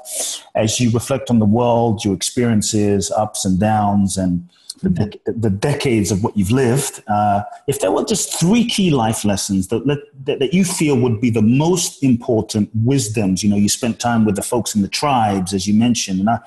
As 0.54 0.80
you 0.80 0.90
reflect 0.90 1.30
on 1.30 1.38
the 1.38 1.46
world, 1.46 2.04
your 2.04 2.14
experiences, 2.14 3.10
ups 3.12 3.44
and 3.44 3.60
downs, 3.60 4.16
and 4.16 4.48
the, 4.82 5.20
the 5.26 5.50
decades 5.50 6.10
of 6.10 6.24
what 6.24 6.36
you've 6.36 6.50
lived, 6.50 7.02
uh, 7.08 7.42
if 7.66 7.80
there 7.80 7.92
were 7.92 8.04
just 8.04 8.38
three 8.38 8.66
key 8.66 8.90
life 8.90 9.24
lessons 9.24 9.68
that, 9.68 9.86
that, 9.86 10.38
that 10.38 10.54
you 10.54 10.64
feel 10.64 10.96
would 10.96 11.20
be 11.20 11.30
the 11.30 11.42
most 11.42 12.02
important 12.02 12.70
wisdoms, 12.74 13.42
you 13.42 13.50
know, 13.50 13.56
you 13.56 13.68
spent 13.68 14.00
time 14.00 14.24
with 14.24 14.36
the 14.36 14.42
folks 14.42 14.74
in 14.74 14.82
the 14.82 14.88
tribes, 14.88 15.52
as 15.52 15.66
you 15.66 15.74
mentioned, 15.74 16.20
and 16.20 16.30
I, 16.30 16.38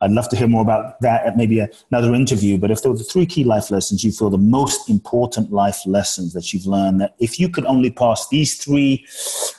I'd 0.00 0.12
love 0.12 0.28
to 0.28 0.36
hear 0.36 0.46
more 0.46 0.62
about 0.62 1.00
that 1.00 1.26
at 1.26 1.36
maybe 1.36 1.66
another 1.90 2.14
interview. 2.14 2.56
But 2.56 2.70
if 2.70 2.82
there 2.82 2.92
were 2.92 2.98
the 2.98 3.04
three 3.04 3.26
key 3.26 3.42
life 3.42 3.70
lessons 3.70 4.04
you 4.04 4.12
feel 4.12 4.30
the 4.30 4.38
most 4.38 4.88
important 4.88 5.52
life 5.52 5.84
lessons 5.86 6.32
that 6.34 6.52
you've 6.52 6.66
learned, 6.66 7.00
that 7.00 7.16
if 7.18 7.40
you 7.40 7.48
could 7.48 7.66
only 7.66 7.90
pass 7.90 8.28
these 8.28 8.62
three 8.62 9.04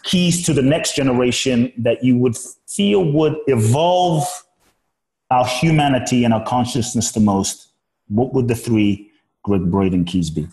keys 0.03 0.45
to 0.45 0.53
the 0.53 0.61
next 0.61 0.95
generation, 0.95 1.73
that 1.77 2.03
you 2.03 2.17
would 2.17 2.38
feel 2.67 3.03
would 3.11 3.36
evolve 3.47 4.25
our 5.30 5.45
humanity 5.45 6.23
and 6.23 6.34
our 6.34 6.43
consciousness 6.45 7.11
the 7.11 7.19
most, 7.19 7.68
what 8.10 8.34
would 8.34 8.47
the 8.47 8.55
three 8.55 9.12
Gregg 9.43 9.72
Braden 9.72 10.05
keys 10.05 10.30
be? 10.30 10.47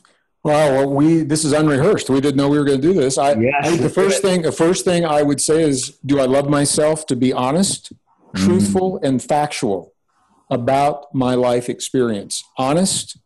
Well, 0.45 0.89
we 0.93 1.23
this 1.23 1.45
is 1.45 1.53
unrehearsed. 1.53 2.09
We 2.09 2.21
didn't 2.21 2.37
know 2.37 2.49
we 2.49 2.59
were 2.59 2.65
going 2.65 2.81
to 2.81 2.87
do 2.87 2.95
this. 2.95 3.19
I, 3.19 3.33
yes, 3.33 3.53
I 3.65 3.77
the 3.77 3.91
first 3.91 4.23
thing, 4.23 4.43
the 4.43 4.53
first 4.53 4.85
thing 4.85 5.05
I 5.05 5.23
would 5.23 5.41
say 5.41 5.63
is, 5.63 5.99
do 6.07 6.21
I 6.21 6.27
love 6.27 6.49
myself 6.49 7.05
to 7.07 7.17
be 7.17 7.33
honest? 7.33 7.93
truthful 8.37 9.01
and 9.03 9.23
factual 9.23 9.95
about 10.51 11.13
my 11.15 11.35
life 11.35 11.69
experience. 11.69 12.45
Honest, 12.57 13.19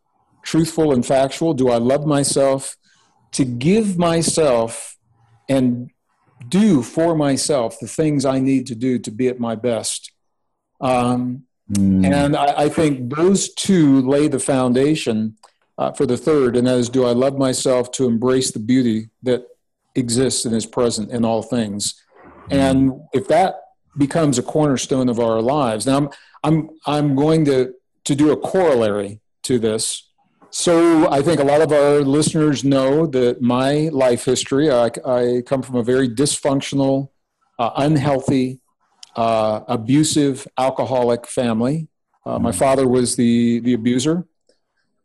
truthful, 0.43 0.93
and 0.93 1.05
factual. 1.05 1.53
Do 1.53 1.69
I 1.69 1.77
love 1.77 2.07
myself? 2.07 2.77
To 3.33 3.45
give 3.45 3.99
myself 3.99 4.97
and 5.49 5.91
do 6.49 6.83
for 6.83 7.15
myself 7.15 7.79
the 7.79 7.87
things 7.87 8.25
I 8.25 8.41
need 8.41 8.67
to 8.69 8.75
do 8.75 8.99
to 8.99 9.11
be 9.11 9.29
at 9.29 9.39
my 9.39 9.55
best. 9.55 10.13
Um, 10.81 11.45
mm. 11.73 12.05
And 12.05 12.37
I, 12.37 12.65
I, 12.65 12.69
think 12.69 13.15
those 13.15 13.53
two 13.55 14.01
lay 14.03 14.29
the 14.29 14.39
foundation 14.39 15.37
uh, 15.79 15.93
for 15.93 16.07
the 16.07 16.17
third, 16.17 16.57
and 16.57 16.67
that 16.67 16.79
is 16.79 16.89
do 16.89 17.05
I 17.05 17.13
love 17.13 17.39
myself 17.39 17.91
to 17.93 18.07
embrace 18.07 18.51
the 18.51 18.59
beauty 18.59 19.11
that 19.23 19.45
exists 19.95 20.45
and 20.45 20.55
is 20.55 20.67
present 20.67 21.11
in 21.11 21.25
all 21.25 21.43
things? 21.43 22.03
And 22.51 23.01
if 23.13 23.29
that 23.29 23.61
becomes 23.97 24.39
a 24.39 24.43
cornerstone 24.43 25.09
of 25.09 25.19
our 25.19 25.41
lives. 25.41 25.87
Now, 25.87 25.97
I'm, 25.97 26.11
I'm, 26.43 26.71
I'm 26.87 27.15
going 27.15 27.45
to, 27.47 27.75
to 28.05 28.15
do 28.15 28.31
a 28.31 28.37
corollary 28.37 29.21
to 29.43 29.59
this. 29.59 30.09
So, 30.51 31.09
I 31.11 31.23
think 31.23 31.41
a 31.41 31.45
lot 31.45 31.61
of 31.61 31.71
our 31.71 32.01
listeners 32.01 32.65
know 32.65 33.07
that 33.07 33.41
my 33.41 33.89
life 33.93 34.25
history, 34.25 34.71
I, 34.71 34.91
I 35.07 35.43
come 35.47 35.63
from 35.63 35.77
a 35.77 35.83
very 35.83 36.09
dysfunctional, 36.09 37.11
uh, 37.59 37.71
unhealthy, 37.77 38.61
uh, 39.17 39.61
abusive, 39.69 40.47
alcoholic 40.59 41.27
family. 41.27 41.89
Uh, 42.25 42.39
my 42.39 42.53
father 42.53 42.87
was 42.87 43.17
the, 43.17 43.61
the 43.61 43.73
abuser. 43.73 44.27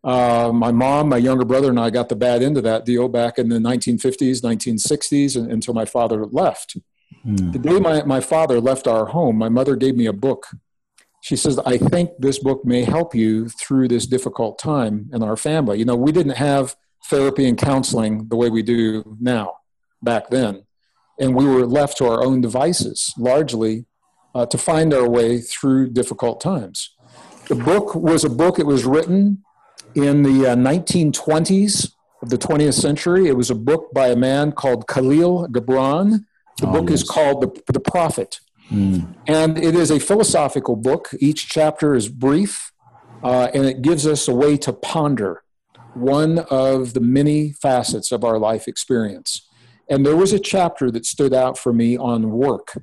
Uh, 0.03 0.51
my 0.53 0.71
mom, 0.71 1.09
my 1.09 1.17
younger 1.17 1.45
brother, 1.45 1.69
and 1.69 1.79
I 1.79 1.89
got 1.89 2.09
the 2.09 2.15
bad 2.15 2.43
end 2.43 2.57
of 2.57 2.63
that 2.63 2.85
deal 2.85 3.09
back 3.09 3.39
in 3.39 3.49
the 3.49 3.57
1950s, 3.57 4.41
1960s, 4.41 5.35
and, 5.35 5.51
until 5.51 5.73
my 5.73 5.85
father 5.85 6.25
left. 6.27 6.77
Mm. 7.25 7.53
The 7.53 7.59
day 7.59 7.79
my, 7.79 8.03
my 8.03 8.19
father 8.19 8.61
left 8.61 8.87
our 8.87 9.07
home, 9.07 9.37
my 9.37 9.49
mother 9.49 9.75
gave 9.75 9.95
me 9.95 10.05
a 10.05 10.13
book. 10.13 10.45
She 11.21 11.35
says, 11.35 11.57
I 11.65 11.79
think 11.79 12.11
this 12.19 12.37
book 12.37 12.63
may 12.63 12.83
help 12.83 13.15
you 13.15 13.49
through 13.49 13.87
this 13.87 14.05
difficult 14.05 14.59
time 14.59 15.09
in 15.11 15.23
our 15.23 15.35
family. 15.35 15.79
You 15.79 15.85
know, 15.85 15.95
we 15.95 16.11
didn't 16.11 16.37
have 16.37 16.75
therapy 17.09 17.47
and 17.47 17.57
counseling 17.57 18.27
the 18.27 18.35
way 18.35 18.51
we 18.51 18.61
do 18.61 19.17
now 19.19 19.55
back 20.03 20.29
then. 20.29 20.65
And 21.19 21.33
we 21.33 21.45
were 21.45 21.65
left 21.65 21.97
to 21.97 22.05
our 22.05 22.23
own 22.23 22.41
devices 22.41 23.11
largely 23.17 23.85
uh, 24.35 24.45
to 24.45 24.57
find 24.57 24.93
our 24.93 25.09
way 25.09 25.39
through 25.39 25.89
difficult 25.89 26.39
times. 26.39 26.91
The 27.47 27.55
book 27.55 27.95
was 27.95 28.23
a 28.23 28.29
book, 28.29 28.59
it 28.59 28.67
was 28.67 28.85
written 28.85 29.43
in 29.95 30.21
the 30.23 30.51
uh, 30.51 30.55
1920s 30.55 31.93
of 32.21 32.29
the 32.29 32.37
20th 32.37 32.73
century. 32.73 33.27
It 33.27 33.37
was 33.37 33.49
a 33.49 33.55
book 33.55 33.91
by 33.93 34.09
a 34.09 34.15
man 34.15 34.51
called 34.51 34.85
Kahlil 34.85 35.47
Gibran 35.47 36.25
the 36.57 36.67
oh, 36.67 36.71
book 36.71 36.89
yes. 36.89 37.01
is 37.01 37.09
called 37.09 37.41
The, 37.41 37.73
the 37.73 37.79
Prophet. 37.79 38.39
Mm. 38.71 39.15
And 39.27 39.57
it 39.57 39.75
is 39.75 39.91
a 39.91 39.99
philosophical 39.99 40.75
book. 40.75 41.09
Each 41.19 41.47
chapter 41.47 41.93
is 41.95 42.07
brief, 42.09 42.71
uh, 43.23 43.49
and 43.53 43.65
it 43.65 43.81
gives 43.81 44.07
us 44.07 44.27
a 44.27 44.33
way 44.33 44.57
to 44.57 44.73
ponder 44.73 45.43
one 45.93 46.39
of 46.49 46.93
the 46.93 46.99
many 46.99 47.51
facets 47.51 48.11
of 48.11 48.23
our 48.23 48.39
life 48.39 48.67
experience. 48.67 49.47
And 49.89 50.05
there 50.05 50.15
was 50.15 50.33
a 50.33 50.39
chapter 50.39 50.89
that 50.91 51.05
stood 51.05 51.33
out 51.33 51.57
for 51.57 51.71
me 51.71 51.97
on 51.97 52.31
work 52.31 52.77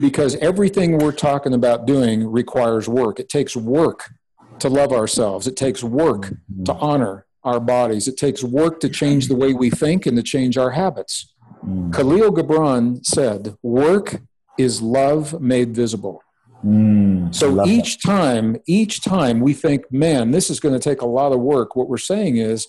because 0.00 0.34
everything 0.36 0.98
we're 0.98 1.12
talking 1.12 1.52
about 1.52 1.86
doing 1.86 2.26
requires 2.26 2.88
work. 2.88 3.20
It 3.20 3.28
takes 3.28 3.54
work 3.54 4.10
to 4.58 4.68
love 4.68 4.92
ourselves, 4.92 5.46
it 5.46 5.56
takes 5.56 5.84
work 5.84 6.22
mm-hmm. 6.22 6.64
to 6.64 6.74
honor 6.74 7.26
our 7.44 7.60
bodies, 7.60 8.08
it 8.08 8.16
takes 8.16 8.42
work 8.42 8.80
to 8.80 8.88
change 8.88 9.28
the 9.28 9.36
way 9.36 9.52
we 9.52 9.70
think 9.70 10.06
and 10.06 10.16
to 10.16 10.22
change 10.22 10.58
our 10.58 10.70
habits. 10.70 11.32
Mm. 11.64 11.90
Kahlil 11.92 12.30
Gibran 12.30 13.04
said, 13.04 13.56
Work 13.62 14.20
is 14.58 14.82
love 14.82 15.40
made 15.40 15.74
visible. 15.74 16.22
Mm, 16.64 17.34
so 17.34 17.64
each 17.66 17.98
that. 17.98 18.10
time, 18.10 18.56
each 18.66 19.02
time 19.02 19.40
we 19.40 19.54
think, 19.54 19.90
man, 19.90 20.30
this 20.30 20.50
is 20.50 20.60
going 20.60 20.74
to 20.74 20.80
take 20.80 21.00
a 21.00 21.06
lot 21.06 21.32
of 21.32 21.40
work, 21.40 21.76
what 21.76 21.88
we're 21.88 21.96
saying 21.96 22.36
is 22.36 22.66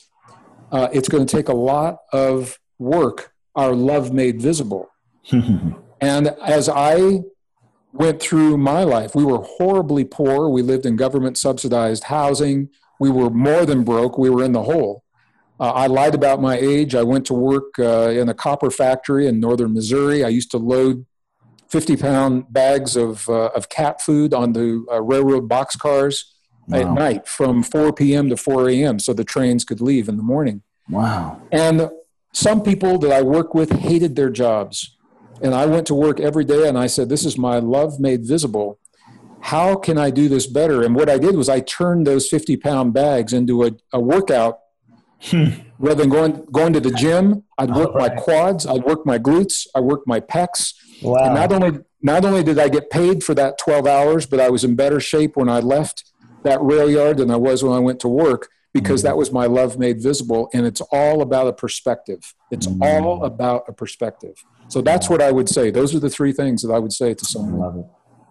uh, 0.72 0.88
it's 0.94 1.10
going 1.10 1.26
to 1.26 1.36
take 1.36 1.50
a 1.50 1.54
lot 1.54 1.98
of 2.14 2.58
work, 2.80 3.34
our 3.56 3.74
love 3.74 4.14
made 4.14 4.42
visible. 4.42 4.90
and 6.02 6.28
as 6.44 6.68
I 6.68 7.22
went 7.94 8.22
through 8.22 8.58
my 8.58 8.84
life, 8.84 9.16
we 9.16 9.24
were 9.24 9.40
horribly 9.40 10.04
poor. 10.04 10.50
We 10.50 10.62
lived 10.62 10.86
in 10.86 10.96
government 10.96 11.38
subsidized 11.38 12.06
housing. 12.06 12.70
We 13.00 13.10
were 13.10 13.30
more 13.30 13.66
than 13.66 13.84
broke. 13.84 14.18
We 14.18 14.30
were 14.30 14.44
in 14.44 14.54
the 14.54 14.64
hole. 14.64 15.04
Uh, 15.60 15.72
I 15.72 15.88
lied 15.88 16.16
about 16.16 16.42
my 16.42 16.58
age. 16.58 16.96
I 16.96 17.04
went 17.04 17.26
to 17.28 17.36
work 17.36 17.78
uh, 17.78 18.10
in 18.10 18.30
a 18.30 18.34
copper 18.34 18.72
factory 18.72 19.28
in 19.28 19.40
northern 19.40 19.74
Missouri. 19.74 20.24
I 20.24 20.30
used 20.30 20.50
to 20.52 20.58
load 20.58 21.06
50 21.70 21.98
pound 21.98 22.52
bags 22.52 22.96
of, 22.96 23.30
uh, 23.30 23.50
of 23.56 23.70
cat 23.70 24.02
food 24.02 24.34
onto 24.34 24.86
uh, 24.92 25.02
railroad 25.02 25.48
boxcars 25.48 26.24
wow. 26.68 26.80
at 26.80 26.92
night 26.92 27.28
from 27.28 27.62
4 27.62 27.94
p.m. 27.94 28.30
to 28.30 28.38
4 28.38 28.70
a.m. 28.70 29.00
so 29.00 29.14
the 29.14 29.24
trains 29.24 29.64
could 29.64 29.82
leave 29.82 30.10
in 30.10 30.18
the 30.18 30.24
morning. 30.24 30.64
Wow. 30.90 31.42
And 31.52 31.92
some 32.34 32.64
people 32.64 32.98
that 33.00 33.12
I 33.12 33.22
work 33.22 33.54
with 33.54 33.72
hated 33.72 34.16
their 34.16 34.30
jobs. 34.30 34.98
And 35.44 35.56
I 35.56 35.66
went 35.66 35.88
to 35.88 35.96
work 35.96 36.20
every 36.20 36.46
day 36.46 36.68
and 36.68 36.78
I 36.78 36.88
said, 36.88 37.10
This 37.10 37.26
is 37.26 37.38
my 37.38 37.58
love 37.60 38.00
made 38.00 38.26
visible. 38.26 38.80
How 39.42 39.76
can 39.76 39.98
I 39.98 40.12
do 40.12 40.30
this 40.30 40.46
better? 40.46 40.84
And 40.84 40.96
what 40.96 41.10
I 41.10 41.18
did 41.18 41.36
was 41.36 41.50
I 41.50 41.62
turned 41.62 42.06
those 42.06 42.28
50 42.28 42.58
pound 42.58 42.94
bags 42.94 43.34
into 43.34 43.64
a, 43.64 43.72
a 43.92 44.00
workout 44.00 44.60
Hmm. 45.24 45.50
Rather 45.78 46.02
than 46.02 46.10
going 46.10 46.46
going 46.52 46.74
to 46.74 46.80
the 46.80 46.92
gym, 46.92 47.44
I'd 47.58 47.70
work 47.70 47.94
right. 47.94 48.16
my 48.16 48.22
quads, 48.22 48.66
I'd 48.66 48.84
work 48.84 49.06
my 49.06 49.20
glutes, 49.20 49.68
I 49.76 49.80
worked 49.80 50.08
my 50.08 50.20
pecs. 50.20 50.74
Wow. 51.02 51.24
And 51.24 51.36
not 51.36 51.52
only 51.52 51.80
not 52.02 52.26
only 52.26 52.44
did 52.44 52.58
I 52.58 52.70
get 52.70 52.90
paid 52.90 53.24
for 53.24 53.36
that 53.36 53.60
12 53.60 53.86
hours, 53.86 54.26
but 54.26 54.40
I 54.40 54.50
was 54.50 54.64
in 54.64 54.76
better 54.76 55.00
shape 55.00 55.36
when 55.36 55.48
I 55.48 55.60
left 55.60 56.12
that 56.44 56.60
rail 56.62 56.90
yard 56.90 57.18
than 57.18 57.30
I 57.30 57.36
was 57.36 57.64
when 57.64 57.74
I 57.74 57.80
went 57.80 58.00
to 58.00 58.08
work 58.08 58.50
because 58.74 59.02
that 59.04 59.18
was 59.18 59.32
my 59.32 59.46
love 59.46 59.78
made 59.78 60.02
visible. 60.02 60.50
And 60.54 60.66
it's 60.66 60.82
all 60.92 61.22
about 61.22 61.48
a 61.48 61.54
perspective. 61.54 62.34
It's 62.52 62.68
mm 62.68 62.80
all 62.82 63.24
about 63.24 63.66
a 63.68 63.74
perspective. 63.74 64.36
So 64.68 64.82
that's 64.82 65.10
what 65.10 65.22
I 65.22 65.32
would 65.32 65.50
say. 65.50 65.70
Those 65.72 65.94
are 65.94 66.00
the 66.00 66.10
three 66.10 66.34
things 66.34 66.62
that 66.62 66.72
I 66.72 66.80
would 66.80 66.94
say 66.94 67.14
to 67.14 67.26
someone 67.26 67.60
Love 67.60 67.78
it. 67.78 67.86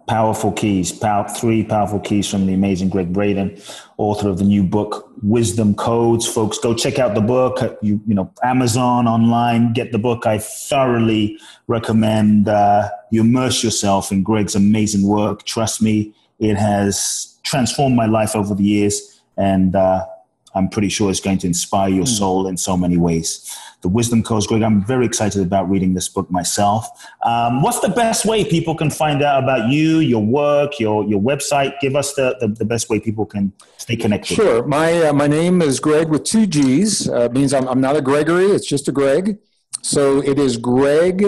powerful 0.09 0.51
keys, 0.51 0.91
power, 0.91 1.29
three 1.29 1.63
powerful 1.63 2.01
keys 2.01 2.29
from 2.29 2.47
the 2.47 2.55
amazing 2.55 2.89
Gregg 2.89 3.13
Braden, 3.13 3.61
author 3.99 4.29
of 4.29 4.39
the 4.39 4.45
new 4.45 4.65
book, 4.65 5.13
Wisdom 5.23 5.75
Codes. 5.75 6.27
Folks, 6.27 6.59
go 6.59 6.75
check 6.75 6.99
out 6.99 7.15
the 7.15 7.21
book. 7.21 7.79
You, 7.83 8.01
you 8.07 8.15
know, 8.15 8.33
Amazon, 8.43 9.07
online, 9.07 9.73
get 9.73 9.93
the 9.93 9.99
book. 9.99 10.27
I 10.27 10.39
thoroughly 10.39 11.39
recommend 11.67 12.49
uh, 12.49 12.89
you 13.11 13.21
immerse 13.21 13.63
yourself 13.63 14.11
in 14.11 14.23
Gregg's 14.23 14.55
amazing 14.55 15.07
work. 15.07 15.45
Trust 15.45 15.83
me, 15.83 16.15
it 16.39 16.57
has 16.57 17.39
transformed 17.43 17.95
my 17.95 18.07
life 18.07 18.35
over 18.35 18.55
the 18.55 18.65
years. 18.65 19.23
And 19.37 19.77
uh, 19.77 20.07
I'm 20.55 20.69
pretty 20.69 20.89
sure 20.89 21.11
it's 21.11 21.21
going 21.21 21.39
to 21.39 21.47
inspire 21.47 21.89
your 21.89 22.05
hmm. 22.05 22.17
soul 22.21 22.47
in 22.47 22.57
so 22.57 22.77
many 22.77 22.97
ways. 22.97 23.57
The 23.83 23.89
Wisdom 23.89 24.23
Codes, 24.23 24.47
Gregg, 24.47 24.63
I'm 24.63 24.85
very 24.85 25.07
excited 25.07 25.41
about 25.41 25.71
reading 25.71 25.95
this 25.95 26.09
book 26.09 26.31
myself. 26.31 26.87
Um, 27.23 27.63
what's 27.63 27.81
the 27.81 27.89
best 27.89 28.27
way 28.27 28.45
people 28.45 28.75
can 28.75 28.91
find 28.91 29.23
out 29.23 29.43
about 29.43 29.71
you, 29.71 30.01
your 30.01 30.23
work, 30.23 30.79
your, 30.79 31.05
your 31.05 31.21
website? 31.21 31.81
Give 31.81 31.97
us 31.97 32.13
the, 32.15 32.37
the, 32.41 32.49
the 32.49 32.67
best 32.67 32.91
way 32.91 33.01
people 33.01 33.25
can 33.25 33.55
stay 33.79 33.97
connected. 33.97 34.35
Sure. 34.35 34.67
My, 34.67 35.05
uh, 35.05 35.13
my 35.15 35.27
name 35.27 35.63
is 35.63 35.81
Gregg 35.81 36.11
with 36.11 36.25
two 36.25 36.47
G's. 36.47 37.09
Uh, 37.09 37.29
means 37.33 37.55
I'm, 37.55 37.67
I'm 37.69 37.81
not 37.81 37.97
a 37.97 38.03
Gregory, 38.03 38.47
it's 38.47 38.67
just 38.67 38.87
a 38.89 38.93
Gregg. 38.93 39.39
So 39.83 40.23
it 40.23 40.39
is 40.39 40.59
Greg 40.59 41.25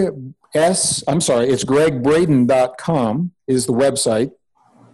S. 0.54 1.02
I'm 1.08 1.22
sorry, 1.22 1.48
it's 1.48 1.64
greggbraden.com 1.64 3.32
is 3.46 3.66
the 3.66 3.72
website. 3.72 4.32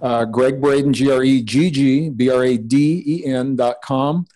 Uh, 0.01 0.25
Gregg 0.25 0.61
Braden, 0.61 0.93
G 0.93 1.11
R 1.11 1.23
E 1.23 1.43
G 1.43 1.71
G 1.71 2.09
B 2.11 2.31
R 2.31 2.45
A 2.45 2.57
D 2.57 3.03
E 3.07 3.25
N 3.27 3.57
dot 3.57 3.83
com. 3.83 4.27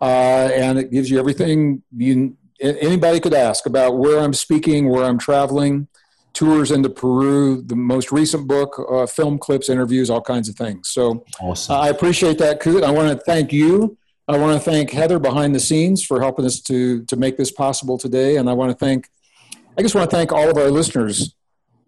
Uh, 0.00 0.50
and 0.52 0.78
it 0.78 0.90
gives 0.90 1.10
you 1.10 1.18
everything 1.18 1.82
you, 1.96 2.36
anybody 2.60 3.18
could 3.20 3.34
ask 3.34 3.66
about 3.66 3.96
where 3.96 4.18
I'm 4.18 4.34
speaking, 4.34 4.88
where 4.90 5.04
I'm 5.04 5.18
traveling, 5.18 5.88
tours 6.34 6.70
into 6.70 6.90
Peru, 6.90 7.62
the 7.62 7.76
most 7.76 8.12
recent 8.12 8.46
book, 8.46 8.78
uh, 8.90 9.06
film 9.06 9.38
clips, 9.38 9.70
interviews, 9.70 10.10
all 10.10 10.20
kinds 10.20 10.50
of 10.50 10.54
things. 10.54 10.90
So 10.90 11.24
awesome. 11.40 11.76
I 11.76 11.88
appreciate 11.88 12.36
that, 12.38 12.60
Kute. 12.60 12.84
I 12.84 12.90
want 12.90 13.08
to 13.08 13.24
thank 13.24 13.52
you. 13.52 13.96
I 14.28 14.36
want 14.36 14.62
to 14.62 14.70
thank 14.70 14.90
Heather 14.90 15.18
behind 15.18 15.54
the 15.54 15.60
scenes 15.60 16.04
for 16.04 16.20
helping 16.20 16.44
us 16.44 16.60
to, 16.62 17.04
to 17.04 17.16
make 17.16 17.36
this 17.38 17.50
possible 17.50 17.96
today. 17.96 18.36
And 18.36 18.50
I 18.50 18.52
want 18.52 18.70
to 18.70 18.76
thank, 18.76 19.08
I 19.78 19.82
just 19.82 19.94
want 19.94 20.10
to 20.10 20.14
thank 20.14 20.32
all 20.32 20.50
of 20.50 20.58
our 20.58 20.70
listeners 20.70 21.34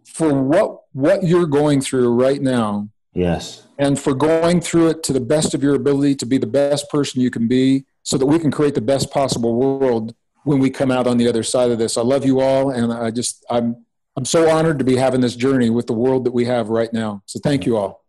for 0.07 0.33
what, 0.33 0.83
what 0.93 1.24
you're 1.24 1.47
going 1.47 1.81
through 1.81 2.14
right 2.14 2.41
now 2.41 2.89
Yes. 3.14 3.66
And 3.78 3.98
for 3.98 4.14
going 4.14 4.61
through 4.61 4.88
it 4.88 5.02
to 5.04 5.12
the 5.12 5.20
best 5.20 5.54
of 5.54 5.62
your 5.62 5.74
ability 5.74 6.16
to 6.16 6.26
be 6.26 6.38
the 6.38 6.46
best 6.46 6.90
person 6.90 7.20
you 7.20 7.30
can 7.30 7.48
be 7.48 7.84
so 8.02 8.18
that 8.18 8.26
we 8.26 8.38
can 8.38 8.50
create 8.50 8.74
the 8.74 8.80
best 8.80 9.11
possible 9.11 9.54
world 9.54 10.14
when 10.44 10.59
we 10.59 10.70
come 10.70 10.90
out 10.90 11.06
on 11.06 11.16
the 11.16 11.28
other 11.28 11.42
side 11.42 11.70
of 11.70 11.78
this. 11.78 11.96
I 11.96 12.02
love 12.02 12.24
you 12.24 12.40
all 12.40 12.70
and 12.70 12.92
I 12.92 13.11
just 13.11 13.44
I'm 13.50 13.84
I'm 14.16 14.24
so 14.24 14.50
honored 14.50 14.78
to 14.80 14.84
be 14.84 14.96
having 14.96 15.20
this 15.20 15.36
journey 15.36 15.70
with 15.70 15.86
the 15.86 15.92
world 15.92 16.24
that 16.24 16.32
we 16.32 16.44
have 16.46 16.70
right 16.70 16.92
now. 16.92 17.22
So 17.26 17.38
thank 17.38 17.66
you 17.66 17.76
all. 17.76 18.04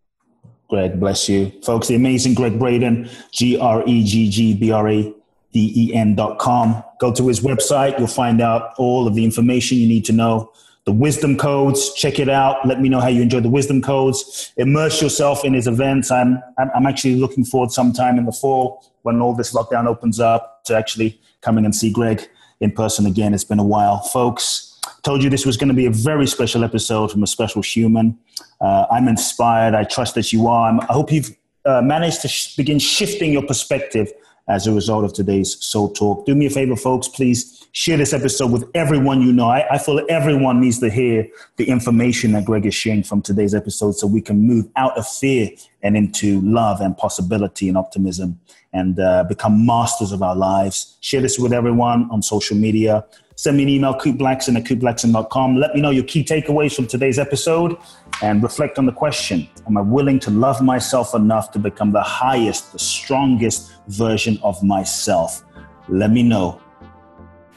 Gregg, 0.70 1.00
bless 1.00 1.30
you. 1.30 1.52
Folks, 1.64 1.88
the 1.88 1.96
amazing 1.96 2.34
Gregg 2.34 2.58
Braden, 2.58 3.10
G 3.32 3.60
R 3.60 3.84
E 3.86 4.04
G 4.04 4.30
G 4.30 4.54
B 4.56 4.72
R 4.72 4.88
A 4.90 5.14
D 5.54 5.74
E 5.76 5.94
N 5.94 6.16
dot 6.16 6.40
com. 6.40 6.84
Go 7.00 7.14
to 7.14 7.28
his 7.28 7.42
website. 7.42 7.98
You'll 7.98 8.08
find 8.08 8.42
out 8.42 8.74
all 8.78 9.08
of 9.08 9.16
the 9.16 9.24
information 9.24 9.78
you 9.78 9.88
need 9.88 10.06
to 10.06 10.14
know 10.14 10.52
the 10.90 10.96
wisdom 10.96 11.38
codes. 11.38 11.94
Check 11.94 12.18
it 12.18 12.30
out. 12.30 12.66
Let 12.66 12.82
me 12.82 12.90
know 12.90 13.00
how 13.00 13.10
you 13.10 13.22
enjoy 13.22 13.42
the 13.42 13.50
wisdom 13.50 13.80
codes. 13.80 14.52
Immerse 14.58 15.04
yourself 15.04 15.46
in 15.46 15.54
his 15.54 15.68
events. 15.68 16.10
I'm, 16.10 16.42
I'm 16.58 16.88
actually 16.88 17.14
looking 17.14 17.46
forward 17.46 17.72
sometime 17.72 18.18
in 18.18 18.26
the 18.26 18.32
fall 18.32 18.84
when 19.04 19.22
all 19.22 19.36
this 19.36 19.54
lockdown 19.54 19.86
opens 19.86 20.20
up 20.20 20.64
to 20.66 20.76
actually 20.76 21.22
coming 21.42 21.64
and 21.64 21.76
see 21.76 21.92
Gregg 21.92 22.28
in 22.60 22.72
person 22.72 23.06
again. 23.06 23.36
It's 23.36 23.44
been 23.44 23.60
a 23.60 23.64
while, 23.64 24.00
folks. 24.00 24.80
Told 25.04 25.22
you 25.22 25.30
this 25.30 25.46
was 25.46 25.58
going 25.58 25.68
to 25.68 25.76
be 25.76 25.86
a 25.86 25.92
very 25.92 26.26
special 26.26 26.64
episode 26.64 27.12
from 27.12 27.22
a 27.22 27.28
special 27.28 27.62
human. 27.62 28.18
Uh, 28.60 28.88
I'm 28.90 29.08
inspired. 29.08 29.76
I 29.76 29.84
trust 29.84 30.16
that 30.16 30.34
you 30.34 30.48
are. 30.48 30.76
I 30.90 30.92
hope 30.92 31.12
you've 31.12 31.38
uh, 31.66 31.84
managed 31.84 32.22
to 32.22 32.28
sh- 32.28 32.56
begin 32.56 32.80
shifting 32.80 33.32
your 33.32 33.44
perspective 33.44 34.12
as 34.50 34.66
a 34.68 34.74
result 34.74 35.06
of 35.06 35.14
today's 35.14 35.64
Soul 35.64 35.94
Talk. 35.94 36.26
Do 36.26 36.36
me 36.36 36.48
a 36.48 36.50
favor, 36.50 36.76
folks, 36.76 37.08
please 37.08 37.68
share 37.72 37.98
this 37.98 38.14
episode 38.14 38.52
with 38.52 38.66
everyone 38.74 39.22
you 39.22 39.32
know. 39.32 39.48
I, 39.48 39.76
I 39.76 39.78
feel 39.78 40.04
everyone 40.10 40.60
needs 40.60 40.80
to 40.80 40.90
hear 40.90 41.28
the 41.58 41.70
information 41.70 42.32
that 42.32 42.46
Gregg 42.46 42.66
is 42.66 42.74
sharing 42.74 43.04
from 43.04 43.22
today's 43.22 43.54
episode 43.54 43.94
so 43.94 44.08
we 44.08 44.22
can 44.22 44.42
move 44.42 44.68
out 44.76 44.98
of 44.98 45.08
fear 45.08 45.52
and 45.84 45.96
into 45.96 46.42
love 46.42 46.82
and 46.82 46.98
possibility 46.98 47.70
and 47.70 47.78
optimism 47.78 48.40
and 48.74 49.00
uh, 49.00 49.24
become 49.24 49.66
masters 49.66 50.12
of 50.12 50.24
our 50.24 50.36
lives. 50.36 50.98
Share 51.02 51.22
this 51.22 51.38
with 51.38 51.54
everyone 51.54 52.10
on 52.12 52.22
social 52.22 52.58
media. 52.58 53.06
Send 53.40 53.56
me 53.56 53.64
an 53.64 53.70
email, 53.70 53.94
kuteblackson 53.94 54.58
at 54.58 54.66
kuteblackson.com. 54.66 55.56
Let 55.56 55.74
me 55.74 55.80
know 55.80 55.92
your 55.92 56.04
key 56.04 56.26
takeaways 56.26 56.76
from 56.76 56.88
today's 56.88 57.18
episode 57.18 57.78
and 58.22 58.44
reflect 58.44 58.78
on 58.78 58.86
the 58.86 58.92
question 58.92 59.48
Am 59.66 59.78
I 59.78 59.82
willing 59.82 60.20
to 60.20 60.32
love 60.32 60.62
myself 60.62 61.16
enough 61.16 61.52
to 61.52 61.60
become 61.60 61.92
the 61.94 62.02
highest, 62.02 62.74
the 62.74 62.80
strongest 62.80 63.72
version 63.88 64.38
of 64.44 64.62
myself? 64.62 65.46
Let 65.88 66.12
me 66.12 66.22
know 66.22 66.60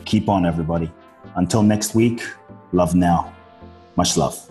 Keep 0.05 0.29
on, 0.29 0.47
everybody. 0.47 0.91
Until 1.37 1.63
next 1.63 1.95
week, 1.95 2.23
love 2.73 2.95
now. 2.95 3.33
Much 3.97 4.17
love. 4.17 4.51